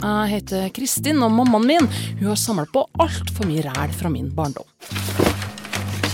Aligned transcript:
Jeg 0.00 0.28
heter 0.30 0.70
Kristin, 0.72 1.18
og 1.20 1.32
mammaen 1.34 1.66
min 1.68 1.86
hun 2.20 2.30
har 2.30 2.38
samla 2.40 2.64
på 2.72 2.86
altfor 3.04 3.44
mye 3.44 3.66
ræl 3.66 3.90
fra 3.92 4.08
min 4.08 4.30
barndom. 4.32 4.64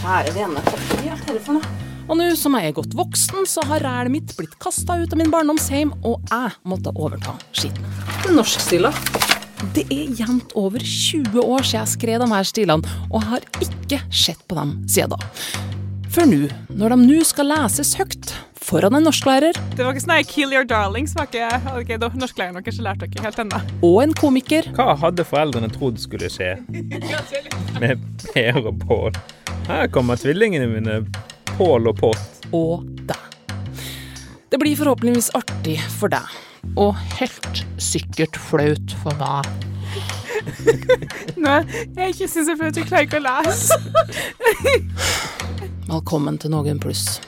Kjære 0.01 0.33
vene, 0.35 0.63
hva 0.67 0.79
er 1.05 1.21
dette 1.21 1.43
for 1.45 1.55
noe? 1.55 1.85
Og 2.07 2.19
nå 2.19 2.27
som 2.39 2.55
jeg 2.59 2.71
er 2.71 2.75
godt 2.75 2.97
voksen, 2.99 3.47
så 3.47 3.63
har 3.67 3.85
rælet 3.87 4.15
mitt 4.15 4.35
blitt 4.39 4.57
kasta 4.63 4.97
ut 4.99 5.15
av 5.15 5.21
min 5.21 5.31
barndomsheim, 5.31 5.93
og 6.03 6.19
jeg 6.31 6.55
måtte 6.67 6.95
overta 6.99 7.37
skitten. 7.55 7.87
Norskstila. 8.35 8.91
Det 9.75 9.87
er 9.87 10.19
jevnt 10.19 10.51
over 10.59 10.83
20 10.83 11.39
år 11.43 11.63
siden 11.63 11.81
jeg 11.81 11.93
skrev 11.95 12.23
de 12.23 12.31
her 12.35 12.51
stilene, 12.51 12.99
og 13.07 13.21
jeg 13.21 13.31
har 13.31 13.49
ikke 13.69 14.03
sett 14.11 14.43
på 14.51 14.59
dem 14.59 14.77
siden 14.91 15.15
da. 15.15 15.31
Før 16.11 16.27
nå, 16.31 16.43
når 16.75 16.95
de 16.95 17.03
nå 17.07 17.23
skal 17.27 17.51
leses 17.55 17.95
høyt 17.99 18.35
foran 18.67 18.97
en 18.99 19.05
norsklærer 19.07 19.55
Det 19.77 19.85
var 19.85 19.95
ikke 19.95 20.03
sånn 20.05 20.25
'kill 20.27 20.53
your 20.55 20.67
darlings', 20.67 21.15
var 21.17 21.29
ikke 21.31 21.47
okay, 21.77 21.99
da 22.03 22.09
Norsklæreren 22.17 22.59
deres 22.65 22.81
lærte 22.83 23.07
dere 23.07 23.25
helt 23.29 23.39
ennå. 23.45 23.61
og 23.83 24.03
en 24.03 24.15
komiker 24.15 24.67
Hva 24.75 24.97
hadde 24.99 25.25
foreldrene 25.25 25.71
trodd 25.73 26.01
skulle 26.03 26.31
skje 26.33 26.57
med 27.81 28.03
Per 28.33 28.59
og 28.65 28.81
Pål? 28.87 29.13
Her 29.69 29.87
kommer 29.91 30.19
tvillingene 30.19 30.67
mine, 30.71 31.07
Pål 31.57 31.89
og 31.89 31.97
Pott. 32.01 32.27
og 32.53 32.85
deg. 33.07 33.17
Det 34.51 34.59
blir 34.63 34.77
forhåpentligvis 34.79 35.31
artig 35.35 35.81
for 35.99 36.09
deg, 36.09 36.27
og 36.77 36.95
helt 37.19 37.65
sikkert 37.79 38.37
flaut 38.39 38.95
for 39.03 39.15
meg. 39.19 39.47
Nei, 41.37 41.63
jeg 41.97 42.15
ikke 42.15 42.29
syns 42.31 42.49
jeg 42.49 42.61
at 42.61 42.75
du 42.75 42.83
klarer 42.85 43.09
ikke 43.09 43.19
å 43.19 43.27
lese. 43.27 43.75
Velkommen 45.89 46.39
til 46.39 46.51
Noen 46.55 46.79
pluss. 46.83 47.21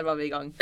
Der 0.00 0.04
var 0.04 0.14
vi 0.14 0.24
i 0.24 0.28
gang. 0.28 0.52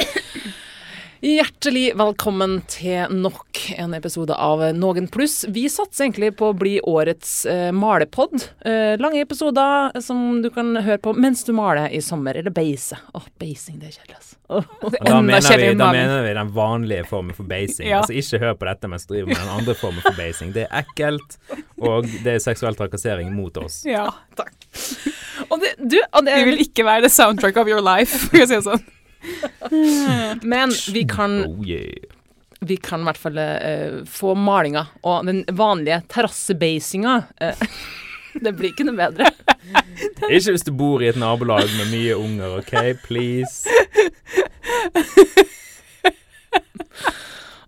Hjertelig 1.20 1.92
velkommen 1.94 2.56
til 2.66 3.12
nok 3.22 3.60
en 3.78 3.92
episode 3.94 4.34
av 4.34 4.64
Noen 4.74 5.06
pluss. 5.14 5.44
Vi 5.54 5.68
satser 5.70 6.08
egentlig 6.08 6.32
på 6.40 6.48
å 6.50 6.56
bli 6.58 6.72
årets 6.82 7.46
eh, 7.46 7.68
malepod. 7.70 8.34
Eh, 8.66 8.96
lange 8.98 9.22
episoder 9.22 9.94
som 10.02 10.40
du 10.42 10.48
kan 10.50 10.74
høre 10.82 10.98
på 11.04 11.12
mens 11.14 11.46
du 11.46 11.52
maler 11.54 11.94
i 11.94 12.00
sommer, 12.02 12.34
eller 12.40 12.50
beise. 12.50 12.98
Åh, 13.14 13.30
beising, 13.38 13.78
det 13.78 13.92
er 13.92 13.94
kjedelig, 14.00 14.18
altså. 14.18 14.34
Oh, 14.58 14.90
Da 14.90 15.04
Enda 15.04 15.22
mener, 15.22 15.62
vi, 15.62 15.70
da 15.84 15.92
mener 15.92 16.26
vi 16.26 16.34
den 16.40 16.52
vanlige 16.58 17.06
formen 17.06 17.38
for 17.38 17.46
beising. 17.46 17.92
Ja. 17.92 18.02
Altså 18.02 18.18
Ikke 18.18 18.42
hør 18.42 18.58
på 18.58 18.70
dette 18.72 18.90
mens 18.90 19.06
du 19.06 19.14
driver 19.14 19.30
med 19.36 19.38
den 19.44 19.54
andre 19.54 19.78
formen 19.78 20.02
for 20.02 20.18
beising. 20.18 20.50
Det 20.56 20.66
er 20.66 20.82
ekkelt, 20.82 21.38
og 21.78 22.10
det 22.26 22.40
er 22.40 22.42
seksuell 22.42 22.74
trakassering 22.74 23.30
mot 23.38 23.62
oss. 23.62 23.84
Ja. 23.86 24.08
Og 25.48 25.62
det, 25.62 25.76
du, 25.78 25.96
og 26.12 26.26
det 26.26 26.34
Vi 26.34 26.46
vil 26.50 26.62
ikke 26.64 26.84
være 26.84 27.06
the 27.06 27.08
soundtrack 27.14 27.56
of 27.56 27.68
your 27.70 27.80
life, 27.80 28.26
for 28.26 28.42
å 28.42 28.46
si 28.48 28.56
det 28.56 28.64
sånn. 28.66 28.82
Men 30.52 30.72
vi 30.92 31.04
kan 31.08 31.40
Oh 31.44 31.66
yeah. 31.66 31.94
vi 32.60 32.76
kan 32.76 33.02
i 33.02 33.08
hvert 33.08 33.20
fall 33.20 33.38
uh, 33.38 34.04
få 34.08 34.34
malinga 34.34 34.86
og 35.02 35.26
den 35.28 35.44
vanlige 35.54 36.02
terrassebasinga. 36.10 37.16
Uh, 37.42 37.66
det 38.44 38.54
blir 38.58 38.72
ikke 38.72 38.86
noe 38.88 38.98
bedre. 38.98 39.30
Ikke 40.28 40.52
hvis 40.54 40.64
du 40.66 40.72
bor 40.76 41.02
i 41.02 41.08
et 41.10 41.18
nabolag 41.18 41.68
med 41.76 41.90
mye 41.92 42.14
unger, 42.16 42.58
OK? 42.60 42.72
Please. 43.04 43.68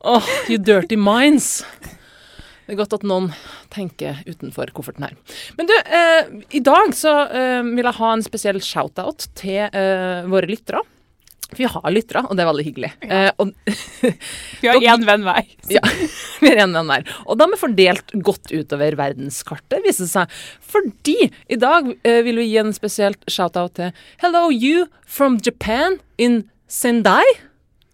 Åh, 0.00 0.28
you 0.48 0.58
dirty 0.58 0.96
minds. 0.96 1.60
Det 2.70 2.76
er 2.76 2.78
godt 2.78 2.94
at 3.00 3.04
noen 3.04 3.32
tenker 3.74 4.20
utenfor 4.28 4.70
kofferten 4.74 5.08
her. 5.08 5.16
Men 5.58 5.66
du, 5.66 5.74
uh, 5.74 6.30
i 6.54 6.62
dag 6.62 6.92
så 6.94 7.14
eh, 7.26 7.66
vil 7.66 7.82
jeg 7.82 7.98
ha 7.98 8.10
en 8.14 8.22
spesiell 8.22 8.60
shout-out 8.62 9.26
til 9.38 9.64
eh, 9.66 10.28
våre 10.30 10.46
lyttere. 10.46 10.84
Vi 11.56 11.66
har 11.66 11.90
lyttere, 11.92 12.22
og 12.28 12.36
det 12.36 12.44
er 12.44 12.48
veldig 12.50 12.64
hyggelig. 12.66 12.90
Eh, 13.02 13.30
og, 13.42 13.52
Vi 14.60 14.70
har 14.70 14.80
én 14.94 15.06
venn 15.08 15.26
hver. 15.26 15.50
ja, 15.72 15.82
vi 16.40 16.52
har 16.52 16.62
én 16.66 16.76
venn 16.76 16.90
hver. 16.92 17.06
Og 17.26 17.34
Og 17.34 17.38
de 17.40 17.46
er 17.46 17.60
fordelt 17.60 18.14
godt 18.26 18.52
utover 18.52 18.96
verdenskartet, 18.98 19.82
viser 19.86 20.06
det 20.06 20.12
seg. 20.12 20.38
Fordi 20.60 21.18
i 21.48 21.58
dag 21.60 21.92
eh, 22.04 22.22
vil 22.26 22.40
vi 22.42 22.48
gi 22.52 22.58
en 22.62 22.74
spesielt 22.76 23.22
shout-out 23.30 23.78
til 23.78 23.92
Hello 24.22 24.48
you 24.50 24.86
from 25.06 25.38
Japan 25.44 25.98
in 26.18 26.44
Sendai. 26.70 27.24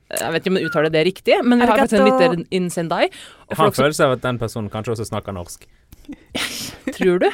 Jeg 0.07 0.33
vet 0.33 0.45
ikke 0.45 0.53
om 0.53 0.59
jeg 0.61 0.69
uttaler 0.69 0.93
det 0.95 1.03
riktig, 1.09 1.41
men 1.43 1.59
vi 1.59 1.67
har 1.67 1.81
faktisk 1.81 1.99
en 1.99 2.07
lytter 2.07 2.45
in 2.55 2.71
Sendai. 2.71 3.09
Og 3.51 3.59
har 3.59 3.73
en 3.73 3.81
følelse 3.81 4.07
av 4.07 4.15
at 4.19 4.23
den 4.23 4.39
personen 4.39 4.71
kanskje 4.71 4.95
også 4.95 5.09
snakker 5.09 5.35
norsk. 5.35 5.67
tror 6.97 7.19
du 7.19 7.31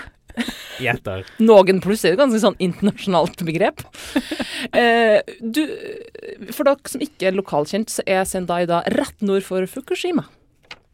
Gjetter. 0.82 1.24
Noen 1.42 1.80
pluss 1.84 2.04
er 2.04 2.14
et 2.14 2.20
ganske 2.20 2.40
sånn 2.42 2.58
internasjonalt 2.62 3.44
begrep. 3.48 3.84
Eh, 4.78 5.18
du, 5.42 5.58
for 6.54 6.62
dere 6.64 6.88
som 6.88 7.02
ikke 7.02 7.26
er 7.28 7.34
lokalkjent, 7.34 7.90
så 7.90 8.04
er 8.06 8.22
Sendai 8.28 8.60
da 8.70 8.78
rett 8.94 9.24
nord 9.26 9.42
for 9.44 9.66
Fukushima. 9.68 10.22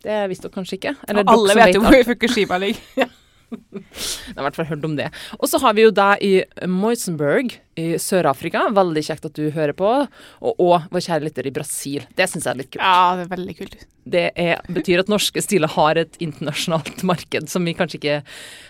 Det 0.03 0.17
visste 0.31 0.47
dere 0.49 0.55
kanskje 0.57 0.79
ikke? 0.79 0.95
Eller 1.05 1.29
alle 1.29 1.53
dere 1.53 1.67
vet 1.67 1.77
jo 1.77 1.83
hvor 1.85 2.07
Fukushima 2.09 2.59
ligger. 2.63 3.08
Jeg 3.49 4.37
har 4.37 4.43
i 4.43 4.47
hvert 4.49 4.59
fall 4.59 4.69
hørt 4.69 4.85
om 4.85 4.97
det. 4.99 5.09
Og 5.39 5.49
så 5.49 5.61
har 5.63 5.77
vi 5.77 5.87
jo 5.87 5.93
deg 5.95 6.25
i 6.25 6.33
Moisenberg 6.69 7.55
i 7.79 7.87
Sør-Afrika. 8.03 8.67
Veldig 8.75 9.05
kjekt 9.07 9.29
at 9.29 9.39
du 9.39 9.49
hører 9.55 9.75
på. 9.77 9.93
Og, 10.43 10.53
og 10.61 10.89
vår 10.93 11.05
kjære 11.07 11.25
lytter 11.29 11.49
i 11.49 11.55
Brasil. 11.55 12.05
Det 12.19 12.29
syns 12.29 12.49
jeg 12.49 12.53
er 12.53 12.61
litt 12.61 12.71
kult. 12.75 12.83
Ja, 12.85 13.17
det 13.17 13.25
er 13.27 13.33
veldig 13.33 13.57
kult. 13.61 13.87
Det 14.09 14.25
er, 14.41 14.61
betyr 14.73 15.03
at 15.03 15.11
norske 15.13 15.43
stiler 15.45 15.69
har 15.75 16.01
et 16.01 16.17
internasjonalt 16.25 17.03
marked 17.09 17.49
som 17.53 17.67
vi 17.69 17.75
kanskje 17.77 17.99
ikke 18.01 18.21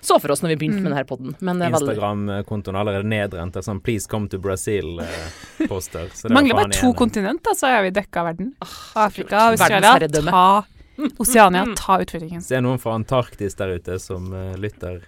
så 0.02 0.18
for 0.18 0.34
oss 0.34 0.42
når 0.42 0.54
vi 0.54 0.58
begynte 0.64 0.82
med 0.82 0.92
denne 0.92 1.06
podden. 1.08 1.36
Men 1.38 1.62
det 1.62 1.68
er 1.68 1.76
veldig 1.76 1.94
Instagram-kontoen 1.94 2.78
er 2.78 2.82
allerede 2.82 3.12
nedrent 3.12 3.58
av 3.58 3.66
sånn 3.66 3.82
'Please 3.82 4.10
come 4.10 4.30
to 4.30 4.38
Brazil'-poster. 4.42 6.10
Eh, 6.10 6.34
Mangler 6.34 6.58
bare 6.58 6.74
to 6.74 6.90
igjen. 6.90 6.98
kontinenter, 7.02 7.54
så 7.58 7.70
er 7.70 7.86
vi 7.86 7.94
dekka 8.00 8.26
verden. 8.30 8.54
Afrika, 8.94 9.50
Australia, 9.52 9.98
ta 10.30 10.48
Oseania, 11.22 11.66
ta 11.76 12.00
utfordringen. 12.02 12.42
Så 12.42 12.54
det 12.54 12.58
er 12.60 12.66
noen 12.66 12.80
fra 12.82 12.96
Antarktis 12.98 13.56
der 13.58 13.76
ute 13.78 13.98
som 14.02 14.32
uh, 14.34 14.54
lytter. 14.58 15.02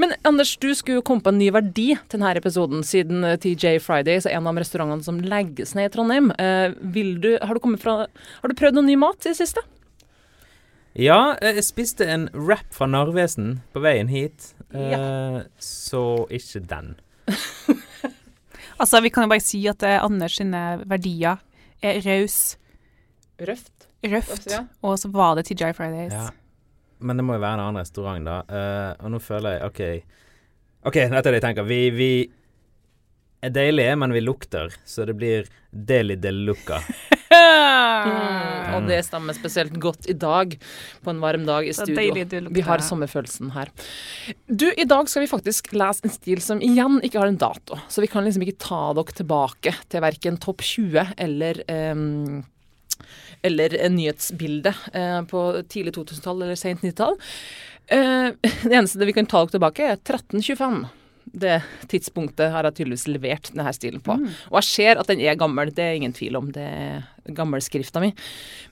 Men 0.00 0.14
Anders, 0.24 0.54
du 0.56 0.70
skulle 0.74 1.00
jo 1.00 1.04
komme 1.06 1.22
på 1.24 1.32
en 1.34 1.40
ny 1.40 1.50
verdi 1.52 1.90
til 1.94 2.16
denne 2.16 2.32
episoden, 2.38 2.80
siden 2.86 3.26
eh, 3.28 3.36
TJ 3.36 3.76
Fridays 3.84 4.24
er 4.24 4.38
en 4.38 4.48
av 4.48 4.56
de 4.56 4.62
restaurantene 4.64 5.04
som 5.04 5.18
legges 5.20 5.74
ned 5.76 5.90
i 5.90 5.92
Trondheim. 5.92 6.30
Uh, 6.40 6.72
vil 6.94 7.18
du, 7.20 7.34
har, 7.42 7.60
du 7.60 7.76
fra, 7.80 8.06
har 8.08 8.52
du 8.52 8.56
prøvd 8.56 8.78
noe 8.78 8.88
ny 8.88 8.96
mat 9.00 9.20
i 9.26 9.34
det 9.34 9.38
siste? 9.42 9.62
Ja, 10.98 11.36
jeg 11.44 11.62
spiste 11.62 12.08
en 12.08 12.26
wrap 12.34 12.72
fra 12.74 12.88
Narvesen 12.90 13.60
på 13.70 13.82
veien 13.84 14.08
hit, 14.10 14.54
ja. 14.74 15.44
så 15.62 16.26
ikke 16.32 16.64
den. 16.72 16.96
Altså, 18.80 18.96
vi 19.04 19.10
kan 19.12 19.26
jo 19.26 19.28
bare 19.28 19.44
si 19.44 19.58
at 19.68 19.82
Anders 19.84 20.38
sine 20.38 20.80
verdier 20.88 21.42
er 21.84 21.98
raus, 22.00 22.56
Røft. 23.36 23.79
Røft, 24.02 24.48
og 24.80 24.98
så 24.98 25.10
var 25.12 25.36
det 25.38 25.46
TJ 25.48 25.72
Fridays. 25.76 26.14
Ja. 26.14 26.28
Men 27.00 27.16
det 27.16 27.24
må 27.24 27.36
jo 27.36 27.42
være 27.42 27.58
en 27.58 27.64
annen 27.66 27.80
restaurant, 27.80 28.26
da. 28.26 28.40
Uh, 28.48 29.04
og 29.04 29.14
nå 29.14 29.22
føler 29.24 29.56
jeg 29.56 29.70
OK. 29.70 29.80
OK, 30.88 30.96
dette 30.96 31.20
er 31.20 31.30
det 31.30 31.38
jeg 31.40 31.46
tenker. 31.48 31.68
Vi, 31.68 31.80
vi 31.92 32.12
er 33.44 33.52
deilige, 33.54 33.96
men 34.00 34.12
vi 34.16 34.22
lukter, 34.24 34.72
så 34.84 35.06
det 35.08 35.16
blir 35.20 35.48
deli 35.70 36.18
de 36.20 36.34
luca. 36.36 36.82
Mm, 38.00 38.74
og 38.74 38.86
det 38.88 38.96
stemmer 39.06 39.36
spesielt 39.36 39.74
godt 39.78 40.06
i 40.10 40.14
dag, 40.16 40.54
på 41.04 41.12
en 41.12 41.20
varm 41.22 41.44
dag 41.46 41.66
i 41.68 41.74
studio. 41.76 41.98
deilig. 41.98 42.48
Vi 42.56 42.62
har 42.64 42.82
sommerfølelsen 42.82 43.52
her. 43.54 43.68
Du, 44.48 44.66
i 44.70 44.86
dag 44.88 45.08
skal 45.10 45.26
vi 45.26 45.30
faktisk 45.30 45.72
lese 45.76 46.06
en 46.08 46.14
stil 46.14 46.40
som 46.42 46.62
igjen 46.64 46.96
ikke 47.04 47.20
har 47.20 47.28
en 47.30 47.38
dato. 47.40 47.78
Så 47.92 48.02
vi 48.02 48.08
kan 48.10 48.24
liksom 48.24 48.46
ikke 48.46 48.56
ta 48.64 48.80
dere 48.96 49.16
tilbake 49.20 49.74
til 49.92 50.04
verken 50.04 50.40
topp 50.40 50.64
20 50.64 51.12
eller 51.20 51.62
ehm, 51.68 52.40
eller 53.42 53.74
en 53.80 53.96
nyhetsbilde 53.96 54.74
eh, 54.92 55.20
på 55.30 55.42
tidlig 55.68 55.94
2000-tall 55.96 56.42
eller 56.42 56.58
sent 56.58 56.84
90-tall. 56.84 57.18
Eh, 57.90 58.30
det 58.68 58.72
eneste 58.74 59.06
vi 59.06 59.16
kan 59.16 59.28
ta 59.28 59.44
dere 59.44 59.56
tilbake, 59.56 59.86
er 59.86 60.00
1325. 60.00 60.82
Det 61.30 61.60
tidspunktet 61.90 62.50
har 62.50 62.66
jeg 62.66 62.80
tydeligvis 62.80 63.06
levert 63.06 63.50
denne 63.52 63.70
stilen 63.76 64.02
på. 64.02 64.16
Og 64.50 64.56
jeg 64.58 64.66
ser 64.66 64.98
at 64.98 65.10
den 65.10 65.20
er 65.22 65.38
gammel, 65.38 65.70
det 65.74 65.84
er 65.84 65.98
ingen 65.98 66.14
tvil 66.16 66.38
om. 66.40 66.48
Det 66.54 66.64
er 66.64 67.04
gammelskrifta 67.36 68.02
mi. 68.02 68.08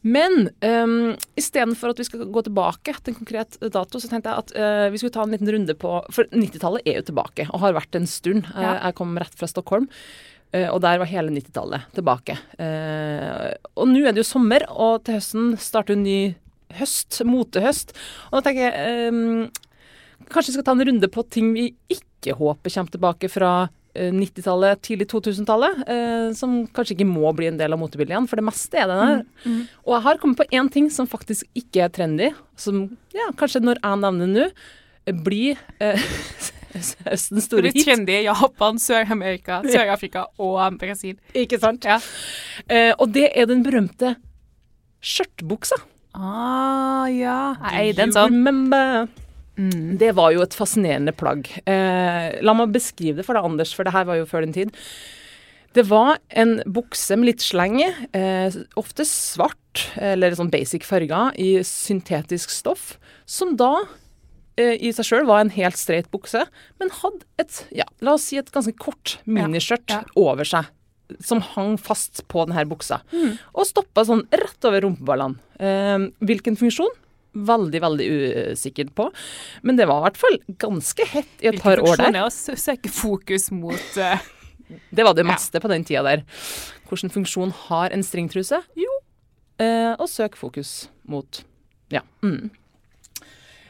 Men 0.02 0.48
um, 0.64 1.12
istedenfor 1.38 1.92
at 1.92 2.00
vi 2.02 2.08
skal 2.08 2.24
gå 2.34 2.42
tilbake 2.48 2.96
til 2.96 3.12
en 3.12 3.18
konkret 3.20 3.60
dato, 3.62 4.00
så 4.00 4.10
tenkte 4.10 4.32
jeg 4.32 4.42
at 4.42 4.56
uh, 4.58 4.88
vi 4.90 4.98
skulle 4.98 5.14
ta 5.14 5.22
en 5.22 5.36
liten 5.36 5.52
runde 5.54 5.76
på 5.78 5.92
For 6.14 6.26
90-tallet 6.34 6.88
er 6.88 6.98
jo 6.98 7.06
tilbake, 7.12 7.46
og 7.52 7.62
har 7.62 7.78
vært 7.78 8.00
en 8.00 8.10
stund. 8.10 8.50
Ja. 8.56 8.74
jeg 8.80 8.98
kom 8.98 9.14
rett 9.20 9.38
fra 9.38 9.50
Stockholm. 9.50 9.86
Eh, 10.52 10.68
og 10.68 10.82
der 10.84 11.00
var 11.00 11.10
hele 11.10 11.32
90-tallet 11.34 11.88
tilbake. 11.96 12.38
Eh, 12.58 13.54
og 13.74 13.88
nå 13.90 14.04
er 14.04 14.14
det 14.14 14.24
jo 14.24 14.32
sommer, 14.32 14.66
og 14.70 15.04
til 15.06 15.18
høsten 15.18 15.56
starter 15.60 15.96
en 15.96 16.06
ny 16.06 16.20
høst, 16.76 17.20
motehøst. 17.26 17.94
Og 18.30 18.38
da 18.38 18.44
tenker 18.48 18.68
jeg 18.68 18.92
ehm, 19.08 19.48
Kanskje 20.28 20.50
vi 20.50 20.58
skal 20.58 20.64
ta 20.66 20.74
en 20.74 20.84
runde 20.84 21.08
på 21.08 21.22
ting 21.32 21.52
vi 21.54 21.70
ikke 21.88 22.34
håper 22.36 22.72
kommer 22.74 22.92
tilbake 22.92 23.30
fra 23.32 23.50
eh, 23.96 24.10
90-tallet, 24.12 24.82
tidlig 24.84 25.06
2000-tallet, 25.08 25.78
eh, 25.88 26.26
som 26.36 26.58
kanskje 26.74 26.96
ikke 26.96 27.06
må 27.08 27.30
bli 27.38 27.48
en 27.48 27.60
del 27.60 27.72
av 27.72 27.80
motebildet 27.80 28.12
igjen, 28.12 28.26
for 28.28 28.40
det 28.40 28.44
meste 28.44 28.82
er 28.82 28.90
det 28.90 28.98
der. 28.98 29.22
Mm. 29.46 29.62
Og 29.86 29.94
jeg 29.94 30.04
har 30.08 30.20
kommet 30.20 30.42
på 30.42 30.48
én 30.58 30.68
ting 30.74 30.90
som 30.92 31.08
faktisk 31.08 31.46
ikke 31.56 31.86
er 31.86 31.94
trendy, 31.94 32.32
som 32.60 32.82
ja, 33.16 33.30
kanskje 33.38 33.62
når 33.64 33.80
jeg 33.80 34.02
nevner 34.04 34.34
nå, 34.34 34.50
eh, 35.06 35.22
blir 35.24 35.62
eh, 35.80 36.10
høstens 37.08 37.30
Det 37.34 37.44
store 37.46 37.62
blir 37.66 37.76
hit. 37.76 37.84
trendy 37.86 38.16
i 38.20 38.24
Japan, 38.26 38.78
Sør-Amerika, 38.82 39.60
Sør-Afrika 39.72 40.26
og 40.38 40.78
Brasil. 40.80 41.16
Ikke 41.38 41.60
sant? 41.62 41.86
Ja. 41.88 41.98
Eh, 42.68 42.92
og 42.98 43.12
det 43.14 43.30
er 43.34 43.48
den 43.50 43.62
berømte 43.66 44.16
skjørtbuksa. 45.04 45.78
Ah, 46.18 47.06
ja. 47.12 47.38
Nei, 47.62 47.92
den 47.96 48.12
sånn. 48.14 48.32
remember? 48.34 49.06
Mm. 49.58 49.96
Det 49.98 50.12
var 50.14 50.32
jo 50.34 50.42
et 50.44 50.54
fascinerende 50.54 51.12
plagg. 51.14 51.48
Eh, 51.66 52.38
la 52.42 52.54
meg 52.54 52.74
beskrive 52.74 53.20
det 53.20 53.26
for 53.26 53.38
deg, 53.38 53.46
Anders, 53.46 53.72
for 53.74 53.86
det 53.86 53.94
her 53.94 54.06
var 54.08 54.18
jo 54.20 54.26
før 54.30 54.46
din 54.46 54.54
tid. 54.54 54.74
Det 55.76 55.84
var 55.86 56.16
en 56.40 56.56
bukse 56.66 57.14
med 57.18 57.28
litt 57.28 57.42
slenge, 57.44 57.90
eh, 58.16 58.54
ofte 58.80 59.04
svart 59.06 59.84
eller 60.00 60.34
sånn 60.34 60.50
basic 60.50 60.86
farger 60.86 61.34
i 61.38 61.58
syntetisk 61.66 62.50
stoff, 62.54 62.96
som 63.28 63.52
da 63.58 63.84
i 64.58 64.90
seg 64.94 65.06
sjøl 65.06 65.26
var 65.28 65.44
en 65.44 65.52
helt 65.54 65.78
streit 65.78 66.08
bukse, 66.14 66.42
men 66.80 66.90
hadde 67.00 67.24
et, 67.38 67.60
ja, 67.74 67.84
la 68.04 68.16
oss 68.18 68.24
si 68.30 68.38
et 68.40 68.50
ganske 68.54 68.74
kort 68.80 69.18
miniskjørt 69.24 69.88
Ja, 69.92 70.00
ja. 70.02 70.14
over 70.18 70.48
seg. 70.48 70.66
Som 71.24 71.40
hang 71.54 71.76
fast 71.80 72.24
på 72.28 72.42
denne 72.48 72.64
buksa. 72.68 72.98
Og 73.54 73.64
stoppa 73.68 74.02
sånn 74.04 74.26
rett 74.34 74.66
over 74.68 74.82
rumpeballene. 74.84 75.38
Eh, 75.56 76.08
hvilken 76.20 76.58
funksjon? 76.60 76.90
Veldig, 77.38 77.80
veldig 77.84 78.08
usikkert 78.52 78.90
på. 78.98 79.06
Men 79.62 79.78
det 79.78 79.86
var 79.88 80.00
i 80.02 80.06
hvert 80.08 80.18
fall 80.20 80.36
ganske 80.60 81.06
hett 81.12 81.44
i 81.44 81.48
et 81.52 81.60
par 81.62 81.78
år 81.80 81.94
der. 82.00 82.10
Hvilken 82.10 82.18
funksjon 82.18 82.18
er 82.18 82.56
å 82.58 82.64
søke 82.66 82.92
fokus 82.92 83.50
mot 83.54 83.96
uh... 84.02 84.18
Det 84.92 85.04
var 85.06 85.14
det 85.16 85.24
meste 85.24 85.60
på 85.64 85.68
den 85.72 85.84
tida 85.88 86.02
der. 86.04 86.24
Hvilken 86.90 87.08
funksjon 87.14 87.54
har 87.68 87.94
en 87.94 88.02
stringtruse? 88.04 88.58
Jo, 88.76 88.90
eh, 89.64 89.94
å 89.96 90.04
søke 90.10 90.36
fokus 90.36 90.88
mot 91.08 91.40
Ja. 91.94 92.02
Mm. 92.20 92.50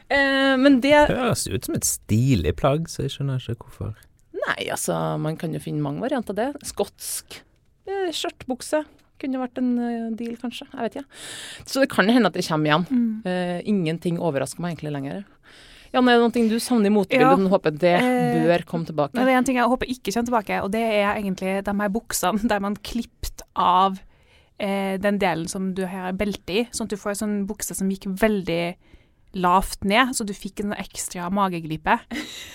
Eh, 0.09 0.55
men 0.57 0.79
det 0.83 0.95
Høres 1.11 1.47
ut 1.47 1.67
som 1.67 1.77
et 1.77 1.87
stilig 1.87 2.55
plagg, 2.59 2.87
så 2.89 3.05
jeg 3.05 3.15
skjønner 3.17 3.41
ikke 3.41 3.67
hvorfor. 3.69 3.97
Nei, 4.39 4.69
altså, 4.73 4.95
man 5.21 5.37
kan 5.37 5.53
jo 5.53 5.61
finne 5.61 5.83
mange 5.85 6.01
varianter 6.01 6.33
av 6.33 6.39
det. 6.39 6.69
Skotsk 6.69 7.41
eh, 7.89 8.09
skjørtbukse 8.15 8.83
kunne 9.19 9.41
vært 9.41 9.59
en 9.59 9.73
eh, 9.83 10.05
deal, 10.17 10.37
kanskje. 10.39 10.69
Jeg 10.71 10.85
vet 10.85 10.99
ikke. 10.99 11.19
Så 11.67 11.83
det 11.83 11.89
kan 11.91 12.09
hende 12.09 12.31
at 12.31 12.37
det 12.37 12.47
kommer 12.47 12.71
igjen. 12.71 12.87
mm. 12.89 13.09
Eh, 13.29 13.59
ingenting 13.69 14.21
overrasker 14.23 14.63
meg 14.63 14.77
egentlig 14.77 14.95
lenger. 14.95 15.25
Jan, 15.89 16.05
er 16.05 16.19
det 16.19 16.21
noe 16.21 16.49
du 16.51 16.59
savner 16.61 16.91
i 16.91 16.93
motebildet? 16.93 17.31
Ja. 17.33 17.37
Du 17.39 17.49
håper 17.49 17.73
det 17.73 17.95
Eh, 17.97 18.43
bør 18.45 18.65
komme 18.69 18.85
tilbake? 18.85 19.17
Men 19.17 19.25
det 19.25 19.33
er 19.33 19.39
en 19.39 19.47
ting 19.47 19.57
jeg 19.57 19.71
håper 19.71 19.89
ikke 19.89 20.13
kommer 20.13 20.29
tilbake, 20.29 20.61
og 20.63 20.71
det 20.73 20.83
er 20.85 21.15
egentlig 21.15 21.55
de 21.65 21.73
her 21.81 21.89
buksene 21.93 22.49
der 22.51 22.61
man 22.61 22.77
klippet 22.77 23.41
av 23.57 23.97
eh, 24.59 24.97
den 25.01 25.17
delen 25.21 25.49
som 25.49 25.73
du 25.73 25.85
har 25.89 26.13
belte 26.17 26.61
i, 26.61 26.67
sånn 26.71 26.89
at 26.89 26.93
du 26.93 27.01
får 27.01 27.15
en 27.15 27.21
sånn 27.23 27.37
bukse 27.49 27.75
som 27.77 27.89
gikk 27.89 28.05
veldig 28.21 28.61
lavt 29.33 29.83
ned, 29.85 30.13
så 30.17 30.25
du 30.25 30.33
fikk 30.33 30.63
en 30.63 30.73
ekstra 30.73 31.29
mageglipe. 31.33 31.99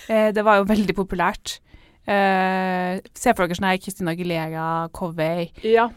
Eh, 0.09 0.31
det 0.35 0.43
var 0.43 0.57
jo 0.59 0.65
veldig 0.69 0.95
populært. 0.97 1.59
Eh, 2.05 2.99
se 3.17 3.33
for 3.33 3.45
dere 3.47 3.55
sånn 3.57 3.69
her 3.69 3.79
Christina 3.81 4.11
Aguilera, 4.13 4.65
Covey. 4.93 5.47
Ja. 5.63 5.87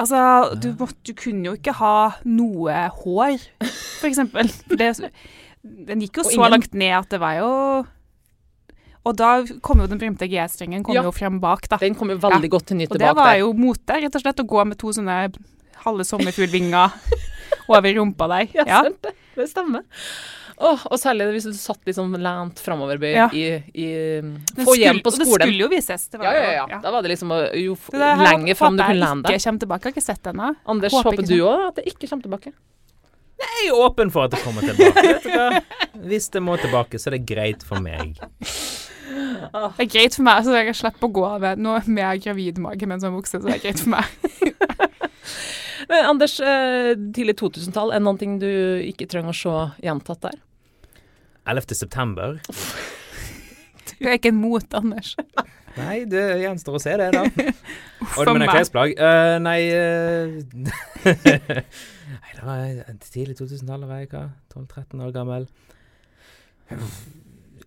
Altså, 0.00 0.18
du, 0.58 0.72
måtte, 0.80 0.96
du 1.06 1.12
kunne 1.14 1.44
jo 1.50 1.52
ikke 1.58 1.74
ha 1.78 1.96
noe 2.26 2.78
hår, 2.96 3.36
for 4.00 4.08
eksempel. 4.08 4.48
Det, 4.72 4.88
den 5.62 6.00
gikk 6.02 6.18
jo 6.18 6.24
så 6.26 6.34
ingen- 6.38 6.56
langt 6.56 6.74
ned 6.74 6.96
at 6.98 7.12
det 7.14 7.20
var 7.22 7.36
jo 7.38 7.50
Og 9.04 9.12
da 9.20 9.28
kom 9.60 9.80
jo 9.82 9.86
den 9.86 9.98
berømte 10.00 10.24
G-strengen 10.32 10.82
kom 10.82 10.94
Ja. 10.96 11.02
jo 11.04 11.10
frem 11.12 11.36
bak, 11.38 11.68
da. 11.68 11.76
Den 11.76 11.94
kom 11.94 12.08
jo 12.08 12.16
veldig 12.16 12.48
godt 12.50 12.66
til 12.70 12.78
nytte 12.78 12.96
bak. 12.96 12.96
Og 12.96 13.00
det 13.04 13.16
var 13.18 13.32
der. 13.34 13.40
jo 13.44 13.52
mote, 13.52 13.98
rett 14.00 14.14
og 14.16 14.22
slett, 14.24 14.40
å 14.40 14.46
gå 14.48 14.64
med 14.66 14.78
to 14.80 14.88
sånne 14.96 15.18
halve 15.84 16.06
sommerfuglvinger 16.08 16.90
over 17.68 17.94
rumpa 18.00 18.28
der. 18.32 18.48
Ja, 18.56 18.64
Ja. 18.66 18.82
det. 19.40 19.48
Stemmer. 19.50 19.84
Oh, 20.62 20.78
og 20.86 21.00
særlig 21.02 21.24
hvis 21.34 21.48
du 21.48 21.56
satt 21.58 21.80
liksom 21.88 22.12
lent 22.22 22.60
framoverbøyd 22.62 23.16
Ja. 23.16 23.24
i, 23.34 23.56
i 23.74 23.86
foajeen 24.54 24.60
Få 24.68 24.74
hjem 24.78 25.00
på 25.02 25.10
Og 25.10 25.16
det 25.18 25.26
skulle 25.26 25.64
jo 25.64 25.68
vises. 25.72 26.04
Det 26.12 26.20
var 26.20 26.28
Ja, 26.28 26.34
ja, 26.38 26.52
ja, 26.60 26.66
ja. 26.70 26.78
Da 26.84 26.92
var 26.94 27.02
det 27.02 27.10
liksom 27.16 27.32
jo 27.58 27.74
Det 27.90 27.98
der 27.98 28.22
lenger 28.22 28.54
fram 28.60 28.76
du 28.78 28.84
kunne 28.84 28.94
jeg 28.94 29.00
lene 29.02 29.24
deg. 29.26 29.34
ikke 29.34 29.44
kommer 29.48 29.64
tilbake. 29.64 29.82
Jeg 29.82 29.90
har 29.90 29.96
ikke 29.98 30.06
sett 30.06 30.22
den 30.28 30.38
ennå. 30.38 30.54
Anders, 30.76 30.94
håper 30.94 31.10
håper 31.10 31.26
du 31.26 31.34
òg 31.42 31.64
at 31.72 31.80
det 31.80 31.86
ikke 31.90 32.06
kommer 32.12 32.28
tilbake? 32.28 32.54
Jeg 33.44 33.66
er 33.66 33.74
åpen 33.82 34.12
for 34.14 34.28
at 34.28 34.30
det 34.36 34.44
kommer 34.44 34.62
tilbake. 34.62 35.62
Hvis 36.08 36.30
det 36.30 36.40
må 36.46 36.54
tilbake, 36.62 37.00
så 37.02 37.10
er 37.10 37.16
det 37.18 37.24
greit 37.26 37.66
for 37.66 37.82
meg. 37.82 38.14
Det 38.54 39.82
er 39.82 39.90
greit 39.90 40.14
for 40.14 40.22
meg, 40.24 40.46
så 40.46 40.54
jeg 40.54 40.76
slipper 40.78 41.10
å 41.10 41.12
gå 41.18 41.24
av 41.26 41.42
med 41.42 41.58
noe 41.66 41.82
med 41.90 42.22
gravidmage 42.24 42.86
med 42.86 42.94
en 43.00 43.02
sånn 43.08 43.18
bukse. 43.18 43.42
Så 43.42 43.50
det 43.50 43.58
er 43.58 43.64
greit 43.66 43.82
for 43.82 43.90
meg. 43.98 44.06
Men 45.90 46.08
Anders, 46.08 46.38
eh, 46.40 46.92
tidlig 47.14 47.36
2000-tall, 47.40 47.92
er 47.92 48.00
det 48.00 48.06
noen 48.06 48.20
ting 48.20 48.38
du 48.42 48.48
ikke 48.84 49.08
trenger 49.10 49.34
å 49.34 49.38
se 49.38 49.54
gjentatt 49.84 50.22
der? 50.28 50.40
11. 51.46 51.74
september. 51.84 52.40
Du 53.94 54.08
er 54.08 54.16
ikke 54.16 54.30
en 54.32 54.38
mot, 54.40 54.64
Anders. 54.74 55.12
Nei, 55.78 56.04
det 56.08 56.22
gjenstår 56.40 56.78
å 56.78 56.80
se 56.82 56.94
det, 56.98 57.10
da. 57.14 57.24
Og 58.16 58.26
du 58.26 58.30
mener 58.32 58.48
klesplagg? 58.50 58.94
Uh, 58.98 59.36
nei 59.42 59.58
eh, 59.70 60.40
Nei, 61.04 62.24
det 62.32 62.46
var 62.46 62.96
tidlig 63.04 63.36
2000-tallet, 63.38 63.86
var 63.90 64.00
jeg 64.02 64.10
hva? 64.14 64.24
12-13 64.56 65.04
år 65.04 65.12
gammel. 65.14 65.46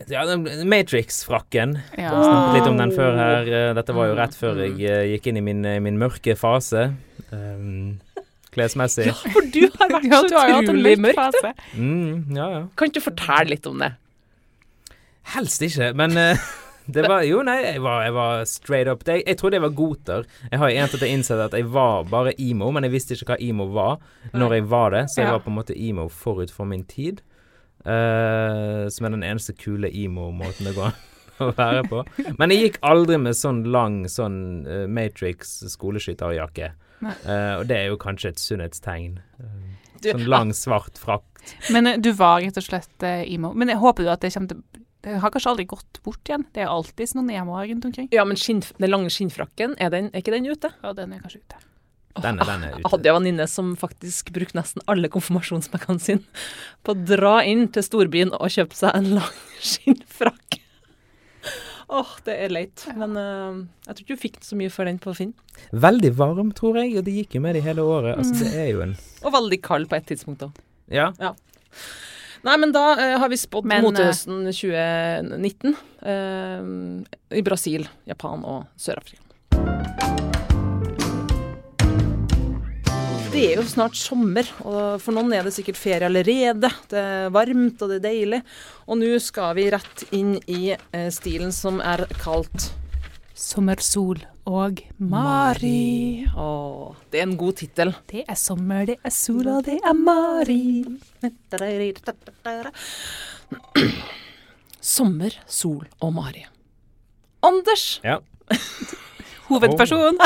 Ja, 0.08 0.24
Matrix-frakken. 0.66 1.78
Ja. 1.98 2.12
Snakket 2.12 2.58
litt 2.60 2.70
om 2.70 2.78
den 2.80 2.94
før 2.96 3.18
her. 3.18 3.50
Eh, 3.50 3.72
Dette 3.78 3.96
var 3.98 4.10
jo 4.10 4.14
Mm, 4.16 4.20
rett 4.22 4.36
før 4.38 4.60
jeg 4.62 4.78
eh, 4.86 5.06
gikk 5.14 5.28
inn 5.32 5.38
i 5.38 5.42
min, 5.42 5.66
eh, 5.66 5.80
min 5.84 5.98
mørke 6.00 6.36
fase. 6.38 6.94
Um, 7.32 8.00
klesmessig. 8.58 9.08
For 9.32 9.48
du 9.54 9.64
har 9.78 9.94
vært 9.96 10.10
Ja, 10.12 10.22
så 10.28 10.44
utrolig 10.60 10.98
mørk 11.06 11.18
fase. 11.22 11.54
Mm, 11.78 12.36
ja, 12.36 12.48
ja. 12.58 12.62
Kan 12.76 12.90
ikke 12.92 13.00
du 13.00 13.06
fortelle 13.12 13.54
litt 13.56 13.70
om 13.70 13.80
det? 13.86 13.94
Helst 15.34 15.62
ikke, 15.66 15.90
men 16.00 16.16
uh, 16.18 16.46
det 16.96 17.04
var 17.08 17.26
Jo, 17.28 17.42
nei, 17.44 17.58
jeg 17.66 17.82
var, 17.84 18.04
jeg 18.08 18.14
var 18.16 18.44
straight 18.48 18.88
up. 18.92 19.02
Jeg, 19.08 19.24
jeg 19.28 19.38
trodde 19.40 19.58
jeg 19.60 19.66
var 19.66 19.74
goter. 19.76 20.28
Jeg 20.52 20.62
har 20.62 20.72
egentlig 20.72 21.10
innsett 21.12 21.42
at 21.44 21.56
jeg 21.58 21.68
var 21.74 22.06
bare 22.08 22.32
emo, 22.40 22.70
men 22.72 22.88
jeg 22.88 22.94
visste 22.96 23.18
ikke 23.18 23.34
hva 23.34 23.40
emo 23.44 23.68
var 23.76 23.98
når 24.34 24.58
jeg 24.60 24.70
var 24.72 24.96
det, 24.96 25.04
så 25.12 25.22
jeg 25.22 25.28
Ja. 25.28 25.34
var 25.36 25.44
på 25.44 25.52
en 25.52 25.58
måte 25.60 25.76
emo 25.76 26.08
forut 26.12 26.52
for 26.54 26.70
min 26.70 26.86
tid. 26.88 27.20
Uh, 27.88 28.88
som 28.92 29.06
er 29.08 29.14
den 29.14 29.24
eneste 29.24 29.54
kule 29.56 29.88
emo-måten 29.96 30.66
det 30.68 30.74
går 30.76 30.90
an 30.90 30.98
å 31.46 31.52
være 31.56 31.84
på. 31.88 32.02
Men 32.40 32.52
jeg 32.52 32.64
gikk 32.66 32.80
aldri 32.90 33.20
med 33.22 33.38
sånn 33.38 33.62
lang 33.72 34.02
sånn 34.12 34.40
uh, 34.68 34.86
Matrix 34.92 35.54
skoleskytterjakke. 35.76 36.72
Eh, 37.04 37.54
og 37.60 37.68
det 37.70 37.78
er 37.78 37.88
jo 37.92 37.98
kanskje 38.02 38.30
et 38.34 38.40
sunnhetstegn. 38.42 39.20
Eh, 39.40 39.64
Du- 40.02 40.12
sånn 40.12 40.28
lang, 40.30 40.52
svart 40.54 40.98
frakt. 40.98 41.54
Men 41.74 41.88
eh, 41.88 41.98
du 41.98 42.12
var 42.14 42.42
rett 42.42 42.58
og 42.58 42.64
slett 42.66 43.04
uh, 43.04 43.24
emo. 43.26 43.54
Men 43.54 43.70
jeg 43.70 43.78
håper 43.82 44.04
du 44.04 44.10
at 44.14 44.22
det 44.22 44.34
kommer 44.34 44.50
til 44.50 44.62
Det 45.08 45.20
har 45.22 45.32
kanskje 45.32 45.50
aldri 45.54 45.66
gått 45.70 46.00
bort 46.04 46.24
igjen. 46.28 46.44
Det 46.54 46.64
er 46.66 46.68
alltid 46.74 47.14
noen 47.16 47.30
emoer 47.32 47.68
rundt 47.70 47.86
omkring. 47.86 48.10
Ja, 48.12 48.26
men 48.26 48.36
skinn, 48.36 48.60
den 48.78 48.90
lange 48.92 49.10
skinnfrakken, 49.14 49.76
er, 49.80 49.90
den, 49.94 50.10
er 50.12 50.20
ikke 50.22 50.34
den 50.34 50.46
ute? 50.50 50.72
Ja, 50.84 50.92
den 50.98 51.14
er 51.14 51.22
kanskje 51.24 51.40
ute. 51.46 51.56
Den, 52.22 52.40
er- 52.42 52.46
den 52.50 52.64
er 52.66 52.70
Jeg 52.74 52.80
ute. 52.82 52.90
hadde 52.92 53.06
jo 53.06 53.16
en 53.16 53.24
venninne 53.24 53.48
som 53.48 53.76
faktisk 53.78 54.32
brukte 54.34 54.58
nesten 54.58 54.82
alle 54.90 55.08
konfirmasjonspakkene 55.14 56.02
sine 56.02 56.24
på 56.84 56.92
å 56.96 57.06
dra 57.06 57.36
inn 57.46 57.68
til 57.70 57.84
storbyen 57.86 58.34
og 58.34 58.50
kjøpe 58.50 58.74
seg 58.76 58.96
en 58.98 59.12
lang 59.20 59.38
skinnfrakk. 59.70 60.60
Åh, 61.90 62.10
det 62.28 62.34
er 62.44 62.52
leit. 62.52 62.84
Men 63.00 63.14
uh, 63.16 63.60
jeg 63.88 63.96
tror 63.96 64.04
ikke 64.04 64.16
du 64.18 64.24
fikk 64.26 64.40
så 64.44 64.58
mye 64.60 64.72
for 64.74 64.90
den 64.90 64.98
på 65.00 65.14
Finn. 65.16 65.34
Veldig 65.72 66.12
varm, 66.20 66.50
tror 66.56 66.76
jeg, 66.82 66.98
og 67.00 67.06
det 67.08 67.14
gikk 67.16 67.38
jo 67.38 67.42
med 67.46 67.56
det 67.56 67.64
hele 67.64 67.86
året. 67.88 68.18
Altså, 68.20 68.34
Mm. 68.36 68.40
det 68.44 68.56
er 68.60 68.70
jo 68.74 68.82
en 68.84 68.96
Og 69.24 69.32
veldig 69.34 69.62
kald 69.64 69.88
på 69.88 69.96
et 69.96 70.06
tidspunkt 70.10 70.44
òg. 70.44 70.52
Ja. 70.92 71.12
Nei, 72.44 72.56
men 72.60 72.72
da 72.76 72.84
uh, 72.96 73.18
har 73.24 73.30
vi 73.32 73.40
spådd 73.40 73.66
motehøsten 73.72 74.44
2019 74.52 75.74
uh, 76.04 77.38
i 77.40 77.42
Brasil, 77.48 77.88
Japan 78.08 78.44
og 78.48 78.68
Sør-Afrika. 78.78 79.24
Det 83.38 83.52
er 83.52 83.60
jo 83.60 83.68
snart 83.70 83.94
sommer, 83.94 84.48
og 84.66 84.96
for 84.98 85.14
noen 85.14 85.30
er 85.38 85.46
det 85.46 85.52
sikkert 85.54 85.78
ferie 85.78 86.08
allerede. 86.08 86.72
Det 86.90 86.98
er 86.98 87.28
varmt 87.30 87.84
og 87.86 87.92
det 87.92 88.00
er 88.00 88.06
deilig. 88.08 88.40
Og 88.90 88.98
nå 88.98 89.12
skal 89.22 89.52
vi 89.60 89.68
rett 89.70 90.02
inn 90.18 90.32
i 90.50 90.72
eh, 90.74 91.10
stilen 91.14 91.54
som 91.54 91.78
er 91.86 92.02
kalt 92.18 92.72
Sommersol 93.38 94.24
og 94.50 94.82
Mari. 94.98 96.26
Åh, 96.34 96.98
det 97.14 97.22
er 97.22 97.28
en 97.28 97.38
god 97.38 97.60
tittel. 97.62 97.94
Det 98.10 98.24
er 98.26 98.40
sommer, 98.42 98.90
det 98.90 98.98
er 99.06 99.14
sol, 99.14 99.46
og 99.54 99.70
det 99.70 99.78
er 99.86 99.94
Mari. 99.94 100.82
Sommer, 104.98 105.38
sol 105.46 105.86
og 106.02 106.18
Mari. 106.18 106.48
Anders! 107.46 108.00
ja. 108.02 108.18
Hovedperson. 109.52 110.18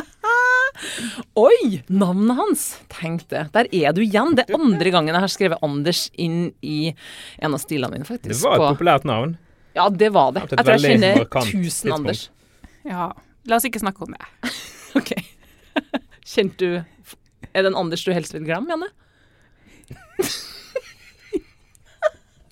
Oi, 1.39 1.81
navnet 1.91 2.37
hans! 2.37 2.65
Tenk 2.93 3.25
det. 3.31 3.45
Der 3.55 3.67
er 3.71 3.93
du 3.95 4.01
igjen. 4.03 4.35
Det 4.37 4.45
er 4.47 4.55
andre 4.57 4.91
gangen 4.93 5.13
jeg 5.13 5.23
har 5.25 5.31
skrevet 5.31 5.59
Anders 5.65 6.05
inn 6.21 6.53
i 6.63 6.93
en 7.39 7.53
av 7.53 7.59
stilene 7.63 7.91
mine, 7.95 8.05
faktisk. 8.07 8.35
Det 8.37 8.43
var 8.45 8.55
et 8.55 8.61
på- 8.63 8.69
populært 8.77 9.05
navn. 9.09 9.37
Ja, 9.75 9.89
det 9.89 10.09
var 10.15 10.31
det. 10.35 10.45
Jeg 10.51 10.57
tror 10.65 10.73
jeg 10.77 10.85
kjenner 10.99 11.21
markant 11.23 11.51
1000. 11.53 11.93
Anders. 11.95 12.23
Ja. 12.87 13.11
La 13.47 13.55
oss 13.57 13.65
ikke 13.67 13.79
snakke 13.83 14.03
om 14.07 14.15
det. 14.15 14.25
OK. 14.99 15.11
Kjente 16.31 16.57
du 16.57 16.71
Er 17.51 17.63
det 17.65 17.71
en 17.71 17.75
Anders 17.79 18.03
du 18.05 18.11
helst 18.15 18.33
vil 18.35 18.43
glemme, 18.47 18.69
Janne? 18.71 18.89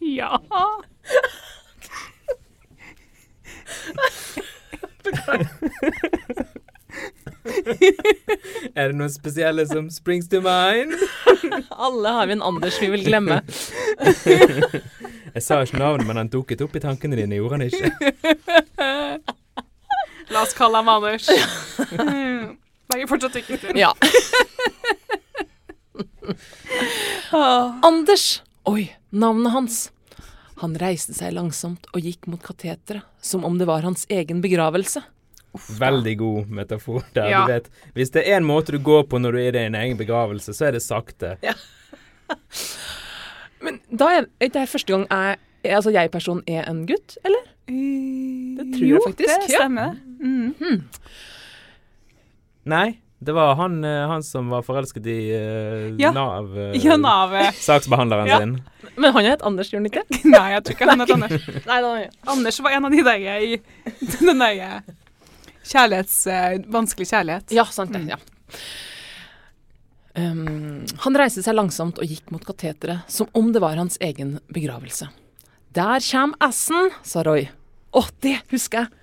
Ja. 0.10 0.40
Beklager. 5.04 5.48
Noen 9.00 9.12
spesielle 9.12 9.66
som 9.70 9.90
springs 9.94 10.30
to 10.32 10.42
mind? 10.44 10.94
Alle 11.88 12.14
har 12.18 12.30
vi 12.30 12.36
en 12.38 12.44
Anders 12.46 12.80
vi 12.82 12.90
vil 12.94 13.06
glemme. 13.08 13.42
Jeg 15.36 15.44
sa 15.46 15.60
ikke 15.64 15.80
navnet, 15.80 16.08
men 16.10 16.18
han 16.18 16.32
dukket 16.32 16.62
opp 16.66 16.76
i 16.76 16.82
tankene 16.84 17.20
dine, 17.20 17.38
gjorde 17.38 17.60
han 17.60 17.66
ikke? 17.68 17.88
La 20.34 20.44
oss 20.44 20.56
kalle 20.58 20.82
ham 20.82 20.90
Anders. 20.92 21.30
Jeg 21.30 23.04
er 23.04 23.10
fortsatt 23.10 23.38
ikke 23.40 23.60
til. 23.62 23.78
Ja. 23.78 23.94
Anders. 27.86 28.42
Oi, 28.70 28.90
navnet 29.10 29.54
hans. 29.54 29.80
Han 30.60 30.76
reiste 30.82 31.16
seg 31.16 31.32
langsomt 31.38 31.88
og 31.94 32.04
gikk 32.04 32.28
mot 32.28 32.42
kateteret, 32.44 33.06
som 33.24 33.46
om 33.48 33.58
det 33.62 33.70
var 33.70 33.86
hans 33.88 34.06
egen 34.12 34.42
begravelse. 34.44 35.02
Veldig 35.80 36.18
god 36.18 36.52
metafor 36.54 37.04
der. 37.16 37.30
Ja. 37.32 37.42
Du 37.46 37.54
vet, 37.54 37.70
hvis 37.98 38.12
det 38.14 38.24
er 38.28 38.38
en 38.38 38.48
måte 38.48 38.76
du 38.76 38.80
går 38.84 39.08
på 39.10 39.18
når 39.22 39.32
du 39.32 39.40
er 39.42 39.50
i 39.50 39.56
din 39.58 39.76
egen 39.76 39.98
begravelse, 39.98 40.54
så 40.54 40.70
er 40.70 40.78
det 40.78 40.84
sakte. 40.86 41.36
Men 43.66 43.80
da 43.90 44.12
er 44.20 44.28
er 44.40 44.54
det 44.54 44.70
første 44.70 44.94
gang 44.94 45.08
jeg, 45.10 45.40
altså 45.76 45.92
jeg-personen 45.92 46.44
er 46.48 46.70
en 46.70 46.86
gutt, 46.88 47.18
eller? 47.26 47.44
Det 47.68 48.66
tror 48.76 48.88
jeg 48.88 49.02
faktisk, 49.08 49.30
Jo, 49.30 49.42
Det 49.48 49.54
ja. 49.54 49.58
stemmer. 49.58 49.96
-hmm. 50.20 50.82
Nei, 52.66 53.00
det 53.20 53.32
var 53.36 53.56
han, 53.56 53.84
eh, 53.84 54.08
han 54.08 54.24
som 54.24 54.50
var 54.50 54.62
forelsket 54.62 55.06
i 55.06 55.18
uh, 55.36 55.96
Ja. 56.00 56.12
Nav... 56.12 56.54
Uh, 56.58 56.86
Ja, 56.86 56.98
Nav. 56.98 57.34
Saksbehandleren 57.54 58.28
Ja. 58.28 58.38
sin. 58.40 58.62
Men 58.96 59.14
han 59.14 59.26
het 59.26 59.42
Anders, 59.42 59.70
gjorde 59.74 59.84
han 59.84 59.86
ikke? 59.92 60.30
Nei, 60.30 60.52
jeg 60.52 60.64
tror 60.64 60.76
ikke 60.76 60.90
han 60.90 61.00
het 61.00 61.12
Anders. 61.12 61.66
Nei, 61.66 62.10
Anders 62.28 62.60
var 62.60 62.72
en 62.72 62.86
av 62.86 62.92
de 62.92 63.04
der 63.04 63.40
i 63.40 63.62
den 64.20 64.40
der 64.40 64.82
kjærlighets... 65.70 66.20
eh, 66.28 66.60
vanskelig 66.72 67.10
kjærlighet. 67.12 67.54
Ja, 67.56 67.66
sant 67.74 67.94
det. 67.96 68.04
Ja. 68.10 68.20
Um, 70.20 70.84
han 71.06 71.18
reiste 71.20 71.44
seg 71.46 71.56
langsomt 71.56 72.00
og 72.02 72.10
gikk 72.10 72.32
mot 72.34 72.44
kateteret, 72.44 73.06
som 73.08 73.30
om 73.38 73.52
det 73.54 73.62
var 73.64 73.78
hans 73.80 74.00
egen 74.04 74.40
begravelse. 74.52 75.08
Der 75.78 76.02
kjem 76.04 76.34
assen, 76.44 76.90
sa 77.06 77.22
Roy. 77.24 77.46
Å, 77.94 78.04
det 78.26 78.40
husker 78.52 78.84
jeg! 78.84 78.96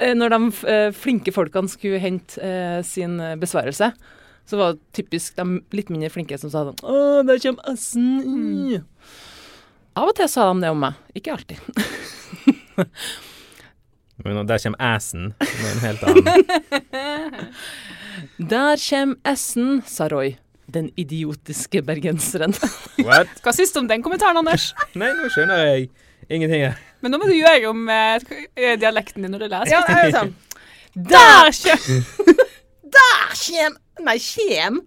Eh, 0.00 0.14
Når 0.16 0.32
de 0.32 0.40
eh, 0.72 0.88
flinke 0.96 1.32
folkene 1.36 1.70
skulle 1.70 2.00
hente 2.02 2.40
eh, 2.42 2.80
sin 2.86 3.20
besværelse, 3.38 3.92
så 4.44 4.58
var 4.58 4.74
det 4.74 4.82
typisk 4.96 5.36
de 5.38 5.60
litt 5.76 5.92
mindre 5.92 6.10
flinke 6.12 6.36
som 6.40 6.50
sa 6.52 6.66
sånn 6.66 6.82
Å, 6.84 7.22
der 7.28 7.40
kjem 7.40 7.60
assen! 7.70 8.08
Mm. 8.24 8.82
Av 9.94 10.10
og 10.10 10.16
til 10.18 10.28
sa 10.28 10.48
de 10.50 10.64
det 10.64 10.72
om 10.74 10.80
meg. 10.82 10.98
Ikke 11.14 11.36
alltid. 11.36 11.60
Men 14.22 14.46
der 14.46 14.58
kommer 14.62 14.78
assen. 14.94 15.34
Det 15.40 15.48
er 15.50 15.72
en 15.72 15.82
helt 15.82 16.02
annen. 16.06 16.26
Der 18.38 18.78
kommer 18.78 19.16
assen, 19.24 19.82
sa 19.86 20.06
Roy. 20.08 20.36
Den 20.70 20.90
idiotiske 20.96 21.82
bergenseren. 21.84 22.54
What? 23.02 23.28
Hva 23.44 23.52
syns 23.52 23.74
du 23.74 23.82
om 23.82 23.88
den 23.90 24.02
kommentaren, 24.02 24.38
Anders? 24.40 24.70
Nei, 24.98 25.10
nå 25.18 25.28
skjønner 25.34 25.60
jeg 25.66 25.88
ingenting. 26.30 26.64
Men 27.02 27.12
nå 27.12 27.20
må 27.20 27.28
du 27.28 27.34
gjøre 27.36 27.68
om 27.72 27.84
eh, 27.92 28.22
eh, 28.56 28.76
dialekten 28.80 29.26
din 29.26 29.34
når 29.34 29.44
du 29.44 29.48
leser. 29.52 29.74
Ja, 29.74 29.82
jeg 29.90 30.12
er 30.12 30.16
sånn. 30.18 30.34
Der 31.10 31.50
kjem 31.58 32.04
Der 32.94 33.32
kjem 33.34 33.80
Nei, 34.04 34.16
kjem. 34.18 34.80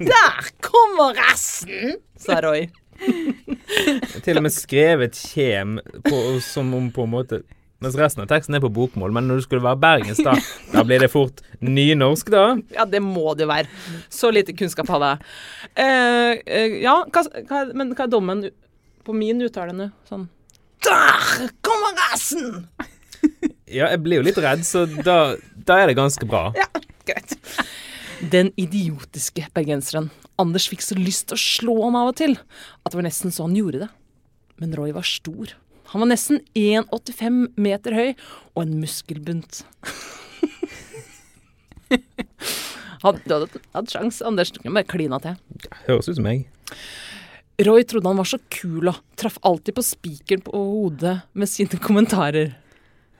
Der 0.00 0.46
kommer 0.64 1.16
resten, 1.16 1.98
sa 2.20 2.38
Roy. 2.44 2.68
Til 4.24 4.40
og 4.40 4.44
med 4.44 4.52
skrevet 4.54 5.16
'kjem' 5.16 5.78
på, 6.04 6.20
som 6.44 6.72
om 6.76 6.88
på 6.92 7.04
en 7.04 7.12
måte 7.12 7.42
Mens 7.80 7.96
resten 7.96 8.20
av 8.20 8.28
teksten 8.28 8.56
er 8.56 8.60
på 8.60 8.68
bokmål, 8.76 9.12
men 9.16 9.24
når 9.28 9.40
du 9.40 9.44
skulle 9.46 9.64
være 9.64 9.80
bergensk, 9.80 10.20
da, 10.26 10.34
da 10.74 10.84
blir 10.84 11.00
det 11.00 11.08
fort 11.12 11.40
nynorsk, 11.64 12.28
da. 12.32 12.44
Ja, 12.76 12.84
det 12.88 13.00
må 13.04 13.32
det 13.38 13.48
være. 13.48 13.70
Så 14.12 14.28
lite 14.34 14.52
kunnskap 14.56 14.90
hadde 14.92 15.14
jeg. 15.14 15.30
Eh, 15.80 16.42
eh, 16.44 16.76
ja, 16.84 16.98
hva, 17.08 17.24
hva, 17.48 17.62
men 17.72 17.94
hva 17.96 18.04
er 18.04 18.12
dommen 18.12 18.44
på 19.06 19.16
min 19.16 19.40
uttale 19.46 19.72
nå? 19.76 19.88
Sånn 20.10 20.28
Der 20.84 21.48
kommer 21.64 21.96
resten! 22.08 22.66
Ja, 23.70 23.86
jeg 23.92 24.00
blir 24.02 24.18
jo 24.18 24.24
litt 24.26 24.38
redd, 24.42 24.64
så 24.66 24.80
da, 24.82 25.36
da 25.54 25.76
er 25.78 25.92
det 25.92 25.94
ganske 25.94 26.26
bra. 26.26 26.48
Ja, 26.58 26.64
greit. 27.06 27.36
Den 28.32 28.50
idiotiske 28.58 29.44
bergenseren. 29.54 30.08
Anders 30.42 30.66
fikk 30.72 30.82
så 30.82 30.96
lyst 30.98 31.28
til 31.30 31.36
å 31.38 31.42
slå 31.44 31.76
ham 31.84 31.98
av 32.00 32.10
og 32.10 32.16
til 32.18 32.34
at 32.34 32.90
det 32.90 32.98
var 32.98 33.06
nesten 33.06 33.30
så 33.30 33.46
han 33.46 33.54
gjorde 33.54 33.84
det. 33.84 33.90
Men 34.58 34.74
Roy 34.74 34.90
var 34.96 35.06
stor. 35.06 35.54
Han 35.90 36.04
var 36.04 36.08
nesten 36.12 36.38
1,85 36.54 37.40
meter 37.58 37.96
høy 37.98 38.10
og 38.54 38.62
en 38.62 38.76
muskelbunt. 38.82 39.64
Hadde 43.00 43.20
du 43.24 43.32
hadde 43.32 43.60
hatt 43.74 43.92
sjans, 43.92 44.20
Anders. 44.22 44.50
Du 44.52 44.60
kan 44.62 44.74
bare 44.76 44.86
klina 44.88 45.18
til. 45.24 45.36
Høres 45.86 46.08
ut 46.10 46.18
som 46.18 46.26
meg. 46.26 46.46
Roy 47.64 47.82
trodde 47.88 48.08
han 48.08 48.20
var 48.20 48.28
så 48.28 48.38
kul 48.52 48.88
og 48.92 48.98
traff 49.20 49.36
alltid 49.44 49.76
på 49.76 49.84
spikeren 49.84 50.42
på 50.44 50.52
hodet 50.54 51.18
med 51.36 51.48
sine 51.50 51.80
kommentarer. 51.82 52.54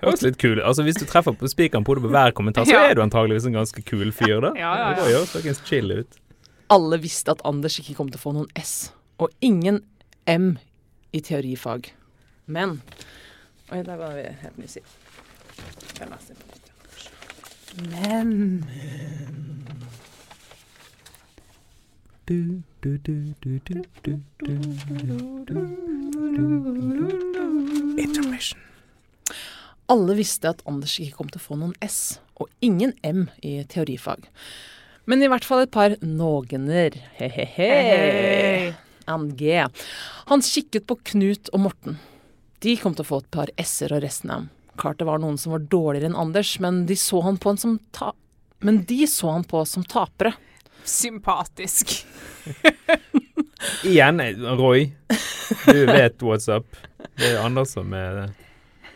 Høres 0.00 0.22
litt 0.24 0.38
kul. 0.40 0.60
Altså, 0.64 0.84
hvis 0.86 0.96
du 1.00 1.04
treffer 1.08 1.34
på 1.36 1.48
spikeren 1.50 1.84
på 1.84 1.92
hodet 1.92 2.06
på 2.06 2.12
hver 2.14 2.32
kommentar, 2.36 2.64
så 2.68 2.72
Ja. 2.76 2.86
er 2.88 2.94
du 2.96 3.02
antageligvis 3.04 3.46
en 3.50 3.58
ganske 3.58 3.82
kul 3.84 4.12
fyr, 4.16 4.40
da. 4.40 4.52
Ja, 4.56 4.72
ja, 4.76 4.88
ja. 4.96 5.24
Det 5.24 5.44
høres 5.44 5.60
chill 5.66 5.92
ut. 5.92 6.20
Alle 6.70 7.00
visste 7.02 7.32
at 7.34 7.42
Anders 7.44 7.76
ikke 7.80 7.96
kom 7.98 8.08
til 8.08 8.20
å 8.20 8.22
få 8.22 8.32
noen 8.32 8.48
S, 8.56 8.92
og 9.18 9.28
ingen 9.42 9.82
M 10.26 10.58
i 11.12 11.20
teorifag. 11.20 11.90
Men 12.50 12.80
Oi, 13.70 13.82
der 13.86 13.96
var 13.96 14.16
vi 14.16 14.24
helt 14.42 14.58
ny 14.58 14.66
side. 14.66 14.84
Men 17.76 18.64
Du, 22.26 22.62
du, 22.82 22.96
du, 22.98 23.34
du, 23.42 23.60
du, 23.66 23.82
du, 24.02 24.18
du, 24.44 24.52
du. 25.46 25.56
Intermission. 27.98 28.60
Alle 29.90 30.14
visste 30.18 30.50
at 30.50 30.62
Anders 30.66 30.98
ikke 31.02 31.16
kom 31.18 31.30
til 31.30 31.40
å 31.40 31.46
få 31.46 31.58
noen 31.58 31.74
S, 31.82 32.20
og 32.38 32.50
ingen 32.62 32.94
M 33.02 33.24
i 33.42 33.56
teorifag. 33.66 34.28
Men 35.10 35.22
i 35.22 35.30
hvert 35.30 35.46
fall 35.46 35.64
et 35.64 35.74
par 35.74 35.96
nogener. 36.02 36.94
He-he-he. 37.18 38.74
MG. 39.10 39.42
Han 40.30 40.42
kikket 40.46 40.86
på 40.86 40.98
Knut 41.10 41.50
og 41.50 41.64
Morten. 41.66 41.98
De 42.60 42.76
kom 42.76 42.94
til 42.96 43.06
å 43.06 43.10
få 43.10 43.20
et 43.22 43.30
par 43.32 43.52
S-er 43.60 43.94
og 43.96 44.02
resten 44.04 44.32
av 44.32 44.42
dem. 44.42 44.48
Klart 44.80 45.00
det 45.00 45.08
var 45.08 45.20
noen 45.20 45.38
som 45.40 45.52
var 45.54 45.64
dårligere 45.72 46.10
enn 46.10 46.18
Anders, 46.18 46.54
men 46.60 46.84
de 46.88 46.96
så 46.96 47.20
han 47.24 47.40
på, 47.40 47.52
en 47.52 47.60
som 47.60 47.78
ta 47.96 48.12
men 48.60 48.84
de 48.84 49.06
så 49.06 49.30
han 49.30 49.44
på 49.44 49.64
som 49.64 49.84
tapere. 49.84 50.32
sympatisk. 50.84 52.06
Igjen, 53.84 54.20
Roy. 54.56 54.92
Du 55.66 55.86
vet 55.86 56.22
what's 56.22 56.48
up. 56.56 56.76
Det 57.16 57.32
er 57.32 57.44
Anders 57.44 57.72
som 57.76 57.92
er 57.96 58.16
det. 58.16 58.28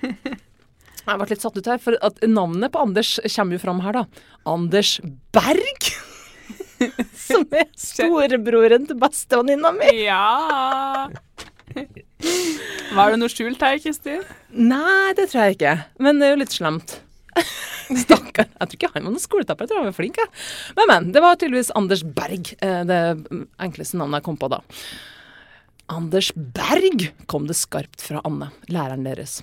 Jeg 0.04 1.11
har 1.12 1.21
vært 1.21 1.35
litt 1.35 1.44
satt 1.44 1.56
ut 1.56 1.68
her, 1.68 1.80
for 1.80 1.97
at 2.04 2.21
navnet 2.28 2.73
på 2.73 2.80
Anders 2.80 3.18
kommer 3.37 3.56
jo 3.56 3.62
fram 3.64 3.83
her, 3.85 4.00
da. 4.00 4.04
Anders 4.49 4.97
Berg! 5.33 5.90
Som 7.16 7.47
er 7.56 7.68
storebroren 7.78 8.88
til 8.88 8.99
bestevenninna 9.00 9.71
mi. 9.73 9.92
Ja 10.04 11.09
Var 12.94 13.11
det 13.11 13.18
noe 13.18 13.33
skjult 13.33 13.62
her, 13.64 13.80
Kristin? 13.83 14.23
Nei, 14.54 15.14
det 15.18 15.30
tror 15.33 15.49
jeg 15.49 15.56
ikke. 15.56 15.75
Men 16.02 16.21
det 16.21 16.28
er 16.28 16.35
jo 16.35 16.42
litt 16.44 16.54
slemt. 16.54 16.99
Stakkar. 18.04 18.47
Jeg 18.49 18.68
tror 18.68 18.78
ikke 18.78 18.90
han 18.92 19.02
var 19.02 19.11
noen 19.11 19.23
skoletapper, 19.23 19.66
jeg 19.66 19.73
tror 19.73 19.83
han 19.83 19.90
var 19.90 19.97
flink. 19.97 20.21
Jeg. 20.21 20.30
Men, 20.78 20.90
men. 20.92 21.11
Det 21.14 21.25
var 21.25 21.40
tydeligvis 21.40 21.73
Anders 21.76 22.04
Berg, 22.16 22.54
eh, 22.64 22.85
det 22.88 23.00
enkleste 23.62 23.99
navnet 24.00 24.21
jeg 24.21 24.28
kom 24.28 24.38
på 24.40 24.50
da. 24.52 24.62
Anders 25.92 26.30
Berg, 26.35 27.11
kom 27.28 27.49
det 27.50 27.59
skarpt 27.59 28.00
fra 28.00 28.23
Anne, 28.25 28.49
læreren 28.73 29.04
deres. 29.04 29.42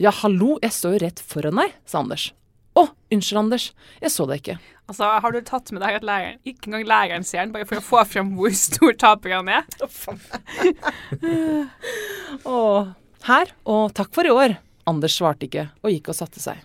Ja, 0.00 0.12
hallo, 0.22 0.56
jeg 0.62 0.72
står 0.72 0.96
jo 0.96 1.02
rett 1.02 1.20
foran 1.20 1.58
deg, 1.58 1.74
sa 1.88 2.00
Anders. 2.04 2.30
Å, 2.78 2.86
unnskyld, 3.12 3.40
Anders. 3.42 3.72
Jeg 3.98 4.14
så 4.14 4.28
det 4.30 4.38
ikke. 4.40 4.60
Altså, 4.88 5.04
Har 5.20 5.34
du 5.34 5.40
tatt 5.44 5.68
med 5.74 5.82
deg 5.84 5.98
at 5.98 6.06
læreren 6.06 6.38
ikke 6.48 6.70
engang 6.70 6.86
læreren 6.88 7.26
ser 7.26 7.44
den, 7.44 7.52
bare 7.52 7.68
for 7.68 7.80
å 7.80 7.84
få 7.84 8.04
frem 8.08 8.30
hvor 8.38 8.54
stor 8.56 8.94
taper 8.96 9.34
han 9.36 9.50
er? 9.52 9.66
Åh, 12.48 12.88
her, 13.28 13.52
og 13.68 13.92
takk 13.98 14.14
for 14.16 14.28
i 14.28 14.32
år. 14.32 14.56
Anders 14.88 15.18
svarte 15.18 15.44
ikke, 15.44 15.66
og 15.84 15.92
gikk 15.92 16.08
og 16.08 16.16
satte 16.16 16.40
seg. 16.40 16.64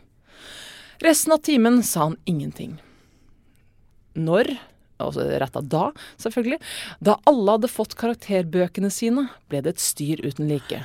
Resten 1.03 1.35
av 1.35 1.43
timen 1.43 1.81
sa 1.83 2.07
han 2.07 2.15
ingenting. 2.29 2.77
Når, 4.15 4.53
altså 5.03 5.27
retta 5.43 5.65
da, 5.67 5.89
selvfølgelig, 6.21 6.61
da 7.03 7.17
alle 7.27 7.57
hadde 7.57 7.73
fått 7.75 7.97
karakterbøkene 7.99 8.93
sine, 8.93 9.27
ble 9.51 9.65
det 9.65 9.75
et 9.75 9.83
styr 9.83 10.23
uten 10.23 10.47
like. 10.47 10.79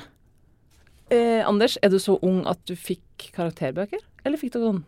Eh, 1.07 1.39
Anders, 1.47 1.79
er 1.79 1.93
du 1.93 2.01
så 2.03 2.19
ung 2.19 2.43
at 2.51 2.59
du 2.67 2.75
fikk 2.75 3.29
karakterbøker? 3.31 4.03
Eller 4.27 4.41
fikk 4.41 4.57
du 4.57 4.65
sånn 4.65 4.83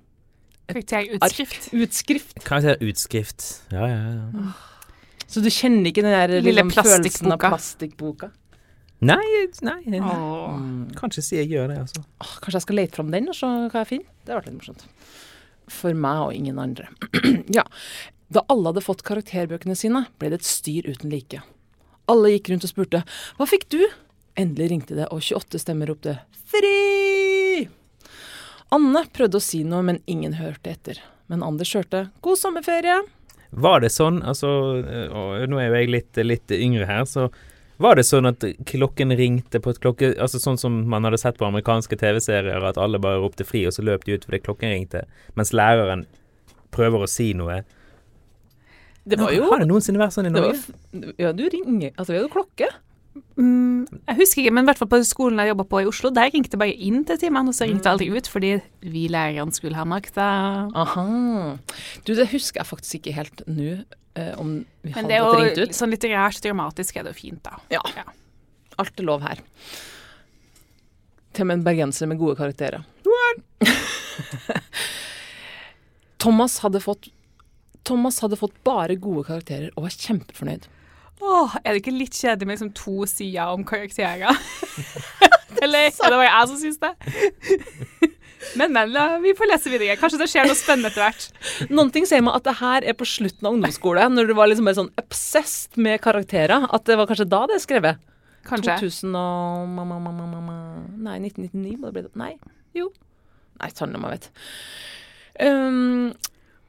Karakterutskrift. 0.73 1.71
Utskrift. 1.73 2.35
Karakterutskrift. 2.47 3.47
Ja, 3.73 3.87
ja, 3.87 3.97
ja. 4.17 4.51
Så 5.31 5.43
du 5.43 5.47
kjenner 5.53 5.91
ikke 5.91 6.03
den 6.03 6.11
der 6.11 6.33
Lille 6.43 6.65
liksom, 6.65 6.83
følelsen 6.83 7.35
av 7.35 7.39
plastikkboka. 7.39 8.31
Nei, 9.01 9.47
nei, 9.65 9.79
nei. 9.89 10.01
Kanskje 10.93 11.23
Kan 11.23 11.25
si 11.25 11.39
jeg 11.39 11.49
gjør 11.55 11.71
det, 11.71 11.77
altså. 11.85 12.03
Åh, 12.21 12.33
kanskje 12.43 12.59
jeg 12.59 12.65
skal 12.67 12.77
lete 12.77 12.99
fram 12.99 13.13
den 13.13 13.31
og 13.31 13.37
se 13.37 13.47
hva 13.49 13.81
jeg 13.81 13.89
finner? 13.95 14.11
Det 14.21 14.33
hadde 14.33 14.41
vært 14.41 14.49
litt 14.51 14.59
morsomt. 14.59 14.85
For 15.71 15.97
meg 15.97 16.25
og 16.27 16.35
ingen 16.37 16.61
andre. 16.61 16.91
ja. 17.57 17.65
Da 18.31 18.45
alle 18.51 18.69
hadde 18.69 18.85
fått 18.85 19.03
karakterbøkene 19.07 19.75
sine, 19.79 20.05
ble 20.21 20.31
det 20.31 20.41
et 20.41 20.51
styr 20.51 20.87
uten 20.91 21.11
like. 21.11 21.41
Alle 22.11 22.35
gikk 22.35 22.51
rundt 22.51 22.67
og 22.67 22.73
spurte 22.75 23.03
'Hva 23.07 23.49
fikk 23.49 23.69
du?' 23.73 23.89
Endelig 24.39 24.69
ringte 24.71 24.95
det, 24.95 25.09
og 25.11 25.23
28 25.23 25.59
stemmer 25.63 25.91
ropte 25.91 26.19
'Fri!' 26.51 27.30
Anne 28.71 29.03
prøvde 29.11 29.39
å 29.39 29.43
si 29.43 29.63
noe, 29.67 29.83
men 29.83 29.99
ingen 30.07 30.37
hørte 30.39 30.71
etter. 30.71 31.01
Men 31.31 31.43
Anders 31.43 31.73
hørte 31.75 32.09
'God 32.21 32.39
sommerferie'. 32.39 33.01
Var 33.51 33.81
det 33.83 33.91
sånn, 33.91 34.21
altså 34.23 34.47
Nå 34.79 35.59
er 35.59 35.67
jo 35.67 35.75
jeg 35.75 35.89
litt, 35.91 36.19
litt 36.23 36.53
yngre 36.55 36.87
her, 36.87 37.03
så 37.03 37.27
var 37.81 37.97
det 37.97 38.05
sånn 38.07 38.29
at 38.29 38.45
klokken 38.69 39.11
ringte 39.17 39.59
på 39.59 39.73
et 39.73 39.79
klokke... 39.81 40.11
Altså 40.21 40.39
sånn 40.39 40.59
som 40.61 40.75
man 40.87 41.03
hadde 41.03 41.17
sett 41.17 41.39
på 41.39 41.47
amerikanske 41.47 41.97
TV-serier, 41.97 42.63
at 42.63 42.77
alle 42.77 43.01
bare 43.01 43.19
ropte 43.23 43.43
fri, 43.47 43.65
og 43.67 43.73
så 43.73 43.83
løp 43.83 44.05
de 44.05 44.15
ut 44.15 44.27
fordi 44.27 44.39
klokken 44.45 44.71
ringte, 44.71 45.01
mens 45.35 45.51
læreren 45.51 46.05
prøver 46.71 47.03
å 47.03 47.09
si 47.09 47.31
noe. 47.35 47.63
Det 49.03 49.17
var 49.19 49.33
jo 49.33 49.49
Har 49.49 49.63
det 49.63 49.67
noensinne 49.71 49.99
vært 49.99 50.13
sånn 50.13 50.29
i 50.29 50.33
var, 50.35 50.53
Norge? 50.53 51.15
Ja, 51.19 51.31
du 51.33 51.43
ringer 51.49 51.89
Altså, 51.95 52.13
vi 52.13 52.19
hadde 52.21 52.31
klokke. 52.31 52.69
Mm, 53.35 53.87
jeg 54.07 54.15
husker 54.21 54.41
ikke, 54.43 54.53
men 54.55 54.63
i 54.63 54.69
hvert 54.69 54.79
fall 54.79 54.89
på 54.91 54.99
skolen 55.07 55.39
jeg 55.41 55.51
jobba 55.51 55.65
på 55.67 55.81
i 55.83 55.87
Oslo, 55.89 56.11
der 56.15 56.29
ringte 56.31 56.55
jeg 56.55 56.61
bare 56.61 56.75
inn 56.87 57.01
til 57.07 57.17
timene, 57.19 57.51
og 57.51 57.57
så 57.57 57.67
ringte 57.67 57.89
jeg 57.89 57.95
aldri 57.97 58.07
ut, 58.15 58.27
fordi 58.31 58.51
vi 58.93 59.05
lærerne 59.11 59.55
skulle 59.55 59.75
ha 59.79 59.83
makta. 59.87 60.27
Aha. 60.83 61.05
Du, 62.07 62.13
det 62.15 62.29
husker 62.31 62.61
jeg 62.61 62.69
faktisk 62.69 62.99
ikke 63.01 63.15
helt 63.17 63.43
nå, 63.51 63.81
eh, 64.15 64.33
om 64.39 64.59
vi 64.83 64.93
Men 64.93 64.95
hadde 64.95 65.07
det 65.11 65.17
er 65.17 65.21
jo 65.59 65.67
ut. 65.67 65.75
sånn 65.75 65.91
litterært 65.91 66.39
dramatisk 66.45 66.95
er 67.01 67.07
det 67.07 67.15
jo 67.15 67.19
fint, 67.19 67.43
da. 67.47 67.57
Ja. 67.73 67.83
Alt 68.79 68.99
er 68.99 69.07
lov 69.09 69.25
her. 69.27 69.41
Til 71.31 71.43
og 71.45 71.47
med 71.51 71.59
en 71.59 71.65
bergenser 71.67 72.07
med 72.11 72.19
gode 72.19 72.37
karakterer. 72.39 72.83
Thomas 76.21 76.59
hadde 76.63 76.81
fått 76.83 77.09
Thomas 77.87 78.19
hadde 78.21 78.37
fått 78.37 78.53
bare 78.67 78.95
gode 79.01 79.23
karakterer 79.25 79.71
og 79.73 79.87
var 79.87 79.95
kjempefornøyd. 79.95 80.67
Åh, 81.21 81.57
er 81.61 81.75
det 81.75 81.83
ikke 81.83 81.93
litt 81.93 82.17
kjedelig 82.17 82.47
med 82.47 82.55
liksom 82.57 82.71
to 82.77 83.05
sider 83.09 83.53
om 83.53 83.65
karakterer? 83.67 84.37
Eller 85.61 85.91
er 85.91 85.93
det 85.93 86.17
bare 86.17 86.29
jeg 86.29 86.49
som 86.49 86.59
syns 86.61 86.81
det? 86.81 86.95
Men, 88.57 88.71
men, 88.73 88.89
la- 88.91 89.19
vi 89.21 89.35
får 89.37 89.47
lese 89.51 89.69
videre. 89.69 89.93
Kanskje 90.01 90.17
det 90.17 90.27
skjer 90.31 90.47
noe 90.49 90.57
spennende 90.57 90.89
etter 90.89 91.03
hvert. 91.05 91.27
Noen 91.69 91.91
ting 91.93 92.07
sier 92.09 92.23
meg 92.25 92.39
at 92.39 92.47
det 92.47 92.55
her 92.57 92.87
er 92.89 92.95
på 92.97 93.05
slutten 93.07 93.47
av 93.47 93.53
ungdomsskole, 93.53 94.07
når 94.11 94.31
du 94.31 94.33
var 94.35 94.49
liksom 94.49 94.67
sånn 94.75 94.89
obsessed 94.99 95.77
med 95.79 96.01
karakterer. 96.03 96.65
At 96.73 96.87
det 96.89 96.97
var 96.99 97.07
kanskje 97.07 97.29
da 97.31 97.43
det 97.47 97.59
er 97.59 97.63
skrevet. 97.63 98.01
Kanskje. 98.49 98.79
2000 98.81 99.15
og 99.21 99.69
ma, 99.69 99.85
ma, 99.85 99.99
ma, 100.01 100.57
Nei, 101.05 101.19
1999 101.21 101.77
må 101.77 101.91
det 101.91 101.93
bli. 101.99 102.11
Nei, 102.17 102.31
jo. 102.77 102.89
Nei, 103.61 103.69
sann 103.77 103.93
man 103.93 104.09
vet. 104.15 104.27
Um, 105.37 106.09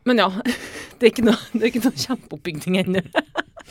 men 0.09 0.21
ja, 0.21 0.28
det 0.99 1.09
er 1.09 1.12
ikke 1.14 1.26
noe, 1.26 1.40
det 1.54 1.64
er 1.64 1.73
ikke 1.73 1.85
noe 1.87 2.04
kjempeoppbygging 2.04 2.78
ennå. 2.85 3.02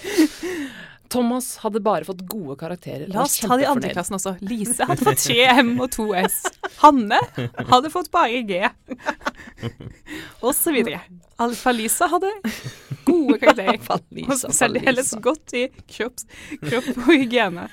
Thomas 1.11 1.57
hadde 1.57 1.81
bare 1.83 2.05
fått 2.07 2.21
gode 2.27 2.55
karakterer. 2.55 3.07
La 3.11 3.25
oss 3.25 3.35
ta 3.43 3.57
de 3.59 3.65
andre 3.67 3.89
i 3.89 3.95
klassen 3.95 4.15
også. 4.15 4.37
Lise 4.47 4.85
hadde 4.87 5.03
fått 5.03 5.25
3 5.25 5.47
M 5.59 5.73
og 5.83 5.89
2 5.91 6.05
S. 6.21 6.37
Hanne 6.83 7.19
hadde 7.67 7.91
fått 7.91 8.07
bare 8.13 8.39
G. 8.47 8.61
Og 10.45 10.55
så 10.55 10.71
videre. 10.71 11.01
Alfa 11.41 11.73
Lisa 11.75 12.07
hadde 12.11 12.31
gode 13.03 13.39
karakterer. 13.41 13.81
Og 13.81 14.37
særdeles 14.39 14.63
Alfa 14.63 15.01
Lisa. 15.01 15.19
godt 15.27 15.55
i 15.57 15.65
kropps, 15.89 16.27
kropp 16.63 16.89
og 16.95 17.11
hygiene. 17.11 17.67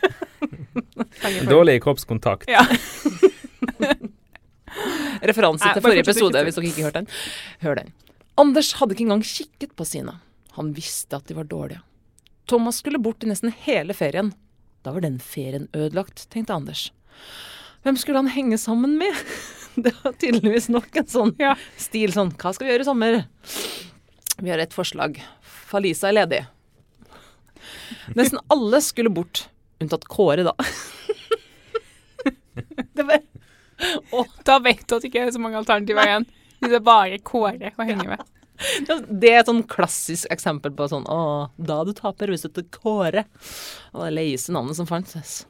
Dårlig 1.46 1.78
kroppskontakt. 1.84 2.50
Ja. 2.50 2.64
Referanse 5.22 5.74
til 5.74 5.84
forrige 5.84 6.06
episode, 6.06 6.42
hvis 6.46 6.58
dere 6.58 6.70
ikke 6.72 6.86
hørte 6.88 7.02
den. 7.04 7.12
Hør 7.62 7.82
den. 7.82 7.92
Anders 8.38 8.72
hadde 8.80 8.94
ikke 8.96 9.06
engang 9.06 9.22
kikket 9.26 9.76
på 9.78 9.86
sine. 9.86 10.18
Han 10.58 10.72
visste 10.74 11.18
at 11.18 11.30
de 11.30 11.36
var 11.38 11.46
dårlige. 11.46 11.82
Thomas 12.48 12.80
skulle 12.80 12.98
bort 13.02 13.24
i 13.24 13.28
nesten 13.30 13.52
hele 13.64 13.94
ferien. 13.96 14.32
Da 14.86 14.92
var 14.94 15.04
den 15.04 15.18
ferien 15.20 15.66
ødelagt, 15.76 16.26
tenkte 16.32 16.54
Anders. 16.56 16.86
Hvem 17.84 17.96
skulle 18.00 18.18
han 18.22 18.30
henge 18.32 18.58
sammen 18.60 18.96
med? 19.00 19.14
Det 19.78 19.92
var 20.02 20.12
tydeligvis 20.18 20.66
nok 20.74 20.96
en 20.98 21.06
sånn 21.06 21.34
Ja. 21.38 21.52
stil 21.78 22.10
sånn 22.10 22.32
Hva 22.34 22.50
skal 22.54 22.66
vi 22.66 22.72
gjøre 22.72 22.82
i 22.82 22.88
sommer? 22.88 23.18
Vi 24.42 24.50
har 24.50 24.58
et 24.62 24.74
forslag. 24.74 25.20
Falisa 25.68 26.08
er 26.10 26.16
ledig. 26.16 26.40
Nesten 28.18 28.40
alle 28.50 28.80
skulle 28.82 29.12
bort, 29.12 29.44
unntatt 29.82 30.06
Kåre, 30.10 30.42
da. 30.48 30.54
Det 32.98 33.04
var 33.06 33.22
Da 34.46 34.58
vet 34.64 34.82
du 34.88 34.96
at 34.96 35.04
det 35.04 35.10
ikke 35.12 35.26
er 35.28 35.34
så 35.34 35.42
mange 35.42 35.60
alternativer 35.60 36.06
igjen. 36.08 36.26
Det 36.64 36.74
er 36.74 36.82
bare 36.82 37.20
Kåre 37.22 37.70
å 37.78 37.86
henge 37.86 38.08
med. 38.08 38.24
Det 39.08 39.30
er 39.30 39.40
et 39.40 39.50
sånn 39.50 39.62
klassisk 39.70 40.26
eksempel 40.34 40.72
på 40.74 40.88
sånn 40.90 41.06
Å, 41.06 41.20
da 41.56 41.82
du 41.86 41.92
taper 41.96 42.32
hvis 42.32 42.42
du 42.42 42.48
heter 42.50 42.66
Kåre. 42.74 43.22
Og 43.94 44.02
det 44.02 44.10
leieste 44.16 44.54
navnet 44.54 44.78
som 44.78 44.88
fantes. 44.88 45.44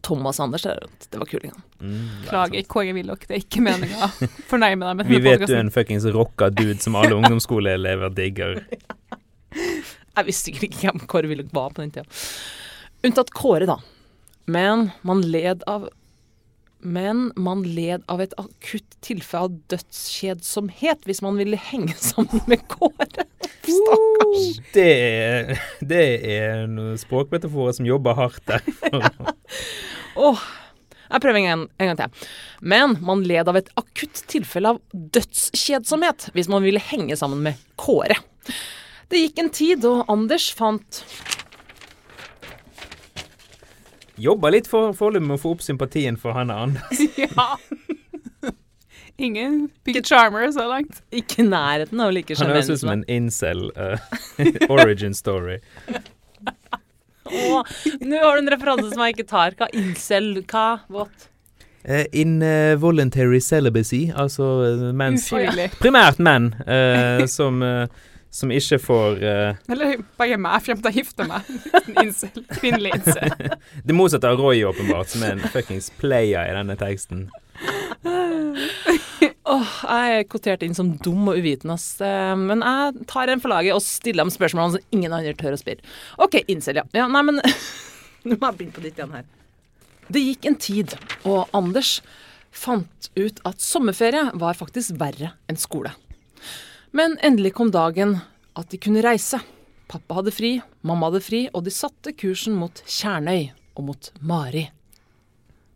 Thomas 0.00 0.40
Anders, 0.40 0.62
det 0.62 0.78
det 1.10 1.18
var 1.20 1.28
kulingen. 1.28 1.62
Mm, 1.80 2.24
Klager, 2.28 2.62
Kåre 2.62 2.92
Willoch. 2.96 3.26
Det 3.28 3.36
er 3.36 3.42
ikke 3.44 3.64
meninga 3.64 4.08
å 4.08 4.28
fornærme 4.48 4.88
deg 4.88 5.00
med 5.00 5.10
Vi 5.10 5.20
vet 5.24 5.44
du 5.44 5.52
er 5.52 5.64
en 5.66 5.72
fuckings 5.72 6.06
rocka 6.14 6.48
dude 6.52 6.80
som 6.80 6.96
alle 6.96 7.16
ungdomsskoleelever 7.18 8.14
digger. 8.16 8.62
Jeg 10.16 10.28
visste 10.28 10.48
sikkert 10.48 10.68
ikke 10.68 10.86
hvem 10.86 11.04
Kåre 11.08 11.32
Willoch 11.32 11.52
var 11.52 11.74
på 11.74 11.84
den 11.84 11.92
tida. 11.92 12.06
Unntatt 13.04 13.32
Kåre, 13.36 13.68
da. 13.68 13.78
Men 14.52 14.90
man 15.06 15.20
led 15.28 15.64
av 15.68 15.90
men 16.82 17.30
man 17.38 17.62
led 17.62 18.02
av 18.10 18.20
et 18.24 18.34
akutt 18.40 18.96
tilfelle 19.04 19.46
av 19.46 19.54
dødskjedsomhet 19.72 21.06
hvis 21.08 21.22
man 21.24 21.38
ville 21.40 21.58
henge 21.70 21.94
sammen 22.10 22.42
med 22.50 22.64
Kåre. 22.70 23.26
Stakkars. 23.62 24.48
Det 24.74 24.88
er, 24.88 25.54
det 25.80 26.02
er 26.34 26.66
noen 26.70 26.98
språkmetaforer 27.00 27.78
som 27.78 27.88
jobber 27.88 28.18
hardt 28.18 28.42
der. 28.50 28.66
Åh, 30.26 30.42
jeg 31.12 31.22
prøver 31.22 31.40
en 31.40 31.48
gang, 31.48 31.64
en 31.78 31.92
gang 31.92 32.00
til. 32.00 32.28
Men 32.74 32.96
man 33.04 33.24
led 33.28 33.50
av 33.50 33.58
et 33.60 33.70
akutt 33.80 34.24
tilfelle 34.32 34.74
av 34.74 34.82
dødskjedsomhet 34.92 36.30
hvis 36.36 36.50
man 36.52 36.64
ville 36.66 36.82
henge 36.82 37.18
sammen 37.20 37.44
med 37.46 37.60
Kåre. 37.80 38.18
Det 39.12 39.20
gikk 39.20 39.42
en 39.42 39.52
tid, 39.52 39.84
og 39.84 40.08
Anders 40.10 40.48
fant 40.56 41.02
Jobber 44.20 44.52
litt 44.52 44.68
for 44.68 44.92
foreløpig 44.96 45.26
med 45.26 45.38
å 45.38 45.40
få 45.40 45.54
opp 45.56 45.64
sympatien 45.64 46.18
for 46.20 46.36
han 46.36 46.52
Anders. 46.52 47.00
Ja. 47.22 47.56
Ingen 49.22 49.68
big 49.84 50.00
charmer 50.06 50.48
så 50.50 50.64
langt. 50.66 51.02
ikke 51.12 51.42
i 51.42 51.46
nærheten 51.46 52.00
av 52.00 52.12
like 52.16 52.34
Han 52.38 52.48
høres 52.50 52.70
ut 52.72 52.80
som 52.80 52.90
en 52.94 53.04
incel 53.12 53.68
uh, 53.76 54.00
origin 54.72 55.14
story. 55.14 55.58
oh, 57.28 57.60
Nå 58.00 58.22
har 58.22 58.38
du 58.38 58.42
en 58.42 58.50
referanse 58.54 58.88
som 58.90 59.04
jeg 59.04 59.18
ikke 59.18 59.28
tar. 59.30 59.54
Hva 59.60 59.68
incel, 59.76 60.32
hva, 60.50 60.80
what? 60.90 61.28
Uh, 61.82 62.04
involuntary 62.14 63.40
celibacy, 63.42 64.04
altså 64.14 64.48
eh, 64.68 64.82
menn 64.94 65.16
Ufrivillig. 65.18 65.68
Primært 65.82 66.20
menn 66.22 66.52
eh, 66.62 67.24
som, 67.36 67.58
eh, 67.66 67.88
som 68.32 68.52
ikke 68.52 68.78
får 68.80 69.18
uh, 69.20 69.58
Eller 69.72 70.00
bare 70.16 70.38
meg 70.40 70.62
frem 70.64 70.80
til 70.80 70.88
å 70.88 70.94
gifte 70.94 71.26
meg. 71.28 71.48
Incel. 72.02 72.44
Kvinnelig 72.56 72.94
incel. 72.96 73.34
Det 73.86 73.96
motsatte 73.96 74.30
av 74.30 74.40
Roy, 74.40 74.62
åpenbart, 74.64 75.12
som 75.12 75.24
er 75.26 75.36
en 75.36 75.52
fuckings 75.52 75.90
player 76.00 76.48
i 76.48 76.54
denne 76.56 76.76
teksten. 76.80 77.26
Åh, 79.52 79.74
jeg 79.84 80.16
er 80.16 80.24
kvotert 80.32 80.64
inn 80.64 80.74
som 80.74 80.94
dum 81.04 81.28
og 81.28 81.36
uvitende, 81.38 81.76
ass. 81.76 82.00
Eh, 82.00 82.32
Men 82.40 82.64
jeg 82.64 83.06
tar 83.10 83.28
en 83.28 83.42
for 83.42 83.52
laget 83.52 83.76
og 83.76 83.84
stiller 83.84 84.24
dem 84.24 84.32
spørsmål 84.32 84.74
som 84.78 84.96
ingen 84.96 85.12
andre 85.12 85.36
tør 85.38 85.58
å 85.58 85.60
spørre. 85.60 85.84
OK, 86.24 86.40
incel, 86.52 86.80
ja. 86.80 86.86
ja 86.96 87.06
nei, 87.12 87.22
men 87.28 87.42
Nå 88.22 88.36
må 88.38 88.48
jeg 88.48 88.58
begynne 88.58 88.74
på 88.76 88.84
nytt 88.84 88.98
igjen 89.00 89.16
her. 89.18 89.28
Det 90.12 90.20
gikk 90.22 90.46
en 90.48 90.58
tid, 90.62 90.96
og 91.28 91.52
Anders 91.56 91.96
fant 92.52 93.08
ut 93.16 93.40
at 93.48 93.64
sommerferie 93.64 94.28
var 94.38 94.56
faktisk 94.58 94.96
verre 95.00 95.32
enn 95.50 95.58
skole. 95.60 95.92
Men 96.92 97.16
endelig 97.24 97.54
kom 97.56 97.70
dagen 97.72 98.18
at 98.52 98.68
de 98.68 98.76
kunne 98.76 99.00
reise. 99.04 99.40
Pappa 99.88 100.18
hadde 100.18 100.32
fri, 100.34 100.58
mamma 100.84 101.08
hadde 101.08 101.22
fri, 101.24 101.46
og 101.56 101.64
de 101.64 101.72
satte 101.72 102.12
kursen 102.12 102.56
mot 102.56 102.82
Kjernøy 102.84 103.50
og 103.78 103.86
mot 103.88 104.10
Mari. 104.20 104.66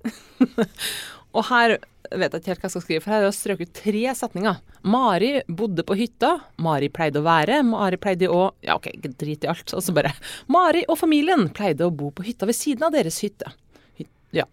og 1.37 1.47
her 1.49 1.79
vet 2.13 2.37
jeg 2.37 2.43
ikke 2.43 2.53
helt 2.53 2.61
hva 2.61 2.69
jeg 2.69 2.75
skal 2.75 2.85
skrive, 2.85 3.05
for 3.05 3.15
her 3.15 3.25
har 3.25 3.31
jeg 3.31 3.39
strøket 3.39 3.73
tre 3.81 4.03
setninger. 4.19 4.61
Mari 4.87 5.31
bodde 5.49 5.87
på 5.89 5.97
hytta. 5.99 6.35
Mari 6.63 6.93
pleide 6.93 7.23
å 7.23 7.27
være. 7.27 7.63
Mari 7.67 8.01
pleide 8.01 8.29
å 8.29 8.51
Ja, 8.61 8.77
OK, 8.77 8.93
drit 9.17 9.49
i 9.49 9.51
alt. 9.51 9.73
Og 9.73 9.83
så 9.83 9.97
bare 9.97 10.13
Mari 10.53 10.85
og 10.85 11.01
familien 11.01 11.49
pleide 11.57 11.89
å 11.89 11.95
bo 11.97 12.13
på 12.13 12.29
hytta 12.29 12.49
ved 12.49 12.61
siden 12.61 12.87
av 12.87 12.95
deres 12.95 13.23
hytte. 13.25 13.57
Hy 13.97 14.07
ja. 14.37 14.45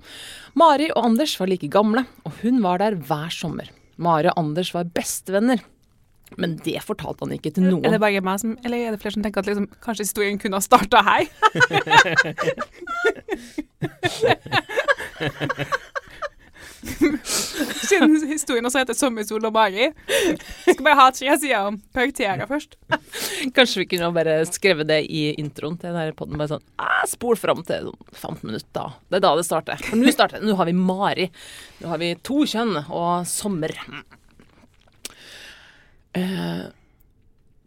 Mari 0.55 0.87
og 0.95 1.11
Anders 1.11 1.35
var 1.41 1.51
like 1.51 1.67
gamle, 1.67 2.07
og 2.23 2.39
hun 2.39 2.63
var 2.63 2.79
der 2.79 2.95
hver 2.95 3.35
sommer. 3.35 3.67
Mari 3.99 4.31
og 4.31 4.39
Anders 4.39 4.71
var 4.73 4.87
bestevenner. 4.95 5.59
Men 6.37 6.57
det 6.65 6.79
fortalte 6.85 7.25
han 7.25 7.33
ikke 7.35 7.51
til 7.55 7.63
noen. 7.67 7.85
Er 7.85 7.91
det 7.95 8.01
bare 8.03 8.21
meg 8.25 8.37
som, 8.41 8.51
eller 8.65 8.77
er 8.77 8.89
det 8.95 9.01
flere 9.03 9.15
som 9.17 9.23
tenker 9.25 9.39
at 9.43 9.49
liksom, 9.51 9.67
kanskje 9.83 10.07
historien 10.07 10.37
kunne 10.41 10.57
ha 10.59 10.63
starta 10.63 10.99
her? 11.05 11.23
Siden 16.83 18.15
historien 18.27 18.65
også 18.67 18.81
heter 18.81 18.95
'Sommersol 18.97 19.45
og 19.47 19.53
Mari'. 19.55 19.91
Skal 20.65 20.83
bare 20.83 20.99
ha 20.99 21.09
tre 21.11 21.35
sider 21.39 21.69
om 21.69 21.77
karakterer 21.95 22.47
først. 22.49 22.75
Kanskje 23.55 23.83
vi 23.83 23.87
kunne 23.93 24.11
bare 24.15 24.41
skrevet 24.49 24.89
det 24.89 24.99
i 25.07 25.29
introen 25.39 25.77
til 25.79 25.93
denne 25.93 26.15
podden. 26.17 26.39
Bare 26.39 26.55
sånn 26.55 26.65
ah, 26.79 27.03
Spol 27.09 27.39
fram 27.39 27.63
til 27.67 27.91
sånn 27.91 28.41
15 28.41 28.49
minutter. 28.49 28.97
Det 29.09 29.19
er 29.19 29.25
da 29.27 29.35
det 29.39 29.47
starter. 29.47 29.83
For 29.83 29.99
nå 29.99 30.11
starter 30.11 30.41
det. 30.41 30.49
Nå 30.49 30.57
har 30.59 30.69
vi 30.69 30.75
Mari. 30.75 31.29
Nå 31.81 31.93
har 31.93 32.03
vi 32.03 32.13
to 32.23 32.43
kjønn 32.49 32.75
og 32.83 33.27
sommer. 33.29 33.75
Eh, 36.13 36.63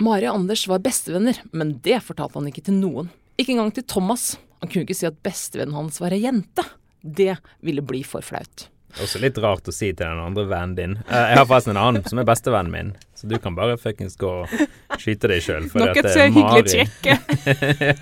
Mari 0.03 0.29
og 0.29 0.35
Anders 0.43 0.67
var 0.69 0.83
bestevenner, 0.85 1.39
men 1.57 1.79
det 1.85 2.03
fortalte 2.05 2.39
han 2.41 2.49
ikke 2.51 2.65
til 2.69 2.77
noen. 2.81 3.09
Ikke 3.41 3.55
engang 3.57 3.73
til 3.77 3.85
Thomas. 3.89 4.35
Han 4.61 4.71
kunne 4.73 4.85
ikke 4.87 4.97
si 4.97 5.07
at 5.09 5.17
bestevennen 5.25 5.77
hans 5.77 6.01
var 6.01 6.15
ei 6.17 6.23
jente. 6.25 6.65
Det 7.03 7.37
ville 7.65 7.83
bli 7.87 8.03
for 8.07 8.25
flaut. 8.25 8.69
Også 9.03 9.19
litt 9.21 9.37
rart 9.45 9.67
å 9.69 9.73
si 9.75 9.91
til 9.93 10.07
den 10.09 10.21
andre 10.23 10.47
vennen 10.49 10.75
din. 10.79 10.95
Eh, 11.05 11.13
Jeg 11.33 11.37
har 11.43 11.49
forresten 11.49 11.75
en 11.75 11.81
annen 11.83 12.07
som 12.09 12.19
er 12.23 12.25
bestevennen 12.29 12.73
min, 12.73 12.93
så 13.19 13.29
du 13.29 13.35
kan 13.43 13.55
bare 13.59 13.77
fuckings 13.77 14.17
gå 14.17 14.31
og 14.45 14.55
skyte 15.03 15.29
deg 15.29 15.43
sjøl. 15.45 15.67
Nok 15.77 16.01
et 16.01 16.09
hyggelig 16.33 16.65
trekk 16.73 17.11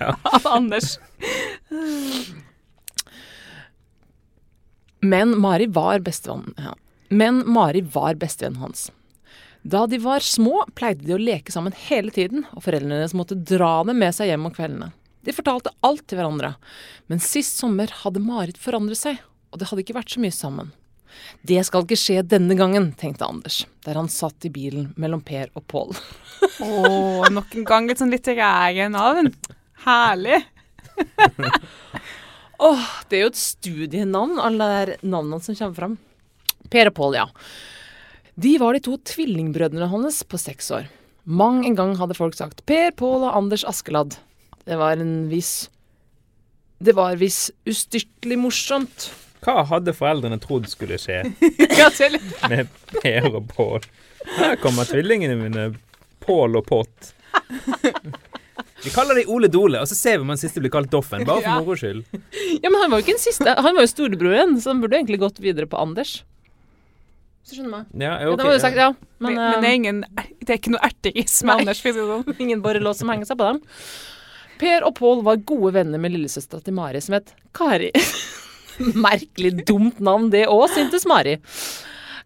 av 0.07 0.47
Anders. 0.57 0.95
Men 5.01 5.35
Mari 5.39 5.67
var 5.67 5.99
bestevennen 5.99 6.53
ja. 6.57 6.73
Men 7.09 7.43
Mari 7.53 7.81
var 7.81 8.15
bestevennen 8.17 8.61
hans. 8.63 8.87
Da 9.65 9.87
de 9.89 9.97
var 9.97 10.21
små, 10.21 10.59
pleide 10.77 11.07
de 11.07 11.15
å 11.15 11.17
leke 11.17 11.49
sammen 11.49 11.73
hele 11.87 12.11
tiden, 12.13 12.43
og 12.53 12.61
foreldrene 12.67 12.99
deres 12.99 13.15
måtte 13.17 13.37
dra 13.49 13.79
dem 13.87 13.97
med 13.97 14.13
seg 14.13 14.29
hjem 14.29 14.45
om 14.45 14.53
kveldene. 14.53 14.91
De 15.25 15.33
fortalte 15.33 15.73
alt 15.81 16.03
til 16.05 16.19
hverandre, 16.19 16.51
men 17.09 17.23
sist 17.23 17.57
sommer 17.57 17.89
hadde 18.03 18.21
Marit 18.21 18.59
forandret 18.61 18.99
seg, 18.99 19.17
og 19.49 19.57
det 19.57 19.71
hadde 19.71 19.81
ikke 19.81 19.97
vært 19.97 20.13
så 20.13 20.21
mye 20.21 20.35
sammen. 20.37 20.69
Det 21.41 21.57
skal 21.65 21.81
ikke 21.81 21.97
skje 21.97 22.21
denne 22.29 22.53
gangen, 22.59 22.91
tenkte 22.99 23.25
Anders, 23.25 23.63
der 23.87 23.97
han 23.97 24.11
satt 24.11 24.45
i 24.45 24.53
bilen 24.53 24.91
mellom 25.01 25.25
Per 25.25 25.49
og 25.57 25.65
Pål. 25.71 25.97
Å, 26.67 26.71
nok 27.33 27.57
en 27.57 27.65
gang 27.65 27.89
et 27.89 28.03
sånn 28.03 28.13
litterære 28.13 28.91
navn. 28.93 29.33
Herlig. 29.87 30.43
Åh, 32.69 32.89
det 33.09 33.17
er 33.17 33.25
jo 33.25 33.33
et 33.33 33.45
studienavn, 33.47 34.37
alle 34.45 34.73
de 34.75 34.99
navnene 35.01 35.41
som 35.41 35.57
kommer 35.57 35.79
fram. 35.81 36.03
Per 36.69 36.93
og 36.93 37.01
Pål, 37.01 37.23
ja. 37.23 37.31
De 38.35 38.57
var 38.59 38.75
de 38.75 38.81
to 38.83 38.97
tvillingbrødrene 38.99 39.87
hans 39.91 40.21
på 40.27 40.39
seks 40.39 40.71
år. 40.75 40.89
Mang 41.23 41.63
en 41.65 41.75
gang 41.77 41.95
hadde 41.97 42.17
folk 42.17 42.35
sagt 42.37 42.65
Per, 42.67 42.91
Pål 42.99 43.23
og 43.29 43.37
Anders 43.37 43.63
Askeladd. 43.67 44.17
Det 44.65 44.77
var 44.77 44.97
en 45.01 45.27
viss 45.29 45.69
Det 46.81 46.93
var 46.97 47.15
visst 47.15 47.53
ustyrtelig 47.69 48.37
morsomt. 48.41 49.07
Hva 49.45 49.61
hadde 49.69 49.93
foreldrene 49.95 50.39
trodd 50.41 50.67
skulle 50.69 50.97
skje 50.99 51.21
med 52.51 52.69
Per 52.97 53.29
og 53.31 53.47
Pål? 53.53 53.87
Her 54.35 54.55
kommer 54.59 54.89
tvillingene 54.89 55.37
mine, 55.39 55.65
Pål 56.25 56.59
og 56.59 56.65
Pott. 56.67 57.11
Vi 58.83 58.91
kaller 58.93 59.17
dem 59.17 59.29
Ole 59.31 59.47
Dole, 59.53 59.79
og 59.81 59.87
så 59.89 59.95
ser 59.97 60.17
vi 60.17 60.25
om 60.25 60.33
han 60.33 60.41
siste 60.41 60.61
blir 60.61 60.73
kalt 60.73 60.91
Doffen. 60.91 61.23
Bare 61.25 61.45
for 61.45 61.61
moro 61.63 61.77
skyld. 61.79 62.03
Ja, 62.59 62.69
men 62.71 62.79
han 62.81 62.91
var 62.91 62.99
jo 62.99 63.05
ikke 63.05 63.15
den 63.15 63.21
siste. 63.23 63.53
Han 63.55 63.77
var 63.77 63.85
jo 63.85 63.91
storebroren, 63.93 64.57
så 64.61 64.73
han 64.73 64.81
burde 64.83 64.97
egentlig 64.99 65.21
gått 65.21 65.39
videre 65.43 65.69
på 65.69 65.79
Anders. 65.79 66.19
Hvis 67.45 67.53
du 67.53 67.59
skjønner 67.59 67.73
meg. 67.75 67.89
Ja, 68.01 68.13
Ja, 68.17 68.29
da 68.31 68.37
det 68.39 68.45
var 68.47 68.55
jo 68.55 68.61
sagt, 68.63 68.77
ja. 68.81 68.87
Men, 69.21 69.35
Men, 69.35 69.35
men 69.37 69.61
det, 69.61 69.67
er 69.67 69.69
eh, 69.69 69.75
ingen, 69.77 69.99
det 70.41 70.49
er 70.49 70.57
ikke 70.57 70.71
noe 70.73 70.87
erteris 70.87 71.35
med 71.43 71.51
Nei. 71.51 71.57
Anders. 71.61 71.81
Det 71.85 71.93
sånn. 71.93 72.23
ingen 72.47 72.63
borrelås 72.65 73.03
som 73.03 73.11
henger 73.13 73.29
seg 73.29 73.37
på 73.37 73.49
dem. 73.51 73.59
Per 74.57 74.85
og 74.87 74.95
Pål 74.97 75.21
var 75.27 75.43
gode 75.45 75.75
venner 75.75 76.01
med 76.01 76.15
lillesøstera 76.15 76.65
til 76.65 76.73
Mari, 76.73 77.03
som 77.05 77.19
het 77.19 77.35
Kari. 77.53 77.91
Merkelig 79.05 79.59
dumt 79.61 80.01
navn 80.01 80.31
det 80.33 80.47
òg, 80.49 80.65
syntes 80.73 81.05
Mari. 81.05 81.37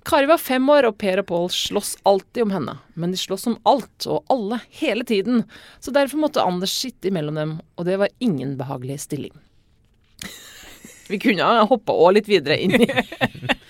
Kari 0.07 0.29
var 0.31 0.39
fem 0.39 0.71
år, 0.71 0.87
og 0.87 0.95
Per 1.03 1.19
og 1.19 1.27
Pål 1.27 1.51
sloss 1.51 1.97
alltid 2.07 2.45
om 2.45 2.55
henne. 2.55 2.79
Men 2.95 3.11
de 3.11 3.19
sloss 3.19 3.43
om 3.51 3.59
alt 3.67 4.07
og 4.07 4.23
alle, 4.31 4.61
hele 4.79 5.03
tiden. 5.03 5.43
Så 5.83 5.91
derfor 5.91 6.23
måtte 6.23 6.47
Anders 6.47 6.71
sitte 6.71 7.11
imellom 7.11 7.35
dem, 7.35 7.57
og 7.75 7.91
det 7.91 7.99
var 7.99 8.15
ingen 8.23 8.55
behagelig 8.61 9.01
stilling. 9.09 9.35
Vi 11.11 11.19
kunne 11.19 11.43
ha 11.43 11.67
hoppa 11.67 11.91
òg 11.91 12.21
litt 12.21 12.31
videre 12.31 12.55
inn 12.61 12.85
i 12.85 12.87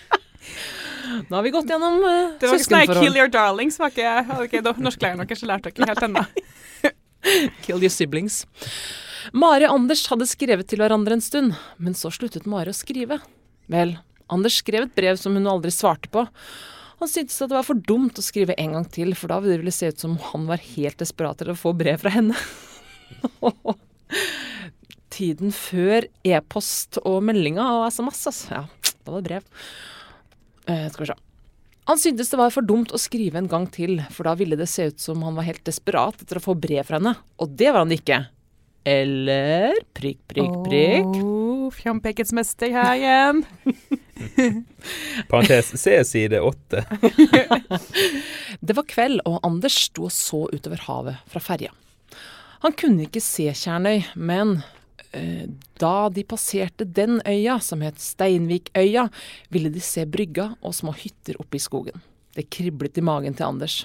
Nå 1.27 1.35
har 1.35 1.43
vi 1.45 1.51
gått 1.53 1.71
gjennom 1.71 1.99
uh, 2.03 2.35
Det 2.39 2.49
var 2.49 2.59
ikke 2.59 2.69
sånn 2.69 2.93
'kill 2.99 3.17
your 3.19 3.31
darlings'. 3.33 3.79
Var 3.81 3.91
ikke, 3.93 4.13
okay, 4.45 4.63
norsklæreren 4.63 5.25
deres 5.25 5.43
lærte 5.43 5.73
dere 5.75 5.91
helt 5.91 6.05
ennå. 6.07 6.25
Kill 7.65 7.83
your 7.83 7.93
siblings. 7.93 8.45
Mari 9.35 9.67
og 9.67 9.75
Anders 9.75 10.05
hadde 10.09 10.27
skrevet 10.29 10.69
til 10.71 10.81
hverandre 10.81 11.17
en 11.17 11.23
stund, 11.23 11.57
men 11.77 11.97
så 11.97 12.11
sluttet 12.13 12.47
Mari 12.49 12.71
å 12.71 12.77
skrive. 12.77 13.19
Vel, 13.69 13.97
Anders 14.31 14.61
skrev 14.61 14.87
et 14.87 14.95
brev 14.95 15.19
som 15.19 15.35
hun 15.37 15.49
aldri 15.49 15.73
svarte 15.73 16.09
på. 16.13 16.25
Han 16.99 17.07
syntes 17.07 17.37
at 17.41 17.51
det 17.51 17.55
var 17.55 17.67
for 17.67 17.79
dumt 17.79 18.19
å 18.19 18.23
skrive 18.23 18.55
en 18.59 18.75
gang 18.75 18.87
til, 18.91 19.13
for 19.15 19.31
da 19.31 19.39
ville 19.43 19.63
det 19.67 19.75
se 19.75 19.91
ut 19.91 20.01
som 20.01 20.17
han 20.31 20.49
var 20.49 20.59
helt 20.75 20.99
desperat 20.99 21.39
til 21.39 21.53
å 21.53 21.59
få 21.59 21.73
brev 21.77 22.01
fra 22.01 22.11
henne. 22.11 22.35
Tiden 25.15 25.53
før 25.55 26.07
e-post 26.27 26.99
og 27.03 27.21
meldinger 27.27 27.79
og 27.79 27.87
SMS, 27.91 28.25
altså. 28.31 28.61
Ja, 28.61 28.91
da 29.05 29.13
var 29.13 29.23
det 29.23 29.29
brev. 29.29 29.63
Eh, 30.69 30.85
skal 30.93 31.05
vi 31.05 31.11
se. 31.11 31.17
Han 31.89 31.97
syntes 31.97 32.29
det 32.29 32.37
var 32.37 32.51
for 32.53 32.61
dumt 32.61 32.91
å 32.93 32.99
skrive 33.01 33.39
en 33.41 33.49
gang 33.49 33.65
til, 33.73 33.97
for 34.13 34.29
da 34.29 34.35
ville 34.37 34.57
det 34.59 34.67
se 34.69 34.91
ut 34.91 34.99
som 35.01 35.23
han 35.25 35.37
var 35.39 35.47
helt 35.47 35.63
desperat 35.65 36.21
etter 36.21 36.37
å 36.37 36.43
få 36.43 36.53
brev 36.53 36.85
fra 36.85 36.99
henne. 36.99 37.15
Og 37.41 37.55
det 37.57 37.71
var 37.71 37.81
han 37.81 37.95
ikke. 37.95 38.27
Eller 38.85 39.73
prikk, 39.97 40.21
prikk, 40.29 40.53
prikk. 40.67 41.17
Oh, 41.17 41.67
Frampekets 41.73 42.31
mester 42.37 42.69
her 42.73 42.93
igjen. 42.93 43.41
Parentes 45.31 45.73
se 45.81 45.97
side 46.05 46.39
åtte. 46.41 46.85
Det 48.59 48.75
var 48.75 48.85
kveld, 48.89 49.21
og 49.25 49.41
Anders 49.45 49.75
sto 49.89 50.07
og 50.07 50.13
så 50.13 50.45
utover 50.53 50.81
havet 50.85 51.29
fra 51.31 51.41
ferja. 51.43 51.73
Han 52.63 52.75
kunne 52.77 53.05
ikke 53.07 53.21
se 53.23 53.47
Tjernøy, 53.55 54.03
men 54.19 54.59
da 55.79 56.09
de 56.13 56.23
passerte 56.23 56.85
den 56.85 57.21
øya, 57.25 57.59
som 57.59 57.81
het 57.81 57.97
Steinvikøya, 58.01 59.07
ville 59.49 59.71
de 59.73 59.81
se 59.81 60.05
brygga 60.05 60.51
og 60.61 60.75
små 60.77 60.93
hytter 60.93 61.39
oppe 61.41 61.57
i 61.57 61.63
skogen. 61.63 62.03
Det 62.37 62.49
kriblet 62.53 62.99
i 62.99 63.01
magen 63.01 63.33
til 63.33 63.47
Anders. 63.47 63.81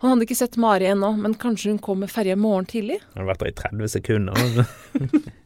Han 0.00 0.14
hadde 0.14 0.24
ikke 0.24 0.38
sett 0.38 0.56
Mari 0.60 0.88
ennå, 0.88 1.12
men 1.20 1.36
kanskje 1.38 1.70
hun 1.74 1.78
kom 1.82 2.00
med 2.02 2.10
ferja 2.10 2.32
i 2.32 2.40
morgen 2.40 2.66
tidlig? 2.66 2.98
Han 3.12 3.22
har 3.22 3.30
vært 3.34 3.44
der 3.44 3.52
i 3.52 3.56
30 3.60 3.94
sekunder. 3.98 4.40
altså. 4.40 5.20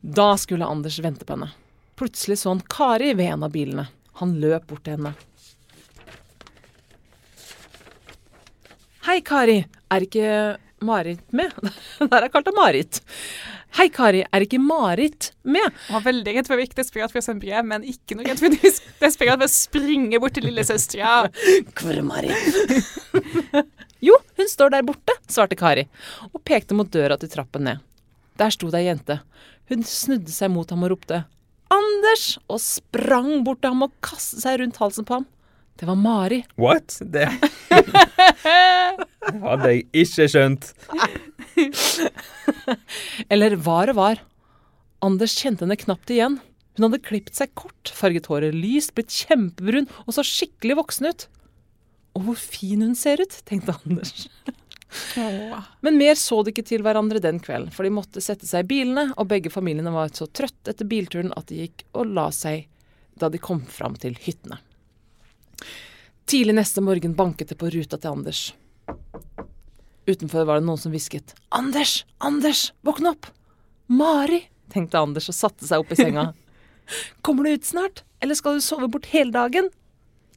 Da 0.00 0.36
skulle 0.36 0.68
Anders 0.68 0.98
vente 1.00 1.24
på 1.24 1.32
henne. 1.32 1.48
Plutselig 1.96 2.38
så 2.42 2.52
han 2.52 2.60
Kari 2.60 3.14
ved 3.16 3.32
en 3.32 3.46
av 3.46 3.54
bilene. 3.54 3.86
Han 4.20 4.34
løp 4.40 4.66
bort 4.68 4.84
til 4.84 4.98
henne. 4.98 5.14
Hei, 9.08 9.22
Kari. 9.24 9.62
Er 9.90 10.04
ikke 10.04 10.28
Marit 10.84 11.24
med? 11.32 11.56
Der 12.12 12.26
er 12.26 12.30
kalt 12.32 12.52
Marit. 12.56 13.00
Hei, 13.72 13.86
Kari. 13.88 14.20
Er 14.28 14.44
ikke 14.44 14.58
Marit 14.60 15.30
med? 15.48 15.64
Han 15.88 15.96
var 15.96 16.02
veldig 16.10 16.32
redd 16.36 16.48
for 16.48 16.54
å 16.56 16.60
virke 16.60 16.76
desperat 16.76 17.12
for 17.12 17.22
å 17.22 17.24
sende 17.24 17.40
brev, 17.40 17.64
men 17.64 17.86
ikke 17.88 18.18
noe 18.18 18.26
redd 18.26 18.40
for 18.42 18.52
å 18.52 18.72
desperat 19.00 19.40
for 19.40 19.46
å 19.46 19.48
springe 19.48 20.20
bort 20.20 20.36
til 20.36 20.44
lillesøstera. 20.44 21.30
Hvor 21.72 21.94
er 21.94 22.04
Marit? 22.04 22.36
jo, 24.08 24.18
hun 24.36 24.50
står 24.52 24.74
der 24.76 24.84
borte, 24.84 25.16
svarte 25.24 25.56
Kari, 25.56 25.86
og 26.28 26.44
pekte 26.44 26.76
mot 26.76 26.90
døra 26.92 27.16
til 27.16 27.32
trappen 27.32 27.64
ned. 27.70 27.80
Der 28.36 28.52
sto 28.52 28.68
det 28.72 28.82
ei 28.82 28.90
jente. 28.90 29.22
Hun 29.72 29.80
snudde 29.88 30.32
seg 30.34 30.52
mot 30.52 30.68
ham 30.72 30.84
og 30.84 30.92
ropte 30.92 31.24
'Anders!' 31.72 32.36
og 32.52 32.60
sprang 32.60 33.40
bort 33.46 33.62
til 33.62 33.72
ham 33.72 33.86
og 33.86 33.92
kastet 34.04 34.44
seg 34.44 34.60
rundt 34.60 34.76
halsen 34.82 35.06
på 35.08 35.16
ham. 35.16 35.24
Det 35.80 35.88
var 35.88 35.96
Mari. 35.96 36.42
What? 36.60 36.98
Det 37.00 37.24
hadde 39.46 39.72
jeg 39.72 39.88
ikke 40.04 40.28
skjønt. 40.28 40.74
Eller 43.32 43.56
var 43.56 43.88
og 43.88 43.96
var. 43.96 44.22
Anders 45.02 45.34
kjente 45.40 45.64
henne 45.64 45.78
knapt 45.80 46.10
igjen. 46.12 46.38
Hun 46.76 46.86
hadde 46.86 47.02
klipt 47.04 47.36
seg 47.36 47.52
kort, 47.58 47.90
farget 47.92 48.28
håret 48.30 48.56
lyst, 48.56 48.94
blitt 48.96 49.12
kjempebrun 49.12 49.88
og 50.04 50.16
så 50.16 50.24
skikkelig 50.24 50.76
voksen 50.78 51.08
ut. 51.08 51.26
Og 52.16 52.26
hvor 52.26 52.38
fin 52.40 52.84
hun 52.84 52.94
ser 52.98 53.22
ut, 53.24 53.38
tenkte 53.48 53.74
Anders. 53.80 54.26
Men 55.80 55.96
mer 55.96 56.16
så 56.20 56.42
de 56.44 56.52
ikke 56.52 56.66
til 56.68 56.84
hverandre 56.84 57.22
den 57.24 57.40
kvelden, 57.40 57.72
for 57.72 57.88
de 57.88 57.94
måtte 57.96 58.20
sette 58.24 58.48
seg 58.48 58.66
i 58.66 58.70
bilene, 58.74 59.06
og 59.16 59.30
begge 59.30 59.52
familiene 59.52 59.92
var 59.94 60.12
så 60.12 60.28
trøtt 60.28 60.68
etter 60.68 60.88
bilturen 60.88 61.32
at 61.36 61.48
de 61.48 61.62
gikk 61.64 61.86
og 61.96 62.12
la 62.12 62.28
seg 62.36 62.66
da 63.16 63.30
de 63.32 63.40
kom 63.40 63.62
fram 63.68 63.96
til 64.00 64.16
hyttene. 64.20 64.60
Tidlig 66.28 66.56
neste 66.56 66.84
morgen 66.84 67.16
banket 67.16 67.52
det 67.52 67.58
på 67.60 67.72
ruta 67.72 67.96
til 67.96 68.12
Anders. 68.12 68.44
Utenfor 70.06 70.46
var 70.48 70.58
det 70.58 70.66
noen 70.66 70.80
som 70.80 70.92
hvisket 70.94 71.34
'Anders! 71.54 72.04
Anders! 72.18 72.72
Våkne 72.82 73.14
opp!' 73.14 73.30
'Mari!' 73.88 74.48
tenkte 74.72 74.98
Anders 74.98 75.28
og 75.30 75.36
satte 75.36 75.66
seg 75.68 75.84
opp 75.84 75.92
i 75.92 75.98
senga. 75.98 76.32
'Kommer 77.22 77.44
du 77.44 77.54
ut 77.54 77.64
snart, 77.64 78.02
eller 78.20 78.34
skal 78.34 78.58
du 78.58 78.64
sove 78.64 78.90
bort 78.90 79.06
hele 79.14 79.30
dagen?' 79.30 79.70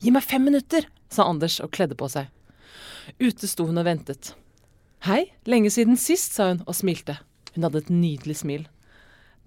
'Gi 0.01 0.13
meg 0.13 0.23
fem 0.23 0.45
minutter', 0.45 0.85
sa 1.09 1.25
Anders 1.25 1.57
og 1.59 1.71
kledde 1.71 1.97
på 1.97 2.09
seg. 2.11 2.29
Ute 3.19 3.47
sto 3.47 3.65
hun 3.65 3.81
og 3.81 3.85
ventet. 3.87 4.35
Hei, 5.05 5.31
lenge 5.45 5.69
siden 5.73 5.97
sist, 5.97 6.33
sa 6.33 6.49
hun 6.51 6.63
og 6.65 6.77
smilte. 6.77 7.19
Hun 7.55 7.65
hadde 7.65 7.83
et 7.83 7.89
nydelig 7.93 8.41
smil. 8.41 8.67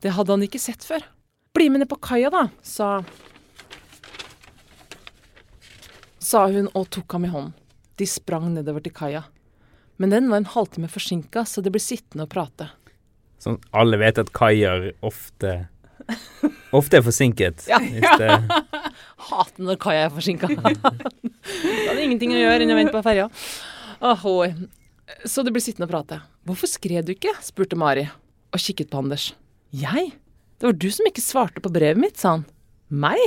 Det 0.02 0.14
hadde 0.14 0.34
han 0.34 0.42
ikke 0.46 0.62
sett 0.62 0.86
før. 0.86 1.02
Bli 1.54 1.68
med 1.70 1.82
ned 1.82 1.90
på 1.90 1.98
kaia, 1.98 2.30
da, 2.30 2.48
sa 2.62 3.02
sa 6.28 6.44
hun 6.52 6.68
og 6.76 6.90
tok 6.92 7.12
ham 7.14 7.24
i 7.24 7.32
hånden. 7.32 7.54
De 7.98 8.06
sprang 8.06 8.50
nedover 8.52 8.82
til 8.84 8.94
kaia. 8.94 9.22
Men 9.98 10.14
den 10.14 10.28
var 10.30 10.42
en 10.42 10.50
halvtime 10.52 10.88
forsinka, 10.90 11.44
så 11.44 11.62
de 11.64 11.72
ble 11.74 11.82
sittende 11.82 12.26
og 12.28 12.32
prate. 12.32 12.70
Sånn 13.42 13.58
alle 13.76 13.98
vet 14.00 14.18
at 14.18 14.30
kaier 14.34 14.92
ofte 15.06 15.66
Ofte 16.72 16.98
er 16.98 17.02
forsinket. 17.04 17.66
Ja. 17.68 17.78
Det, 17.80 18.28
Hater 19.28 19.64
når 19.64 19.76
kaia 19.82 20.06
er 20.06 20.12
forsinka. 20.14 20.48
da 20.56 20.92
er 20.92 21.98
det 21.98 22.04
ingenting 22.06 22.32
å 22.32 22.38
gjøre 22.40 22.64
enn 22.64 22.72
å 22.72 22.78
vente 22.78 22.94
på 22.94 23.02
ferja. 23.04 23.26
Så 25.28 25.44
de 25.44 25.52
ble 25.52 25.62
sittende 25.64 25.88
og 25.88 25.92
prate. 25.92 26.20
Hvorfor 26.48 26.70
skrev 26.70 27.04
du 27.04 27.12
ikke? 27.12 27.34
spurte 27.44 27.76
Mari, 27.76 28.06
og 28.52 28.62
kikket 28.64 28.88
på 28.92 29.02
Anders. 29.02 29.30
Jeg? 29.76 30.14
Det 30.60 30.70
var 30.70 30.78
du 30.80 30.88
som 30.92 31.08
ikke 31.08 31.24
svarte 31.24 31.60
på 31.64 31.72
brevet 31.72 32.00
mitt, 32.00 32.16
sa 32.20 32.38
han. 32.38 32.46
Meg? 32.88 33.20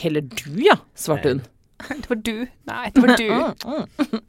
Heller 0.00 0.24
du, 0.24 0.52
ja, 0.64 0.76
svarte 0.96 1.36
hun. 1.36 1.42
Det 1.88 2.06
var 2.08 2.20
du. 2.22 2.36
Nei, 2.68 2.84
det 2.94 3.02
var 3.02 3.16
du. 3.18 4.20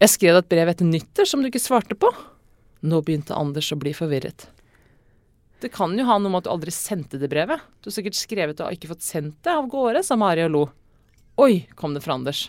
Jeg 0.00 0.14
skrev 0.14 0.38
et 0.38 0.48
brev 0.48 0.70
etter 0.72 0.88
nyttår 0.88 1.28
som 1.28 1.42
du 1.42 1.50
ikke 1.50 1.60
svarte 1.60 1.96
på. 1.98 2.08
Nå 2.88 3.02
begynte 3.04 3.36
Anders 3.36 3.68
å 3.74 3.76
bli 3.80 3.92
forvirret. 3.92 4.46
Det 5.60 5.68
kan 5.74 5.92
jo 5.98 6.06
ha 6.08 6.16
noe 6.16 6.32
med 6.32 6.40
at 6.40 6.46
du 6.48 6.54
aldri 6.54 6.72
sendte 6.72 7.20
det 7.20 7.28
brevet. 7.28 7.60
Du 7.84 7.90
har 7.90 7.96
sikkert 7.98 8.16
skrevet 8.16 8.62
og 8.64 8.72
ikke 8.72 8.88
fått 8.94 9.04
sendt 9.04 9.36
det 9.44 9.52
av 9.52 9.68
gårde, 9.68 10.00
sa 10.06 10.16
Mari 10.16 10.46
og 10.46 10.54
lo. 10.54 10.62
Oi, 11.44 11.66
kom 11.76 11.92
det 11.92 12.00
fra 12.06 12.16
Anders. 12.16 12.46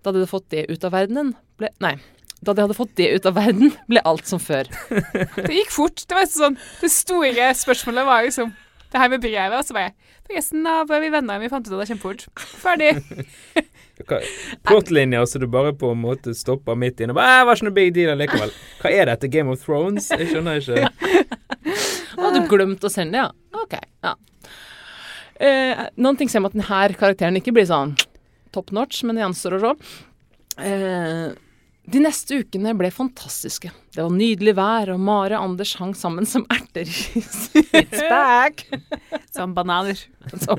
Da 0.00 0.08
de 0.08 0.22
hadde 0.22 0.30
fått 0.30 0.48
det 0.54 0.64
ut 0.72 0.86
av 0.88 0.96
verdenen, 0.96 1.34
ble 1.60 1.68
Nei. 1.84 1.98
Da 2.40 2.54
de 2.56 2.64
hadde 2.64 2.76
fått 2.78 2.94
det 2.96 3.10
ut 3.12 3.26
av 3.28 3.36
verden, 3.36 3.74
ble 3.84 4.00
alt 4.08 4.24
som 4.24 4.40
før. 4.40 4.70
Det 5.36 5.52
gikk 5.52 5.74
fort. 5.74 6.00
Det 6.08 6.16
var 6.16 6.24
sånn, 6.32 6.56
det 6.80 6.88
store 6.88 7.50
spørsmålet 7.60 8.08
var 8.08 8.24
liksom 8.24 8.54
det 8.92 9.00
her 9.02 9.10
med 9.12 9.22
brevet. 9.22 9.58
Og 9.58 9.66
så 9.68 9.76
bare 9.76 9.92
Forresten, 10.26 10.62
da 10.66 10.80
var 10.86 11.00
vi 11.02 11.08
venner, 11.10 11.40
vi 11.42 11.48
fant 11.50 11.66
ut 11.66 11.72
av 11.74 11.80
det 11.82 11.88
kjempefort. 11.90 12.26
Ferdig. 12.62 12.92
hva- 14.08 15.26
så 15.26 15.38
du 15.42 15.46
bare 15.50 15.72
på 15.76 15.90
en 15.92 16.00
måte 16.04 16.32
stopper 16.36 16.78
midt 16.78 17.00
inne 17.02 17.12
og 17.12 17.18
bare 17.18 17.40
«Æ, 17.40 17.46
var 17.48 17.58
ikke 17.58 17.66
noe 17.68 17.76
big 17.76 17.90
deal 17.96 18.12
allikevel. 18.14 18.52
Hva 18.80 18.92
er 18.94 19.10
dette, 19.10 19.28
Game 19.32 19.50
of 19.52 19.64
Thrones? 19.64 20.08
Jeg 20.14 20.30
skjønner 20.30 20.60
ikke. 20.62 20.86
Hadde 22.20 22.40
du 22.40 22.48
glemt 22.50 22.86
å 22.86 22.92
sende 22.92 23.18
det, 23.18 23.24
ja? 23.26 23.60
Ok, 23.60 23.76
ja. 24.06 24.14
Eh, 25.40 25.84
noen 25.96 26.18
ting 26.20 26.28
ser 26.30 26.42
med 26.44 26.52
at 26.52 26.58
denne 26.58 26.96
karakteren 27.00 27.38
ikke 27.40 27.54
blir 27.56 27.68
sånn 27.68 27.94
top 28.54 28.72
notch, 28.76 29.02
men 29.06 29.16
det 29.18 29.22
gjenstår 29.24 29.56
å 29.58 29.60
se. 29.64 29.74
Eh, 30.60 31.30
de 31.88 32.00
neste 32.02 32.42
ukene 32.42 32.74
ble 32.78 32.90
fantastiske. 32.94 33.70
Det 33.94 34.02
var 34.02 34.12
nydelig 34.14 34.52
vær, 34.58 34.92
og 34.94 35.00
Mare 35.02 35.38
og 35.38 35.50
Anders 35.50 35.72
hang 35.80 35.94
sammen 35.96 36.26
som 36.28 36.44
erteris. 36.52 37.48
It's 37.54 38.02
back! 38.08 38.66
Som 39.34 39.54
bananer. 39.54 39.98
Som, 40.42 40.58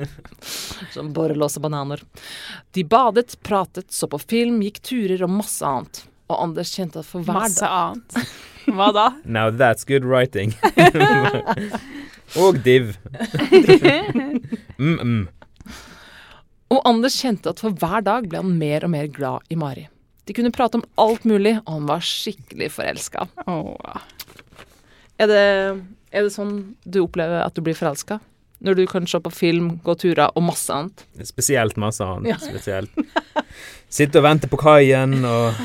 som 0.94 1.10
borrelåse 1.14 1.60
bananer. 1.60 2.00
De 2.72 2.84
badet, 2.88 3.36
pratet, 3.44 3.92
så 3.92 4.08
på 4.08 4.18
film, 4.20 4.62
gikk 4.64 4.80
turer 4.88 5.24
og 5.26 5.34
masse 5.34 5.66
annet. 5.68 6.06
Og 6.32 6.40
Anders 6.48 6.72
kjente 6.72 7.02
at 7.04 7.08
for 7.10 7.28
hver 7.28 7.44
Masse 7.44 7.60
dag 7.60 7.76
annet. 7.76 8.40
Hva 8.72 8.88
da? 8.96 9.06
Now 9.26 9.52
that's 9.52 9.84
good 9.88 10.08
writing. 10.08 10.56
og 12.42 12.62
div. 12.64 12.96
mm, 14.80 14.98
mm. 15.04 15.24
Og 16.72 16.82
Anders 16.88 17.20
kjente 17.20 17.52
at 17.52 17.60
for 17.60 17.76
hver 17.76 18.08
dag 18.08 18.32
ble 18.32 18.40
han 18.40 18.56
mer 18.60 18.88
og 18.88 18.96
mer 18.96 19.12
glad 19.12 19.52
i 19.52 19.60
Mari. 19.60 19.90
De 20.30 20.34
kunne 20.38 20.52
prate 20.54 20.78
om 20.78 20.84
alt 21.02 21.24
mulig, 21.26 21.56
og 21.66 21.74
han 21.80 21.88
var 21.90 22.04
skikkelig 22.06 22.70
forelska. 22.76 23.26
Oh. 23.50 23.76
Er 25.22 25.28
det, 25.30 25.42
er 26.14 26.26
det 26.28 26.34
sånn 26.36 26.76
du 26.86 27.02
opplever 27.04 27.42
at 27.44 27.56
du 27.58 27.62
blir 27.66 27.76
forelska? 27.78 28.20
Når 28.62 28.78
du 28.78 28.84
kan 28.86 29.08
se 29.10 29.18
på 29.26 29.32
film, 29.34 29.72
gå 29.82 29.96
turer 29.98 30.30
og 30.38 30.44
masse 30.46 30.70
annet? 30.74 31.02
Spesielt 31.26 31.80
masse 31.82 32.06
annet. 32.06 32.36
Ja. 32.36 32.38
Spesielt. 32.38 32.94
Sitte 33.92 34.22
og 34.22 34.28
vente 34.28 34.48
på 34.48 34.60
kaien 34.62 35.18
og 35.26 35.58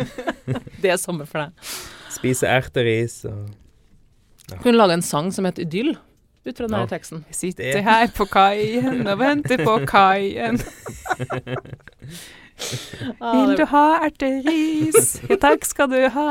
Det 0.82 0.92
er 0.94 1.00
sommer 1.02 1.26
for 1.28 1.42
deg. 1.42 1.72
spise 2.14 2.46
erteris 2.48 3.24
og 3.28 3.48
ja. 4.48 4.60
kunne 4.62 4.78
lage 4.78 4.94
en 4.96 5.02
sang 5.04 5.32
som 5.34 5.44
heter 5.44 5.66
Idyll, 5.66 5.90
ut 6.46 6.54
fra 6.56 6.64
denne 6.70 6.84
Ja. 6.86 6.88
teksten. 6.94 7.24
«Sitte 7.34 7.66
sitter 7.66 7.82
her 7.84 8.06
på 8.14 8.24
kaien 8.30 9.02
og 9.10 9.18
venter 9.20 9.60
på 9.66 9.74
kaien. 9.90 10.62
Vil 13.34 13.54
du 13.58 13.64
ha 13.70 13.84
erteris? 14.06 15.20
Ja, 15.28 15.36
takk 15.40 15.64
skal 15.68 15.90
du 15.92 16.00
ha. 16.14 16.28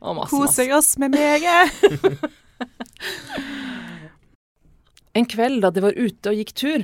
Masse, 0.00 0.14
masse. 0.14 0.30
Koser 0.30 0.72
oss 0.76 0.94
med 0.98 1.16
meget. 1.16 1.72
En 5.16 5.26
kveld 5.28 5.62
da 5.64 5.70
de 5.72 5.80
var 5.84 5.96
ute 5.96 6.32
og 6.32 6.36
gikk 6.36 6.52
tur 6.56 6.82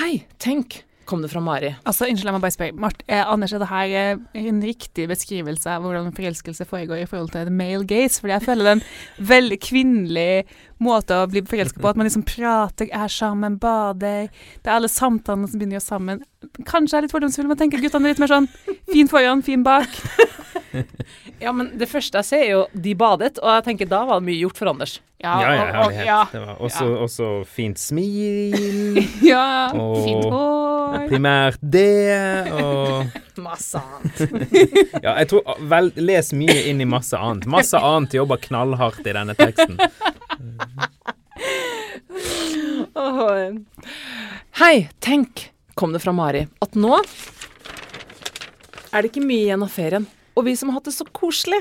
Hei, 0.00 0.24
tenk, 0.42 0.82
kom 1.06 1.22
det 1.22 1.30
fra 1.32 1.40
Mari. 1.44 1.70
Altså, 1.86 2.06
Unnskyld, 2.08 2.28
jeg 2.30 2.34
må 2.36 2.40
bare 2.42 2.54
spørre. 2.54 2.74
Mart, 2.80 3.02
eh, 3.08 3.22
Anders, 3.30 3.52
er 3.52 3.58
det 3.62 3.68
her 3.70 3.94
eh, 4.00 4.44
en 4.48 4.60
riktig 4.64 5.06
beskrivelse 5.10 5.70
av 5.70 5.82
hvordan 5.84 6.12
forelskelse 6.16 6.66
foregår 6.68 7.02
i 7.02 7.06
forhold 7.10 7.30
til 7.34 7.44
the 7.48 7.54
male 7.54 7.84
gaze? 7.88 8.20
Fordi 8.20 8.32
jeg 8.36 8.42
føler 8.46 8.64
det 8.64 8.72
er 8.72 8.78
en 8.80 8.86
veldig 9.34 9.58
kvinnelig 9.60 10.44
måte 10.84 11.16
å 11.22 11.28
bli 11.30 11.40
forelsket 11.48 11.80
på. 11.80 11.88
At 11.92 11.96
man 12.00 12.08
liksom 12.08 12.26
prater, 12.28 12.88
er 12.92 13.08
sammen, 13.12 13.58
bader. 13.62 14.28
Det 14.62 14.68
er 14.70 14.76
alle 14.78 14.90
samtalene 14.92 15.48
som 15.48 15.58
begynner 15.60 15.78
å 15.78 15.80
gjøre 15.80 15.88
sammen. 15.88 16.24
Kanskje 16.68 16.92
jeg 16.96 16.98
er 17.02 17.06
litt 17.08 17.14
fordomsfull, 17.16 17.48
men 17.48 17.60
tenker 17.60 17.80
guttene 17.84 18.10
er 18.10 18.14
litt 18.16 18.20
mer 18.24 18.32
sånn 18.34 18.48
fin 18.92 19.08
foran, 19.10 19.42
fin 19.46 19.62
bak. 19.66 19.88
Ja, 21.42 21.52
men 21.54 21.68
det 21.78 21.86
første 21.90 22.18
jeg 22.18 22.26
ser 22.26 22.42
er 22.44 22.48
jo 22.50 22.60
de 22.82 22.94
badet, 22.98 23.36
og 23.42 23.46
jeg 23.56 23.64
tenker 23.66 23.88
da 23.90 24.00
var 24.08 24.18
det 24.20 24.26
mye 24.26 24.40
gjort 24.40 24.58
for 24.58 24.70
Anders. 24.72 24.96
Ja, 25.22 25.34
ja, 25.40 25.50
og- 25.52 25.60
og- 25.60 25.74
herlighet. 25.74 26.06
ja, 26.06 26.18
Det 26.32 26.40
var 26.40 26.56
også, 26.66 26.84
ja. 26.88 26.96
også 27.04 27.28
fint 27.46 27.78
smil. 27.78 28.98
ja, 29.32 29.70
Og- 29.74 30.04
fint 30.04 30.24
hår. 30.24 30.63
Primært 31.08 31.58
det, 31.60 32.50
og 32.54 33.10
Masse 33.44 33.80
annet. 33.80 34.20
Ja, 35.02 35.16
jeg 35.18 35.28
tror 35.32 35.58
vel, 35.70 35.90
Les 35.98 36.30
mye 36.36 36.54
inn 36.70 36.80
i 36.80 36.86
masse 36.88 37.18
annet. 37.18 37.48
Masse 37.50 37.78
annet 37.78 38.14
jobber 38.14 38.38
knallhardt 38.40 39.02
i 39.06 39.14
denne 39.16 39.34
teksten. 39.38 39.78
Hei, 44.60 44.88
tenk, 45.02 45.48
kom 45.74 45.92
det 45.92 46.02
fra 46.04 46.14
Mari, 46.14 46.44
at 46.62 46.78
nå 46.78 46.94
er 48.94 49.02
det 49.02 49.10
ikke 49.10 49.24
mye 49.26 49.48
igjen 49.48 49.64
av 49.66 49.72
ferien, 49.74 50.06
og 50.38 50.46
vi 50.46 50.54
som 50.58 50.70
har 50.70 50.78
hatt 50.78 50.86
det 50.88 50.94
så 50.94 51.06
koselig. 51.10 51.58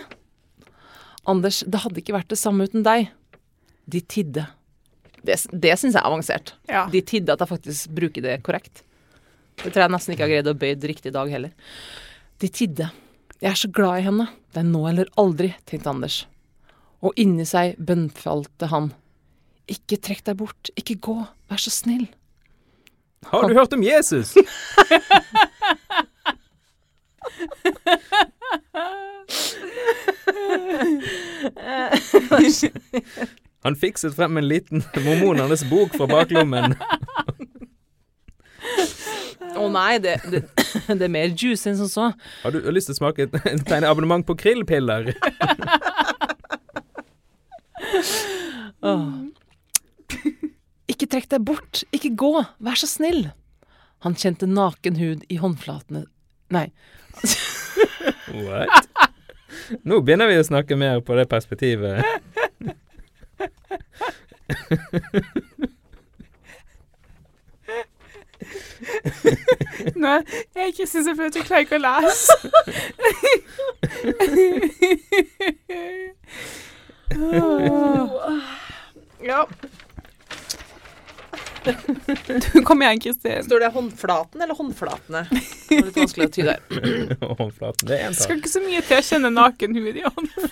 Anders, 1.30 1.64
det 1.66 1.82
hadde 1.82 2.02
ikke 2.04 2.14
vært 2.14 2.30
det 2.30 2.38
samme 2.38 2.68
uten 2.70 2.86
deg. 2.86 3.10
De 3.90 4.02
tidde. 4.06 4.46
Det, 5.24 5.38
det 5.52 5.74
syns 5.80 5.96
jeg 5.96 6.02
er 6.02 6.08
avansert. 6.10 6.54
Ja. 6.70 6.86
De 6.92 7.02
tidde 7.02 7.34
at 7.34 7.42
jeg 7.42 7.50
faktisk 7.50 7.94
bruker 7.96 8.26
det 8.26 8.38
korrekt. 8.46 8.84
Det 9.62 9.70
tror 9.70 9.84
jeg 9.86 9.94
nesten 9.94 10.16
ikke 10.16 10.26
har 10.26 10.34
greid 10.34 10.50
å 10.50 10.58
bøye 10.58 10.80
riktig 10.90 11.12
i 11.12 11.16
dag 11.16 11.32
heller. 11.32 11.54
De 12.42 12.50
tidde. 12.50 12.90
Jeg 13.44 13.52
er 13.52 13.60
så 13.60 13.70
glad 13.76 14.00
i 14.00 14.08
henne. 14.08 14.28
Det 14.54 14.62
er 14.62 14.68
nå 14.70 14.82
eller 14.90 15.10
aldri, 15.20 15.54
tenkte 15.68 15.92
Anders. 15.92 16.18
Og 17.04 17.16
inni 17.20 17.46
seg 17.48 17.76
bønnfalte 17.84 18.70
han. 18.72 18.92
Ikke 19.72 20.00
trekk 20.00 20.24
deg 20.28 20.38
bort, 20.40 20.72
ikke 20.80 21.00
gå, 21.04 21.18
vær 21.52 21.62
så 21.62 21.72
snill. 21.74 22.08
Har 23.32 23.48
du 23.48 23.54
hørt 23.56 23.74
om 23.76 23.84
Jesus? 23.84 24.34
Han 33.64 33.76
fikset 33.80 34.16
frem 34.16 34.38
en 34.38 34.48
liten 34.48 34.84
mormonernes 35.06 35.64
bok 35.70 35.96
fra 35.96 36.08
baklommen. 36.12 36.76
Å 39.54 39.68
nei, 39.74 39.98
det, 40.02 40.16
det, 40.32 40.44
det 41.00 41.08
er 41.08 41.14
mer 41.14 41.34
juice 41.34 41.70
enn 41.70 41.78
som 41.80 41.90
så. 41.92 42.08
Har 42.44 42.56
du 42.56 42.64
lyst 42.74 42.90
til 42.90 42.96
å 42.96 43.02
smake 43.02 43.28
et 43.28 43.68
tegne 43.68 43.90
abonnement 43.90 44.26
på 44.26 44.38
krillpiller? 44.40 45.12
oh. 48.82 49.06
Ikke 50.92 51.08
trekk 51.10 51.30
deg 51.32 51.46
bort, 51.48 51.84
ikke 51.96 52.12
gå, 52.20 52.34
vær 52.64 52.80
så 52.80 52.90
snill. 52.90 53.28
Han 54.04 54.18
kjente 54.20 54.50
naken 54.50 54.98
hud 55.00 55.24
i 55.32 55.38
håndflatene 55.40 56.06
Nei. 56.54 56.68
What? 58.44 58.90
Nå 59.88 60.02
begynner 60.06 60.30
vi 60.30 60.38
å 60.38 60.46
snakke 60.46 60.78
mer 60.78 61.00
på 61.06 61.16
det 61.18 61.26
perspektivet. 61.32 62.04
Nå 70.02 70.08
er 70.08 70.24
jeg 70.66 70.76
Kristin 70.78 71.06
så 71.06 71.14
flaut, 71.18 71.36
jeg 71.36 71.46
klarer 71.48 71.64
ikke 71.68 71.80
å 71.80 71.86
lese. 71.88 72.34
Ja. 79.24 79.48
Du, 81.64 82.62
kom 82.66 82.82
igjen, 82.82 83.00
Kristin. 83.00 83.44
Står 83.46 83.60
det 83.60 83.68
håndflaten 83.72 84.42
eller 84.42 84.56
håndflatene? 84.58 85.22
Det 85.32 85.78
er 85.78 85.86
litt 85.88 86.00
vanskelig 86.02 86.26
å 86.28 86.34
tyde 86.36 86.56
her. 86.58 86.62
Håndflaten. 87.40 87.88
Det 87.88 87.96
er 88.00 88.04
en 88.10 88.18
Skal 88.18 88.42
ikke 88.42 88.52
så 88.52 88.62
mye 88.66 88.82
til 88.84 88.98
å 88.98 89.06
kjenne 89.08 89.30
nakenhud 89.32 89.96
i 89.96 90.04
hånden. 90.04 90.44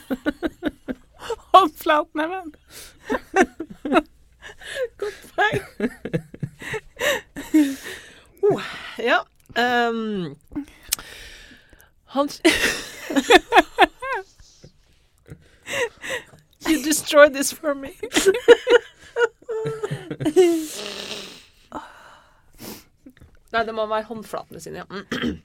Håndflatene, 1.52 2.26
men. 2.32 2.48
Oh, 8.42 8.62
ja. 8.98 9.26
Um, 9.56 10.36
han 12.06 12.30
You 16.68 16.84
destroyed 16.84 17.34
this 17.34 17.52
for 17.52 17.74
me. 17.76 17.92
Nei, 23.52 23.64
det 23.68 23.74
må 23.76 23.86
være 23.90 24.08
håndflatene 24.08 24.62
sine, 24.64 24.84
ja. 24.84 24.86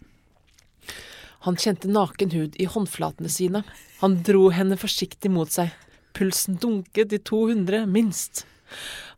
Han 1.46 1.58
kjente 1.62 1.88
naken 1.90 2.32
hud 2.34 2.56
i 2.58 2.66
håndflatene 2.66 3.30
sine. 3.30 3.62
Han 4.00 4.16
dro 4.26 4.48
henne 4.54 4.78
forsiktig 4.78 5.30
mot 5.30 5.50
seg. 5.54 5.70
Pulsen 6.16 6.56
dunket 6.62 7.12
i 7.14 7.20
200, 7.22 7.84
minst. 7.86 8.46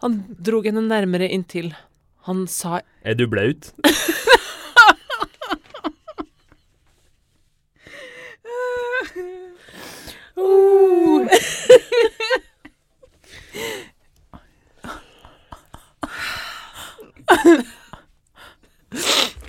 Han 0.04 0.22
drog 0.44 0.68
henne 0.68 0.82
nærmere 0.84 1.28
inntil. 1.32 1.72
Han 2.28 2.44
sa 2.44 2.82
Er 3.08 3.14
du 3.16 3.24
blaut? 3.26 3.72
Oh. 10.36 11.24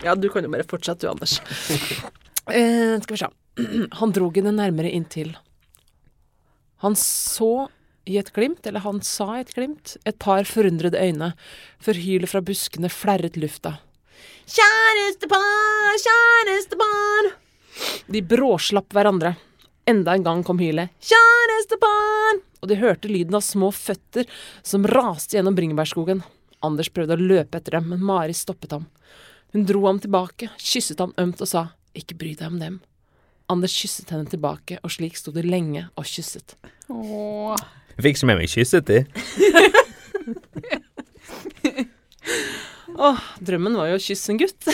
ja, 0.04 0.16
du 0.16 0.30
kan 0.34 0.44
jo 0.44 0.50
bare 0.50 0.64
fortsette 0.66 1.06
du, 1.06 1.12
Anders. 1.12 1.36
Eh, 2.50 2.98
skal 3.04 3.14
vi 3.14 3.18
se. 3.22 3.28
Han 4.00 4.16
drog 4.16 4.40
henne 4.40 4.56
nærmere 4.56 4.90
inntil. 4.96 5.38
Han 6.82 6.96
så 6.98 7.68
i 8.10 8.18
et 8.18 8.32
glimt, 8.34 8.66
eller 8.66 8.84
han 8.84 9.02
sa 9.06 9.38
i 9.38 9.44
et 9.44 9.54
glimt, 9.54 9.96
et 10.10 10.18
par 10.22 10.48
forundrede 10.50 10.98
øyne, 10.98 11.34
før 11.84 12.02
hylet 12.02 12.32
fra 12.32 12.42
buskene 12.46 12.90
flerret 12.92 13.38
lufta. 13.38 13.78
Kjærestepar, 14.50 16.00
kjærestepar. 16.06 17.30
De 18.10 18.24
bråslapp 18.26 18.98
hverandre. 18.98 19.36
Enda 19.90 20.16
en 20.18 20.26
gang 20.26 20.44
kom 20.46 20.60
hylet. 20.62 20.92
Kjærestepar! 21.06 22.42
Og 22.60 22.68
de 22.70 22.78
hørte 22.82 23.10
lyden 23.10 23.38
av 23.38 23.46
små 23.46 23.70
føtter 23.74 24.28
som 24.66 24.88
raste 24.90 25.38
gjennom 25.38 25.56
bringebærskogen. 25.58 26.26
Anders 26.66 26.90
prøvde 26.92 27.16
å 27.16 27.22
løpe 27.22 27.62
etter 27.62 27.78
dem, 27.78 27.94
men 27.94 28.04
Mari 28.04 28.36
stoppet 28.36 28.74
ham. 28.76 28.90
Hun 29.54 29.66
dro 29.70 29.86
ham 29.88 30.02
tilbake, 30.02 30.52
kysset 30.58 31.00
ham 31.02 31.14
ømt 31.18 31.42
og 31.42 31.50
sa 31.50 31.70
ikke 31.98 32.18
bry 32.20 32.36
deg 32.38 32.52
om 32.52 32.60
dem. 32.62 32.80
Anders 33.50 33.74
kysset 33.74 34.12
henne 34.14 34.30
tilbake, 34.30 34.78
og 34.84 34.94
slik 34.94 35.18
sto 35.18 35.34
de 35.34 35.46
lenge 35.46 35.88
og 35.98 36.06
kysset. 36.06 36.58
Åh. 36.94 37.79
Jeg 38.00 38.06
fikk 38.06 38.16
ikke 38.16 38.28
med 38.30 38.38
meg 38.40 38.48
kysset 38.48 38.88
de. 38.88 39.00
Åh, 43.10 43.20
drømmen 43.44 43.76
var 43.76 43.90
jo 43.92 43.98
å 43.98 44.00
kysse 44.00 44.32
en 44.32 44.40
gutt. 44.40 44.70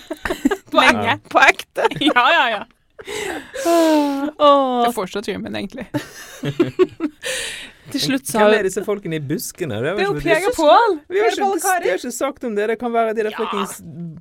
Lenge. 0.74 1.14
På 1.30 1.38
ekte. 1.46 1.86
Ja, 2.08 2.24
ja, 2.34 2.42
ja. 2.56 2.62
Det 2.98 4.88
er 4.88 4.90
fortsatt 4.96 5.30
drømmen, 5.30 5.54
egentlig. 5.54 5.86
Til 7.92 8.02
slutt 8.02 8.26
sa 8.28 8.42
Hvem 8.44 8.54
er 8.58 8.66
disse 8.68 8.82
folkene 8.86 9.18
i 9.18 9.22
buskene? 9.24 9.78
Det, 9.84 9.92
Det 9.98 10.04
er 10.04 10.42
jo 10.44 10.50
og 10.50 10.56
Pål. 10.58 10.96
vi 11.08 11.20
har 11.22 11.32
ikke, 11.32 11.94
ikke 11.96 12.12
sagt 12.14 12.44
om 12.44 12.54
det. 12.58 12.66
Det 12.72 12.78
kan 12.80 12.92
være 12.94 13.14
de 13.16 13.26
der 13.28 13.36
fuckings 13.36 13.78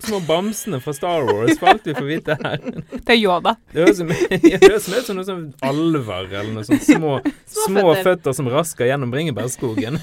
små 0.08 0.20
bamsene 0.28 0.80
fra 0.84 0.94
Star 0.94 1.26
Wars, 1.28 1.58
for 1.60 1.72
alt 1.74 1.88
vi 1.88 1.96
får 1.98 2.08
vite 2.10 2.38
her. 2.42 2.58
Det 3.08 3.16
er 3.16 3.20
Yoda. 3.20 3.56
Det 3.74 3.86
høres 3.86 3.98
som- 3.98 4.98
ut 4.98 5.06
som 5.10 5.18
noe 5.20 5.28
sånn 5.28 5.46
alver 5.66 6.28
eller 6.32 6.54
noe 6.54 6.66
sånt. 6.68 6.84
Små, 6.98 7.18
små 7.48 7.84
føtter. 7.94 8.04
føtter 8.08 8.38
som 8.38 8.50
rasker 8.52 8.90
gjennom 8.90 9.12
bringebærskogen. 9.14 10.00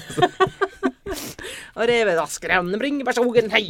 Og 1.75 1.83
revedasker 1.89 2.53
gjennom 2.55 2.79
bringebærskogen, 2.79 3.49
hei! 3.51 3.65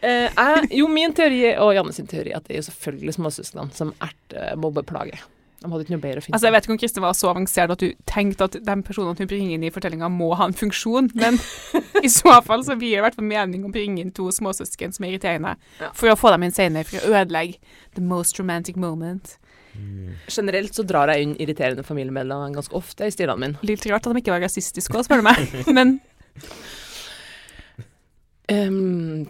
Eh, 0.00 0.42
jo, 0.72 0.86
min 0.88 1.12
teori, 1.16 1.42
og 1.60 1.74
Janne 1.76 1.92
sin 1.92 2.08
teori, 2.08 2.32
at 2.36 2.46
det 2.48 2.56
er 2.56 2.62
jo 2.62 2.66
selvfølgelig 2.70 3.16
småsøsknene 3.18 3.76
som 3.76 3.92
erter 4.04 4.56
mobbeplage. 4.60 5.18
De 5.64 5.70
hadde 5.72 5.84
ikke 5.86 5.94
noe 5.94 6.02
bedre 6.02 6.20
å 6.20 6.24
finne 6.26 6.36
Altså, 6.36 6.46
Jeg 6.50 6.52
vet 6.54 6.66
ikke 6.66 6.74
om 6.74 6.78
Kristin 6.82 7.02
var 7.06 7.14
så 7.16 7.30
avansert 7.30 7.72
at 7.72 7.80
du 7.80 7.86
tenkte 8.10 8.44
at 8.50 8.58
de 8.66 8.74
personene 8.84 9.16
hun 9.16 9.30
bringer 9.30 9.54
inn 9.56 9.64
i 9.64 9.70
fortellinga, 9.72 10.10
må 10.12 10.28
ha 10.36 10.44
en 10.50 10.56
funksjon, 10.56 11.08
men 11.16 11.38
i 12.04 12.10
så 12.12 12.34
fall 12.44 12.66
så 12.66 12.76
blir 12.76 12.92
det 12.92 13.00
i 13.00 13.04
hvert 13.06 13.16
fall 13.16 13.28
mening 13.30 13.64
å 13.64 13.72
bringe 13.72 14.04
inn 14.04 14.12
to 14.12 14.28
småsøsken 14.28 14.92
som 14.92 15.06
er 15.08 15.14
irriterende, 15.14 15.54
Ja. 15.80 15.88
for 15.96 16.12
å 16.12 16.18
få 16.20 16.34
dem 16.34 16.44
inn 16.44 16.52
senere, 16.52 16.84
for 16.84 17.00
å 17.00 17.16
ødelegge 17.22 17.56
the 17.96 18.04
most 18.04 18.38
romantic 18.38 18.76
moment. 18.76 19.38
Generelt 20.30 20.76
så 20.76 20.84
drar 20.86 21.10
jeg 21.10 21.24
inn 21.24 21.32
irriterende 21.42 21.82
familiemedlemmer 21.82 22.52
ganske 22.54 22.76
ofte 22.78 23.08
i 23.08 23.14
stilene 23.14 23.40
mine. 23.40 23.58
Litt 23.66 23.88
rart 23.90 24.06
at 24.06 24.12
de 24.14 24.20
ikke 24.22 24.36
var 24.36 24.44
rasistiske 24.44 24.94
òg, 25.00 25.08
spør 25.08 25.24
du 25.24 25.26
meg. 25.32 25.56
Men 25.80 25.96
Um. 28.52 29.24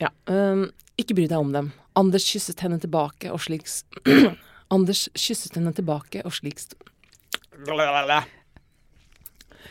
Ja. 0.00 0.10
Um, 0.26 0.64
ikke 0.98 1.14
bry 1.14 1.26
deg 1.30 1.38
om 1.38 1.52
dem. 1.54 1.68
Anders 1.98 2.26
kysset 2.30 2.62
henne 2.62 2.78
tilbake, 2.82 3.32
og 3.34 3.42
slik 3.42 3.66
Anders 4.74 5.06
kysset 5.18 5.56
henne 5.58 5.72
tilbake, 5.74 6.22
og 6.24 6.34
slik 6.36 6.60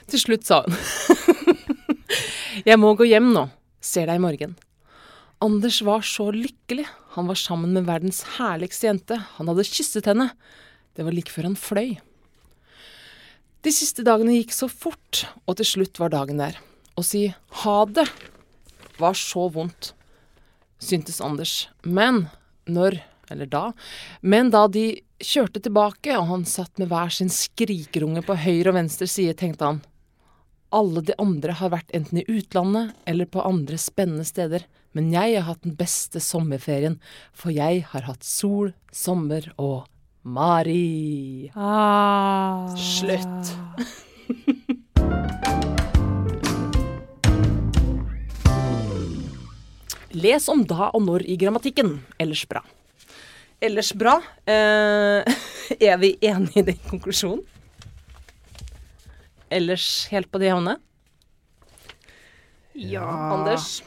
Til 0.08 0.24
slutt 0.24 0.48
sa 0.48 0.64
hun 0.66 0.76
Jeg 2.68 2.80
må 2.82 2.92
gå 2.98 3.06
hjem 3.08 3.30
nå. 3.36 3.46
Ser 3.84 4.10
deg 4.10 4.18
i 4.18 4.24
morgen. 4.24 4.56
Anders 5.44 5.78
var 5.86 6.02
så 6.02 6.32
lykkelig. 6.34 6.88
Han 7.14 7.30
var 7.30 7.38
sammen 7.38 7.76
med 7.76 7.86
verdens 7.88 8.24
herligste 8.40 8.90
jente. 8.90 9.20
Han 9.38 9.52
hadde 9.52 9.68
kysset 9.70 10.10
henne. 10.10 10.32
Det 10.98 11.06
var 11.06 11.14
like 11.14 11.32
før 11.32 11.52
han 11.52 11.60
fløy. 11.60 12.00
De 13.62 13.74
siste 13.74 14.04
dagene 14.06 14.40
gikk 14.40 14.56
så 14.56 14.70
fort, 14.72 15.26
og 15.46 15.60
til 15.60 15.70
slutt 15.70 16.02
var 16.02 16.14
dagen 16.14 16.42
der. 16.42 16.58
Å 16.98 17.04
si 17.06 17.28
ha 17.62 17.78
det 17.86 18.08
var 18.98 19.18
så 19.18 19.46
vondt, 19.54 19.92
syntes 20.80 21.22
Anders. 21.22 21.68
Men 21.84 22.28
når 22.68 23.02
Eller 23.30 23.46
da. 23.52 23.74
Men 24.22 24.54
da 24.54 24.70
de 24.72 25.02
kjørte 25.20 25.60
tilbake, 25.60 26.14
og 26.16 26.30
han 26.30 26.46
satt 26.48 26.80
med 26.80 26.88
hver 26.88 27.12
sin 27.12 27.28
skrikerunge 27.28 28.22
på 28.24 28.38
høyre 28.40 28.72
og 28.72 28.78
venstre 28.78 29.04
side, 29.12 29.34
tenkte 29.36 29.68
han 29.68 29.82
alle 30.72 31.02
de 31.02 31.16
andre 31.20 31.56
har 31.60 31.72
vært 31.72 31.92
enten 31.96 32.22
i 32.22 32.26
utlandet 32.28 32.96
eller 33.08 33.28
på 33.32 33.44
andre 33.44 33.80
spennende 33.80 34.26
steder, 34.28 34.66
men 34.96 35.12
jeg 35.14 35.38
har 35.38 35.48
hatt 35.52 35.64
den 35.64 35.76
beste 35.80 36.20
sommerferien, 36.24 37.00
for 37.34 37.52
jeg 37.56 37.86
har 37.92 38.08
hatt 38.08 38.24
sol, 38.28 38.74
sommer 38.92 39.52
og 39.58 39.88
Mari. 40.28 41.52
ah. 41.56 42.76
Slutt. 42.76 43.56
Les 50.18 50.48
om 50.50 50.64
da 50.66 50.90
og 50.96 51.04
når 51.06 51.26
i 51.30 51.36
grammatikken. 51.38 52.00
Ellers 52.22 52.46
bra. 52.50 52.64
Ellers 53.62 53.92
bra. 53.98 54.16
Eh, 54.50 55.38
er 55.90 56.00
vi 56.02 56.16
enige 56.22 56.64
i 56.64 56.66
den 56.72 56.80
konklusjonen? 56.90 57.44
Ellers 59.54 60.08
helt 60.12 60.32
på 60.32 60.42
det 60.42 60.52
håndene? 60.52 60.80
Ja. 62.78 63.06
Anders? 63.36 63.78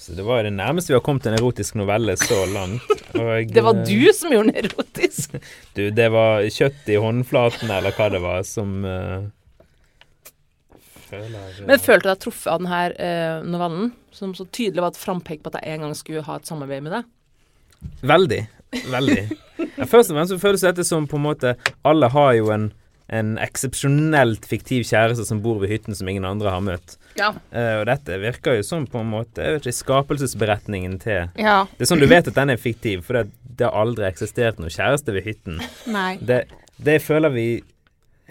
Så 0.00 0.14
det 0.16 0.24
var 0.24 0.42
det 0.42 0.54
nærmeste 0.56 0.94
vi 0.94 0.96
har 0.96 1.04
kommet 1.04 1.26
en 1.28 1.36
erotisk 1.36 1.76
novelle 1.76 2.14
så 2.16 2.38
langt. 2.48 2.86
Og, 3.14 3.50
Det 3.54 3.62
var 3.62 3.82
eh, 3.82 3.84
du 3.90 4.12
som 4.16 4.32
gjorde 4.32 4.54
den 4.54 4.64
erotisk. 4.64 5.36
Du, 5.76 5.82
det 5.94 6.08
var 6.14 6.46
kjøtt 6.50 6.88
i 6.90 6.96
håndflaten, 6.98 7.70
eller 7.70 7.94
hva 7.94 8.08
det 8.10 8.22
var, 8.24 8.40
som 8.48 8.80
eh, 8.86 9.28
føler 11.10 11.66
Men 11.68 11.82
følte 11.82 12.06
du 12.06 12.10
deg 12.12 12.22
truffet 12.24 12.50
av 12.52 12.62
denne 12.62 12.80
eh, 12.96 13.42
novellen, 13.46 13.92
som 14.14 14.34
så 14.36 14.46
tydelig 14.48 14.84
var 14.84 14.94
et 14.94 15.00
frampek 15.00 15.42
på 15.44 15.52
at 15.52 15.60
jeg 15.60 15.76
en 15.76 15.86
gang 15.86 15.96
skulle 15.98 16.24
ha 16.26 16.38
et 16.38 16.48
samarbeid 16.48 16.86
med 16.86 16.96
deg? 16.98 17.10
Veldig. 18.06 18.42
Veldig. 18.90 19.22
Ja, 19.58 19.86
først 19.88 20.12
og 20.12 20.16
fremst 20.16 20.32
så 20.32 20.38
føles 20.40 20.62
dette 20.64 20.84
som 20.86 21.08
på 21.10 21.18
en 21.18 21.24
måte 21.24 21.56
Alle 21.86 22.10
har 22.12 22.34
jo 22.36 22.50
en, 22.54 22.68
en 23.10 23.32
eksepsjonelt 23.42 24.46
fiktiv 24.48 24.84
kjæreste 24.88 25.26
som 25.26 25.40
bor 25.42 25.58
ved 25.62 25.72
hytten 25.72 25.96
som 25.96 26.08
ingen 26.08 26.28
andre 26.28 26.52
har 26.54 26.62
møtt. 26.64 26.94
Ja. 27.18 27.32
Uh, 27.50 27.80
og 27.80 27.88
dette 27.90 28.20
virker 28.22 28.60
jo 28.60 28.66
som 28.66 28.86
på 28.88 29.02
en 29.02 29.10
måte 29.10 29.42
Jeg 29.42 29.56
vet 29.56 29.66
ikke, 29.66 29.80
skapelsesberetningen 29.80 30.96
til 31.02 31.26
ja. 31.40 31.58
Det 31.74 31.84
er 31.84 31.90
sånn 31.90 32.02
du 32.02 32.08
vet 32.10 32.30
at 32.30 32.38
den 32.38 32.54
er 32.54 32.62
fiktiv, 32.62 33.02
for 33.08 33.18
det, 33.18 33.34
det 33.58 33.66
har 33.66 33.76
aldri 33.82 34.06
eksistert 34.08 34.62
noen 34.62 34.72
kjæreste 34.72 35.16
ved 35.16 35.26
hytten. 35.26 35.60
Nei. 35.90 36.14
Det, 36.22 36.44
det 36.80 37.00
føler 37.04 37.34
vi 37.34 37.48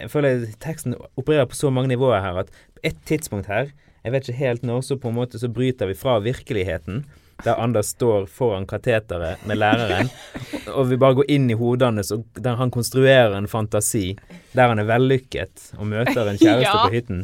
Jeg 0.00 0.10
føler 0.10 0.46
teksten 0.64 0.94
opererer 1.16 1.48
på 1.50 1.58
så 1.58 1.70
mange 1.70 1.92
nivåer 1.92 2.20
her 2.24 2.42
at 2.44 2.50
på 2.50 2.80
et 2.88 2.96
tidspunkt 3.08 3.46
her, 3.52 3.70
jeg 4.04 4.12
vet 4.14 4.28
ikke 4.28 4.38
helt 4.40 4.62
når, 4.64 4.80
så 4.86 4.96
på 4.96 5.10
en 5.10 5.18
måte 5.18 5.38
så 5.40 5.48
bryter 5.52 5.86
vi 5.90 5.94
fra 5.98 6.18
virkeligheten. 6.24 7.04
der 7.44 7.56
Anders 7.56 7.86
står 7.94 8.26
foran 8.28 8.66
kateteret 8.68 9.40
med 9.48 9.56
læreren, 9.56 10.10
og 10.76 10.90
vi 10.90 10.96
bare 11.00 11.14
går 11.14 11.24
inn 11.32 11.46
i 11.50 11.54
hodet 11.56 11.86
hans, 11.88 12.12
der 12.36 12.56
han 12.60 12.70
konstruerer 12.70 13.32
en 13.38 13.48
fantasi 13.48 14.16
der 14.52 14.68
han 14.68 14.78
er 14.78 14.84
vellykket 14.84 15.70
og 15.78 15.86
møter 15.86 16.28
en 16.28 16.36
kjæreste 16.36 16.68
Ja. 16.76 16.82
på 16.84 16.92
hytten. 16.92 17.22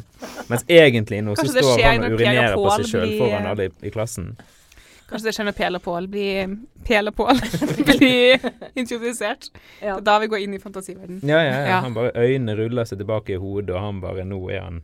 Mens 0.48 0.64
egentlig 0.68 1.20
nå 1.22 1.34
så 1.36 1.44
står 1.52 1.82
han 1.84 2.04
og 2.06 2.12
urinerer 2.16 2.54
på 2.56 2.70
seg 2.78 2.88
sjøl 2.94 3.12
foran 3.18 3.46
alle 3.50 3.66
i, 3.68 3.72
i 3.84 3.92
klassen. 3.92 4.36
Kanskje 5.06 5.28
det 5.28 5.34
skjer 5.36 5.46
når 5.46 5.54
Pel 5.54 5.78
og 5.78 5.82
Pål 5.84 6.06
blir 6.10 6.54
Pel 6.86 7.10
og 7.12 7.14
Pål 7.14 7.38
blir 7.92 8.42
introdusert. 8.74 9.48
Ja. 9.82 10.00
da 10.02 10.16
vi 10.22 10.26
går 10.32 10.42
inn 10.42 10.56
i 10.56 10.60
fantasiverdenen. 10.62 11.22
Ja, 11.30 11.38
ja, 11.46 11.60
ja. 11.68 11.80
Han 11.84 11.94
bare 11.94 12.10
Øynene 12.18 12.56
ruller 12.58 12.88
seg 12.88 12.98
tilbake 13.02 13.36
i 13.36 13.40
hodet, 13.40 13.70
og 13.76 13.82
han 13.84 14.00
bare 14.02 14.24
Nå 14.26 14.40
er 14.50 14.64
han 14.64 14.80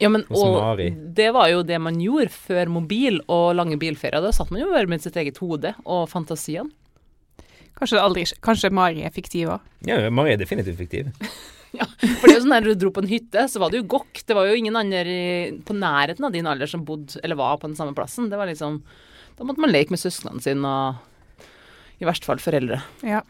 Ja, 0.00 0.08
men 0.08 0.24
Hos 0.30 0.40
og 0.40 0.56
Mari. 0.56 0.88
det 1.18 1.28
var 1.36 1.50
jo 1.52 1.60
det 1.68 1.78
man 1.84 2.00
gjorde 2.00 2.32
før 2.32 2.72
mobil 2.72 3.20
og 3.28 3.52
lange 3.58 3.76
bilferier. 3.78 4.24
Da 4.24 4.32
satt 4.34 4.50
man 4.50 4.64
jo 4.64 4.70
bare 4.72 4.88
med 4.90 5.04
sitt 5.04 5.16
eget 5.20 5.38
hode 5.44 5.74
og 5.84 6.08
fantasien. 6.10 6.72
Kanskje, 7.78 8.00
aldri, 8.00 8.24
kanskje 8.44 8.70
Mari 8.74 9.04
er 9.04 9.12
fiktiv 9.14 9.52
òg. 9.54 9.68
Ja, 9.88 10.00
Mari 10.10 10.32
er 10.34 10.40
definitivt 10.40 10.80
fiktiv. 10.80 11.12
ja, 11.78 11.84
For 11.86 12.24
det 12.26 12.32
er 12.32 12.36
jo 12.38 12.42
sånn 12.46 12.56
der 12.56 12.66
du 12.66 12.74
dro 12.78 12.90
på 12.94 13.04
en 13.04 13.12
hytte, 13.12 13.46
så 13.52 13.60
var 13.62 13.72
det 13.72 13.80
jo 13.82 13.88
gokk. 13.98 14.24
Det 14.26 14.36
var 14.36 14.48
jo 14.48 14.56
ingen 14.58 14.76
andre 14.80 15.14
på 15.66 15.76
nærheten 15.76 16.24
av 16.24 16.32
din 16.34 16.48
alder 16.48 16.70
som 16.70 16.84
bodde 16.88 17.20
eller 17.22 17.38
var 17.38 17.60
på 17.60 17.68
den 17.70 17.76
samme 17.78 17.94
plassen. 17.96 18.28
Det 18.32 18.40
var 18.40 18.48
liksom 18.50 18.80
Da 19.38 19.44
måtte 19.48 19.62
man 19.64 19.72
leke 19.72 19.90
med 19.94 20.00
søsknene 20.02 20.42
sine 20.44 20.66
og 20.68 22.02
i 22.02 22.06
verste 22.08 22.26
fall 22.26 22.40
foreldre. 22.42 22.80
Ja. 23.06 23.20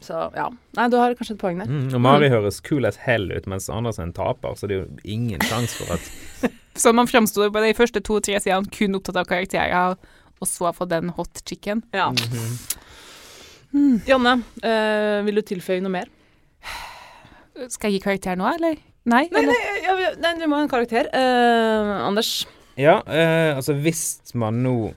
Så 0.00 0.16
ja. 0.32 0.46
Nei, 0.78 0.86
du 0.88 0.96
har 0.96 1.12
kanskje 1.18 1.34
et 1.36 1.40
poeng 1.42 1.58
der. 1.60 1.68
Mm, 1.68 1.90
og 1.96 2.00
Mari 2.04 2.28
høres 2.32 2.60
cool 2.64 2.86
as 2.88 2.96
hell 3.04 3.26
ut, 3.34 3.46
mens 3.50 3.66
Anders 3.72 3.98
er 4.00 4.06
en 4.08 4.14
taper, 4.16 4.54
så 4.56 4.68
det 4.70 4.76
er 4.78 4.84
jo 4.84 5.00
ingen 5.16 5.42
sjanse 5.44 5.76
for 5.82 5.96
at 5.98 6.10
Sånn 6.80 6.96
man 6.96 7.08
framsto 7.10 7.48
på 7.52 7.60
de 7.64 7.72
første 7.76 8.00
to-tre 8.06 8.38
sidene 8.40 8.70
kun 8.72 8.94
opptatt 8.96 9.18
av 9.20 9.26
karakterer, 9.28 9.98
og 10.40 10.48
så 10.48 10.70
få 10.72 10.86
den 10.88 11.10
hot 11.16 11.42
chicken. 11.44 11.82
Ja. 11.92 12.08
Mhm. 12.14 14.00
Janne, 14.08 14.32
øh, 14.64 15.18
vil 15.26 15.36
du 15.38 15.42
tilføye 15.46 15.82
noe 15.84 15.92
mer? 15.94 16.08
Skal 17.70 17.90
jeg 17.90 17.98
gi 18.00 18.04
karakter 18.06 18.38
nå, 18.38 18.46
eller? 18.56 18.78
Nei? 19.10 19.26
Nei, 19.30 19.42
eller? 19.42 19.52
nei, 19.52 19.82
ja, 19.84 19.94
vi- 19.98 20.16
nei, 20.22 20.32
vi 20.40 20.48
må 20.50 20.56
ha 20.58 20.62
en 20.64 20.72
karakter. 20.72 21.06
Uh, 21.12 22.06
Anders. 22.08 22.46
Ja, 22.80 23.00
eh, 23.06 23.52
altså 23.56 23.74
hvis 23.76 24.02
man 24.34 24.62
nå 24.64 24.94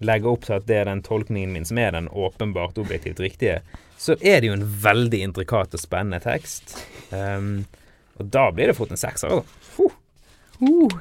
legger 0.00 0.32
opp 0.32 0.46
til 0.46 0.56
at 0.56 0.66
det 0.68 0.78
er 0.80 0.88
den 0.88 1.02
tolkningen 1.04 1.52
min 1.54 1.66
som 1.68 1.78
er 1.80 1.92
den 1.96 2.08
åpenbart 2.08 2.78
objektivt 2.80 3.20
riktige, 3.20 3.60
så 4.00 4.16
er 4.20 4.40
det 4.40 4.48
jo 4.50 4.56
en 4.56 4.66
veldig 4.84 5.20
intrikat 5.28 5.76
og 5.76 5.82
spennende 5.82 6.20
tekst. 6.24 6.76
Um, 7.12 7.66
og 8.20 8.30
da 8.32 8.46
blir 8.52 8.70
det 8.70 8.76
fort 8.78 8.92
en 8.94 9.00
sekser. 9.00 9.40
Altså. 9.40 9.90
Uh, 10.60 11.00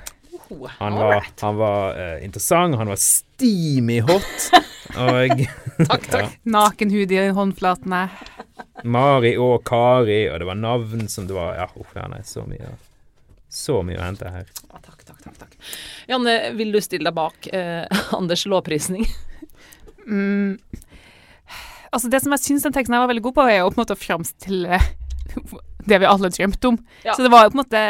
Han 0.79 0.95
var, 0.97 1.25
han 1.41 1.55
var 1.59 1.95
uh, 1.95 2.23
interessant, 2.25 2.75
han 2.79 2.89
var 2.91 2.99
steamy 2.99 3.99
hot. 4.01 4.49
Og 4.97 5.45
Takk, 5.89 6.07
takk. 6.11 6.37
nakenhud 6.43 7.11
i 7.11 7.21
håndflatene. 7.35 8.09
Mari 8.83 9.35
og 9.39 9.63
Kari, 9.67 10.25
og 10.31 10.39
det 10.41 10.47
var 10.47 10.59
navn 10.59 11.07
som 11.11 11.27
det 11.27 11.35
var 11.35 11.55
Ja, 11.55 11.67
uff, 11.79 11.95
nei, 11.95 12.21
så 12.27 12.43
mye 12.47 12.73
Så 13.51 13.81
mye 13.83 13.99
å 13.99 14.05
hente 14.05 14.31
her. 14.31 14.47
Ja, 14.69 14.79
takk, 14.83 15.03
takk. 15.07 15.08
Janne, 16.09 16.35
vil 16.57 16.73
du 16.73 16.79
stille 16.83 17.07
deg 17.09 17.17
bak 17.17 17.49
eh, 17.53 17.85
Anders' 18.17 18.47
lovprisning? 18.49 19.07
Mm. 20.07 20.57
Altså 21.89 22.09
Det 22.09 22.21
som 22.21 22.33
jeg 22.35 22.45
syns 22.45 22.65
den 22.65 22.75
teksten 22.75 22.95
her 22.95 23.03
var 23.03 23.11
veldig 23.11 23.25
god 23.29 23.37
på, 23.37 23.45
er 23.49 23.61
jo 23.61 23.69
på 23.71 23.79
en 23.79 23.83
måte 23.83 23.97
å 23.97 23.99
framstille 23.99 24.79
det 25.89 26.01
vi 26.01 26.09
alle 26.09 26.31
drømte 26.33 26.73
om. 26.73 26.81
Ja. 27.05 27.15
Så 27.15 27.25
det 27.25 27.31
var 27.33 27.45
jo 27.45 27.53
på 27.53 27.59
en 27.59 27.63
måte 27.63 27.83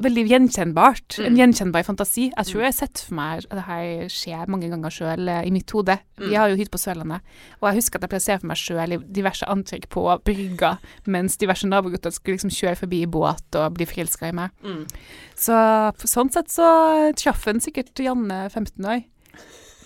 veldig 0.00 0.24
gjenkjennbart. 0.28 1.18
En 1.24 1.32
Mm. 1.32 1.36
gjenkjennbar 1.38 1.84
fantasi. 1.84 2.30
Jeg 2.36 2.46
tror 2.46 2.60
jeg 2.60 2.66
har 2.66 2.72
sett 2.72 2.98
for 3.06 3.14
meg 3.14 3.44
at 3.50 3.50
dette 3.50 4.08
skjer 4.12 4.46
mange 4.48 4.68
ganger 4.70 4.90
sjøl 4.90 5.46
i 5.46 5.50
mitt 5.50 5.70
hode. 5.70 5.98
Vi 6.18 6.26
Mm. 6.34 6.36
har 6.36 6.48
jo 6.50 6.56
hytte 6.56 6.70
på 6.70 6.78
Sørlandet, 6.78 7.20
og 7.62 7.68
jeg 7.72 7.74
husker 7.76 7.96
at 7.96 8.02
jeg 8.02 8.10
plasserer 8.10 8.40
for 8.40 8.46
meg 8.46 8.56
sjøl 8.56 8.92
i 8.92 8.96
diverse 9.12 9.42
antrekk 9.46 9.88
på 9.88 10.04
brygga, 10.24 10.78
mens 11.06 11.36
diverse 11.36 11.64
nabogutter 11.66 12.12
skulle 12.12 12.36
liksom 12.38 12.50
kjøre 12.50 12.76
forbi 12.76 13.02
i 13.02 13.06
båt 13.06 13.54
og 13.56 13.74
bli 13.74 13.86
forelska 13.86 14.28
i 14.28 14.32
meg. 14.32 14.50
Mm. 14.62 14.86
Så 15.34 15.92
sånn 15.96 16.30
sett 16.32 16.48
så 16.48 17.14
traff 17.16 17.46
en 17.48 17.60
sikkert 17.60 17.94
Janne 17.96 18.50
15 18.50 18.84
år. 18.84 19.04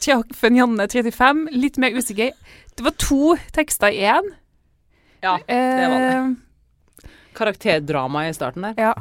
Traff 0.00 0.44
en 0.44 0.56
Janne 0.56 0.88
35, 0.88 1.48
litt 1.52 1.78
mer 1.78 1.90
usikker. 1.92 2.32
Det 2.76 2.82
var 2.84 2.90
to 2.98 3.36
tekster 3.52 3.88
i 3.92 4.00
én. 4.02 4.22
Ja, 5.22 5.38
det 5.38 5.88
var 5.88 5.98
det. 6.00 6.36
Eh, 7.04 7.10
Karakterdrama 7.34 8.28
i 8.28 8.32
starten 8.32 8.62
der. 8.62 8.74
ja. 8.78 8.94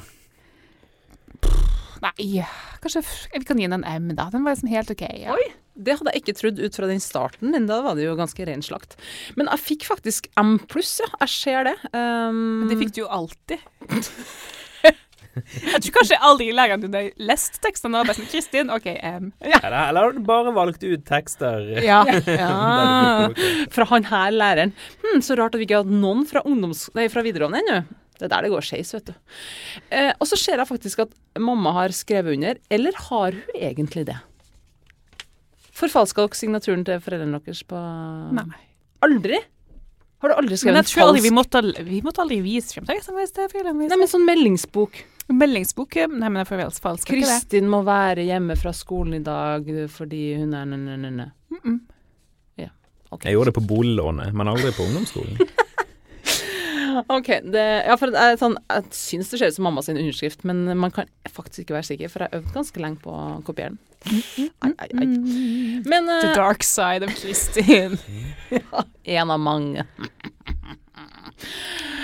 Nei, 2.04 2.43
kanskje 2.84 3.04
vi 3.34 3.45
kan 3.47 3.60
gi 3.62 3.68
den 3.70 3.84
en 3.84 4.10
M, 4.10 4.16
da. 4.18 4.30
Den 4.34 4.43
var 4.43 4.56
liksom 4.56 4.72
helt 4.74 4.91
OK. 4.91 5.04
Ja. 5.22 5.36
Oi. 5.38 5.51
Det 5.74 5.95
hadde 5.97 6.12
jeg 6.14 6.22
ikke 6.22 6.36
trodd 6.38 6.60
ut 6.62 6.76
fra 6.78 6.86
den 6.86 6.99
starten 7.01 7.49
men 7.49 7.64
Da 7.66 7.80
var 7.82 7.95
det 7.97 8.04
jo 8.06 8.18
ganske 8.18 8.45
ren 8.45 8.62
slakt. 8.62 8.93
Men 9.39 9.49
jeg 9.49 9.64
fikk 9.64 9.88
faktisk 9.89 10.28
M 10.38 10.58
pluss, 10.70 10.99
ja. 11.01 11.10
Jeg 11.24 11.34
ser 11.34 11.70
det. 11.72 11.78
Um, 11.95 12.64
Men 12.64 12.74
det 12.74 12.82
fikk 12.84 12.93
du 12.97 13.01
jo 13.06 13.14
alltid. 13.22 13.64
Jeg 15.34 15.82
tror 15.82 15.93
kanskje 15.95 16.18
aldri 16.22 16.51
læreren 16.54 16.84
din 16.84 16.93
har 16.93 17.08
lest 17.26 17.56
tekstene 17.64 17.97
og 17.97 18.06
bare 18.06 18.20
sånn 18.20 18.30
Kristin, 18.30 18.70
OK, 18.70 18.86
M. 18.86 19.32
Eller, 19.41 19.80
eller 19.80 20.06
har 20.06 20.14
du 20.14 20.20
bare 20.28 20.54
valgt 20.54 20.86
ut 20.86 21.06
tekster? 21.08 21.72
Ja. 21.82 22.04
ja. 22.30 23.32
Fra 23.74 23.88
han 23.89 24.06
her 24.12 24.36
læreren. 24.36 24.76
Hm, 25.01 25.24
så 25.26 25.38
rart 25.39 25.56
at 25.56 25.62
vi 25.62 25.66
ikke 25.66 25.80
har 25.80 25.88
hatt 25.88 25.95
noen 26.04 26.28
fra, 26.30 26.45
ungdoms 26.45 26.86
nei, 26.97 27.08
fra 27.10 27.26
videregående 27.26 27.64
ennå. 27.64 27.82
Det 28.18 28.28
er 28.28 28.32
der 28.36 28.45
det 28.45 28.51
går 28.53 28.66
skeis, 28.66 28.93
vet 28.95 29.09
du. 29.09 29.14
Eh, 29.89 30.11
og 30.20 30.28
så 30.30 30.38
ser 30.39 30.61
jeg 30.61 30.70
faktisk 30.70 31.05
at 31.05 31.16
mamma 31.41 31.74
har 31.80 31.95
skrevet 31.95 32.38
under. 32.38 32.59
Eller 32.74 32.97
har 33.09 33.38
hun 33.38 33.55
egentlig 33.57 34.05
det? 34.09 34.20
Forfalska 35.74 36.28
dere 36.28 36.38
signaturen 36.38 36.86
til 36.86 37.01
foreldrene 37.01 37.41
deres 37.41 37.64
på 37.66 37.80
Nei. 38.38 38.45
Aldri? 39.03 39.39
Har 40.24 40.32
du 40.32 40.36
aldri 40.39 40.59
skrevet 40.59 40.86
falsk? 40.86 41.01
aldri 41.03 41.24
vi 41.26 41.32
måtte, 41.36 41.64
vi 41.84 42.03
måtte 42.05 42.22
aldri 42.24 42.38
vise 42.45 42.78
frem 42.78 42.86
Nei, 42.88 43.97
men 43.97 44.07
sånn 44.07 44.24
meldingsbok. 44.28 45.01
Meldingsbok 45.34 45.97
eh, 45.97 46.11
Nei, 46.11 46.30
men 46.30 46.43
jeg 46.43 46.51
får 46.51 46.61
vel 46.61 46.78
falsk? 46.86 47.09
Kristin 47.09 47.68
må 47.72 47.82
være 47.88 48.28
hjemme 48.30 48.55
fra 48.59 48.76
skolen 48.78 49.18
i 49.18 49.26
dag 49.26 49.68
fordi 49.91 50.24
hun 50.43 50.53
er 50.53 50.70
nø-nø-nø. 50.70 51.28
Mm 51.53 51.59
-mm. 51.66 51.82
Okay. 53.14 53.30
Jeg 53.30 53.38
gjorde 53.38 53.51
det 53.51 53.57
på 53.59 53.68
boliglånet, 53.70 54.34
men 54.34 54.49
aldri 54.49 54.72
på 54.74 54.88
ungdomsskolen. 54.88 55.38
Ok, 57.14 57.30
det, 57.54 57.64
ja, 57.88 57.96
for 58.00 58.14
jeg, 58.14 58.38
sånn, 58.41 58.58
jeg 58.70 58.98
syns 58.98 59.32
det 59.32 59.39
ser 59.39 59.52
ut 59.52 59.58
som 59.58 59.68
mamma 59.68 59.84
sin 59.86 60.00
underskrift, 60.00 60.46
men 60.48 60.66
man 60.80 60.94
kan 60.94 61.10
faktisk 61.30 61.66
ikke 61.66 61.78
være 61.78 61.89
sikker, 61.91 62.12
for 62.12 62.24
jeg 62.24 62.32
har 62.32 62.41
øvd 62.41 62.54
ganske 62.56 62.84
lenge 62.84 63.02
på 63.04 63.14
å 63.14 63.26
kopiere 63.48 63.74
den. 63.74 63.82
Ai, 64.64 64.74
ai, 64.84 64.89
ai. 65.00 65.08
Men 65.88 66.10
The 66.10 66.34
eh, 66.34 66.36
dark 66.36 66.66
side 66.68 67.08
of 67.08 67.14
Kristin. 67.16 67.98
en 69.18 69.32
av 69.32 69.39
mange. 69.39 69.86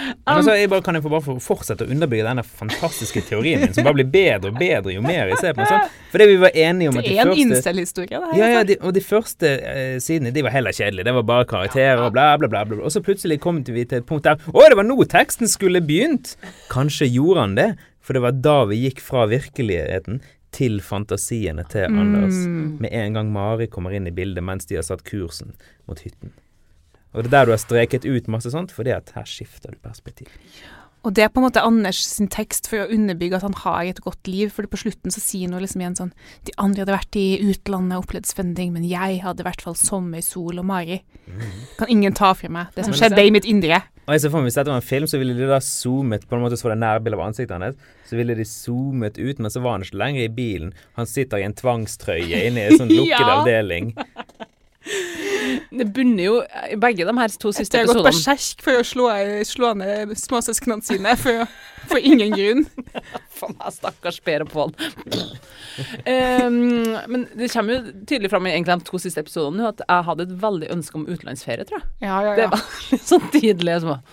Men 0.10 0.40
altså, 0.40 0.54
jeg 0.58 0.70
bare, 0.72 0.84
kan 0.86 0.98
jeg 0.98 1.04
få 1.06 1.12
bare 1.12 1.36
fortsette 1.44 1.86
å 1.86 1.92
underbygge 1.94 2.26
denne 2.26 2.44
fantastiske 2.44 3.22
teorien 3.28 3.62
min, 3.64 3.74
som 3.76 3.86
bare 3.86 3.98
blir 4.00 4.10
bedre 4.10 4.52
og 4.52 4.58
bedre 4.60 4.94
jo 4.96 5.04
mer 5.06 5.32
jeg 5.32 5.40
ser 5.42 5.56
på 5.58 5.64
den? 5.64 5.70
sånn? 5.70 6.00
det 6.22 6.28
vi 6.32 6.40
var 6.42 6.58
enige 6.64 6.92
om 6.92 6.98
Det 6.98 7.04
at 7.04 7.10
de 7.10 7.14
er 7.14 7.22
en 7.22 7.30
første 7.30 7.46
incel-historie, 7.46 8.10
det 8.10 8.32
her. 8.32 8.40
ja, 8.40 8.50
ja, 8.50 8.64
altså. 8.64 8.72
de, 8.72 8.80
og 8.88 8.96
de 8.98 9.04
første 9.06 9.52
eh, 9.74 9.94
sidene 10.04 10.34
de 10.36 10.46
var 10.46 10.56
heller 10.56 10.76
kjedelige. 10.76 11.08
Det 11.10 11.16
var 11.20 11.28
bare 11.30 11.50
karakterer 11.50 12.04
og 12.06 12.16
bla, 12.16 12.32
bla, 12.42 12.50
bla. 12.52 12.66
bla. 12.70 12.82
Og 12.82 12.94
så 12.94 13.04
plutselig 13.06 13.40
kom 13.44 13.62
vi 13.68 13.86
til 13.86 14.02
et 14.02 14.10
punkt 14.10 14.28
der 14.28 14.42
Å, 14.50 14.66
det 14.66 14.80
var 14.80 14.88
nå 14.88 14.98
teksten 15.10 15.52
skulle 15.52 15.84
begynt! 15.86 16.36
Kanskje 16.74 17.10
gjorde 17.10 17.46
han 17.46 17.56
det, 17.60 17.70
for 18.02 18.18
det 18.18 18.26
var 18.26 18.44
da 18.50 18.58
vi 18.72 18.84
gikk 18.88 19.02
fra 19.06 19.28
virkeligheten 19.30 20.22
til 20.56 20.80
fantasiene 20.82 21.64
til 21.70 21.86
Anders. 21.86 22.38
Mm. 22.42 22.78
Med 22.82 22.94
en 22.96 23.18
gang 23.18 23.34
Mari 23.34 23.70
kommer 23.70 23.94
inn 23.94 24.10
i 24.10 24.14
bildet 24.16 24.44
mens 24.46 24.66
de 24.70 24.80
har 24.80 24.88
satt 24.88 25.06
kursen 25.08 25.54
mot 25.86 26.02
hytten. 26.02 26.34
Og 27.14 27.24
det 27.24 27.30
er 27.32 27.38
der 27.40 27.46
du 27.50 27.52
har 27.56 27.62
streket 27.62 28.06
ut 28.06 28.28
masse 28.30 28.52
sånt, 28.54 28.72
fordi 28.76 28.92
at 28.94 29.10
her 29.16 29.26
skifter 29.26 29.74
du 29.74 29.80
perspektiv. 29.82 30.28
Og 31.08 31.14
det 31.16 31.24
er 31.24 31.30
på 31.32 31.40
en 31.40 31.46
måte 31.46 31.62
Anders 31.64 32.02
sin 32.04 32.28
tekst 32.28 32.68
for 32.68 32.82
å 32.84 32.90
underbygge 32.92 33.38
at 33.38 33.46
han 33.46 33.54
har 33.62 33.88
et 33.88 34.02
godt 34.04 34.28
liv, 34.28 34.50
for 34.52 34.68
på 34.68 34.82
slutten 34.82 35.14
så 35.16 35.22
sier 35.24 35.48
han 35.48 35.62
liksom 35.64 35.80
igjen 35.80 35.96
sånn 35.96 36.10
De 36.44 36.52
andre 36.60 36.84
hadde 36.84 36.92
vært 36.98 37.16
i 37.16 37.24
utlandet 37.40 37.96
og 37.96 38.04
opplevd 38.04 38.28
spenning, 38.28 38.74
men 38.76 38.84
jeg 38.84 39.22
hadde 39.24 39.40
i 39.40 39.48
hvert 39.48 39.64
fall 39.64 39.78
sommer, 39.80 40.20
sol 40.26 40.60
og 40.60 40.68
Mari. 40.68 41.00
Kan 41.80 41.88
ingen 41.94 42.12
ta 42.20 42.34
fra 42.36 42.52
meg 42.52 42.76
det 42.76 42.84
som 42.84 42.98
skjedde 43.00 43.24
i 43.24 43.32
mitt 43.32 43.48
indre. 43.48 43.80
Og 44.10 44.16
jeg 44.18 44.26
ser 44.26 44.34
for 44.34 44.42
meg 44.44 44.50
Hvis 44.50 44.60
dette 44.60 44.74
var 44.74 44.82
en 44.82 44.90
film, 44.90 45.08
så 45.08 45.22
ville 45.22 45.38
de 45.38 45.48
da 45.48 45.60
zoomet 45.64 46.24
På 46.28 46.36
en 46.36 46.42
måte 46.44 46.58
så 46.58 46.66
var 46.68 46.74
det 46.76 46.82
nærbilde 46.84 47.16
av 47.20 47.26
ansiktet 47.30 47.56
hans. 47.64 47.80
Så 48.10 48.18
ville 48.20 48.36
de 48.36 48.46
zoomet 48.50 49.18
ut, 49.22 49.40
men 49.40 49.54
så 49.54 49.64
var 49.64 49.78
han 49.78 49.86
ikke 49.88 50.02
lenger 50.04 50.26
i 50.28 50.32
bilen. 50.36 50.74
Han 51.00 51.08
sitter 51.08 51.40
i 51.40 51.48
en 51.48 51.56
tvangstrøye 51.56 52.44
inne 52.50 52.66
i 52.66 52.72
en 52.74 52.82
sånn 52.84 52.92
lukket 53.00 53.24
Ja. 53.24 53.38
avdeling. 53.40 53.94
Det 55.70 55.86
bunner 55.94 56.24
jo 56.24 56.36
begge 56.80 57.06
de 57.06 57.14
her 57.18 57.34
to 57.42 57.52
siste 57.54 57.78
Jeg 57.78 57.84
har 57.86 57.90
gått 57.92 58.00
episodene. 58.00 58.36
berserk 58.38 58.64
for 58.64 58.80
å 58.80 58.86
slå, 58.88 59.08
slå 59.46 59.74
ned 59.78 60.14
småsøsknene 60.18 60.86
sine 60.88 61.16
for, 61.20 61.44
for 61.92 62.00
ingen 62.00 62.32
grunn. 62.34 62.64
for 63.40 63.52
meg, 63.54 63.74
stakkars 63.76 64.22
Per 64.26 64.46
og 64.48 64.52
Pål. 64.54 64.74
um, 66.08 66.58
men 67.12 67.28
det 67.38 67.52
kommer 67.54 67.76
jo 67.78 67.94
tydelig 68.08 68.32
fram 68.32 68.48
i 68.48 68.54
egentlig 68.56 68.80
de 68.80 68.88
to 68.90 69.02
siste 69.04 69.22
episodene 69.24 69.70
at 69.74 69.84
jeg 69.86 70.08
hadde 70.10 70.28
et 70.30 70.36
veldig 70.42 70.72
ønske 70.76 71.00
om 71.00 71.08
utenlandsferie, 71.10 71.68
tror 71.70 71.82
jeg. 71.82 71.90
Ja, 72.08 72.18
ja, 72.26 72.36
Det 72.40 72.50
var 72.56 72.66
litt 72.94 73.08
sånn 73.12 73.30
tidlig. 73.36 73.80
Så, 73.84 73.94
bare, 73.94 74.04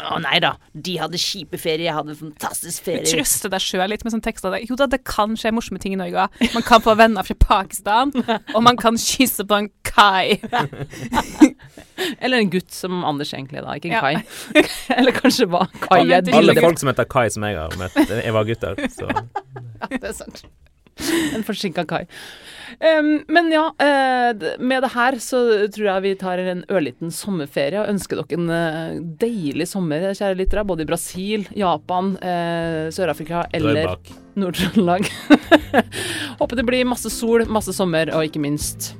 Å 0.00 0.18
nei 0.22 0.38
da, 0.42 0.54
de 0.72 0.94
hadde 0.98 1.18
kjipe 1.20 1.58
ferie, 1.60 1.84
jeg 1.86 1.94
hadde 1.94 2.16
fantastisk 2.18 2.86
ferie. 2.86 3.04
Trøste 3.06 3.50
deg 3.52 3.62
sjøl 3.62 3.84
litt 3.92 4.04
med 4.06 4.14
sånn 4.14 4.24
tekster. 4.24 4.56
Jo 4.64 4.76
da, 4.80 4.88
det 4.90 5.02
kan 5.08 5.36
skje 5.38 5.52
morsomme 5.54 5.82
ting 5.82 5.94
i 5.96 6.00
Norge 6.00 6.24
òg. 6.24 6.40
Man 6.56 6.64
kan 6.66 6.82
få 6.84 6.94
venner 6.98 7.26
fra 7.26 7.36
Pakistan, 7.44 8.12
og 8.54 8.60
man 8.64 8.80
kan 8.80 8.98
kysse 9.00 9.46
på 9.48 9.60
en 9.60 9.68
kai. 9.86 10.40
Eller 12.24 12.38
en 12.42 12.50
gutt 12.50 12.72
som 12.74 13.04
Anders 13.06 13.32
egentlig, 13.36 13.62
da, 13.62 13.76
ikke 13.76 13.90
en 13.90 13.94
Ja. 13.94 14.00
Kai. 14.00 14.60
Eller 14.98 15.14
kanskje 15.14 15.46
hva. 15.52 15.66
Kai 15.84 16.00
er 16.08 16.24
Alle 16.34 16.56
folk 16.58 16.80
som 16.80 16.90
heter 16.90 17.06
Kai 17.10 17.28
som 17.30 17.44
jeg 17.46 17.58
har 17.60 17.76
møtt, 17.78 17.98
jeg 18.10 18.34
var 18.34 18.48
gutter, 18.48 18.80
så 18.96 19.10
Det 19.92 20.02
er 20.08 20.16
sant. 20.16 20.44
En 21.36 21.44
forsinka 21.46 21.84
Kai. 21.88 22.04
Um, 22.80 23.22
men 23.28 23.50
ja, 23.52 23.66
eh, 23.78 24.56
med 24.58 24.82
det 24.82 24.90
her 24.94 25.16
så 25.20 25.42
tror 25.72 25.88
jeg 25.88 26.04
vi 26.06 26.12
tar 26.20 26.40
en 26.40 26.62
ørliten 26.72 27.12
sommerferie 27.14 27.82
og 27.82 27.90
ønsker 27.92 28.22
dere 28.22 28.38
en 28.38 28.52
eh, 28.56 29.02
deilig 29.20 29.68
sommer, 29.70 30.08
kjære 30.16 30.38
lyttere. 30.40 30.64
Både 30.68 30.86
i 30.86 30.88
Brasil, 30.88 31.46
Japan, 31.56 32.14
eh, 32.24 32.88
Sør-Afrika 32.94 33.44
eller 33.54 33.94
Nord-Trøndelag. 34.40 35.08
Håper 36.40 36.58
det 36.58 36.66
blir 36.68 36.88
masse 36.88 37.12
sol, 37.12 37.46
masse 37.52 37.76
sommer 37.76 38.12
og 38.16 38.26
ikke 38.28 38.42
minst 38.42 38.94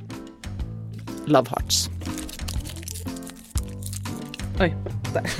love 1.26 1.48
hearts. 1.48 1.88
Oi. 4.60 4.72
Der. 5.14 5.26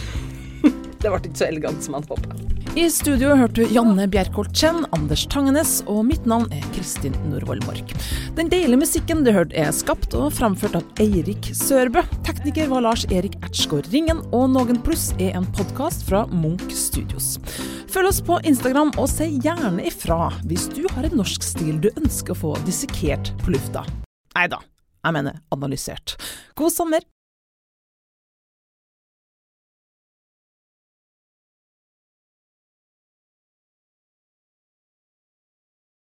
Det 1.03 1.11
ble 1.11 1.18
ikke 1.18 1.34
så 1.34 1.48
elegant 1.50 1.82
som 1.82 1.98
han 1.98 2.07
håpet. 2.07 2.62
I 2.73 2.87
studio 2.89 3.35
hørte 3.37 3.66
du 3.66 3.73
Janne 3.75 4.07
Bjerkholt 4.09 4.55
Chen, 4.57 4.87
Anders 4.97 5.27
Tangenes, 5.29 5.83
og 5.93 6.07
mitt 6.09 6.25
navn 6.25 6.47
er 6.57 6.62
Kristin 6.73 7.12
Norvoll 7.29 7.61
Mork. 7.66 7.93
Den 8.39 8.49
deilige 8.49 8.81
musikken 8.81 9.20
du 9.27 9.29
hørte 9.37 9.59
er 9.61 9.68
skapt 9.77 10.16
og 10.16 10.31
framført 10.33 10.79
av 10.81 11.03
Eirik 11.05 11.51
Sørbø. 11.53 12.01
Tekniker 12.25 12.73
var 12.73 12.87
Lars 12.87 13.05
Erik 13.12 13.37
Ertsgaard 13.45 13.93
Ringen, 13.93 14.25
og 14.33 14.49
Noen 14.55 14.81
pluss 14.81 15.11
er 15.20 15.37
en 15.37 15.45
podkast 15.53 16.07
fra 16.09 16.25
Munch 16.33 16.73
Studios. 16.73 17.35
Følg 17.93 18.09
oss 18.09 18.25
på 18.25 18.41
Instagram, 18.49 18.97
og 18.97 19.11
si 19.12 19.29
gjerne 19.45 19.85
ifra 19.93 20.31
hvis 20.49 20.70
du 20.73 20.87
har 20.97 21.05
en 21.05 21.20
norsk 21.20 21.45
stil 21.45 21.77
du 21.77 21.93
ønsker 21.93 22.33
å 22.33 22.43
få 22.47 22.59
dissekert 22.64 23.35
på 23.45 23.53
lufta. 23.53 23.85
Nei 24.33 24.49
da, 24.49 24.64
jeg 25.05 25.20
mener 25.20 25.43
analysert. 25.53 26.16
God 26.57 26.73
sommer! 26.73 27.05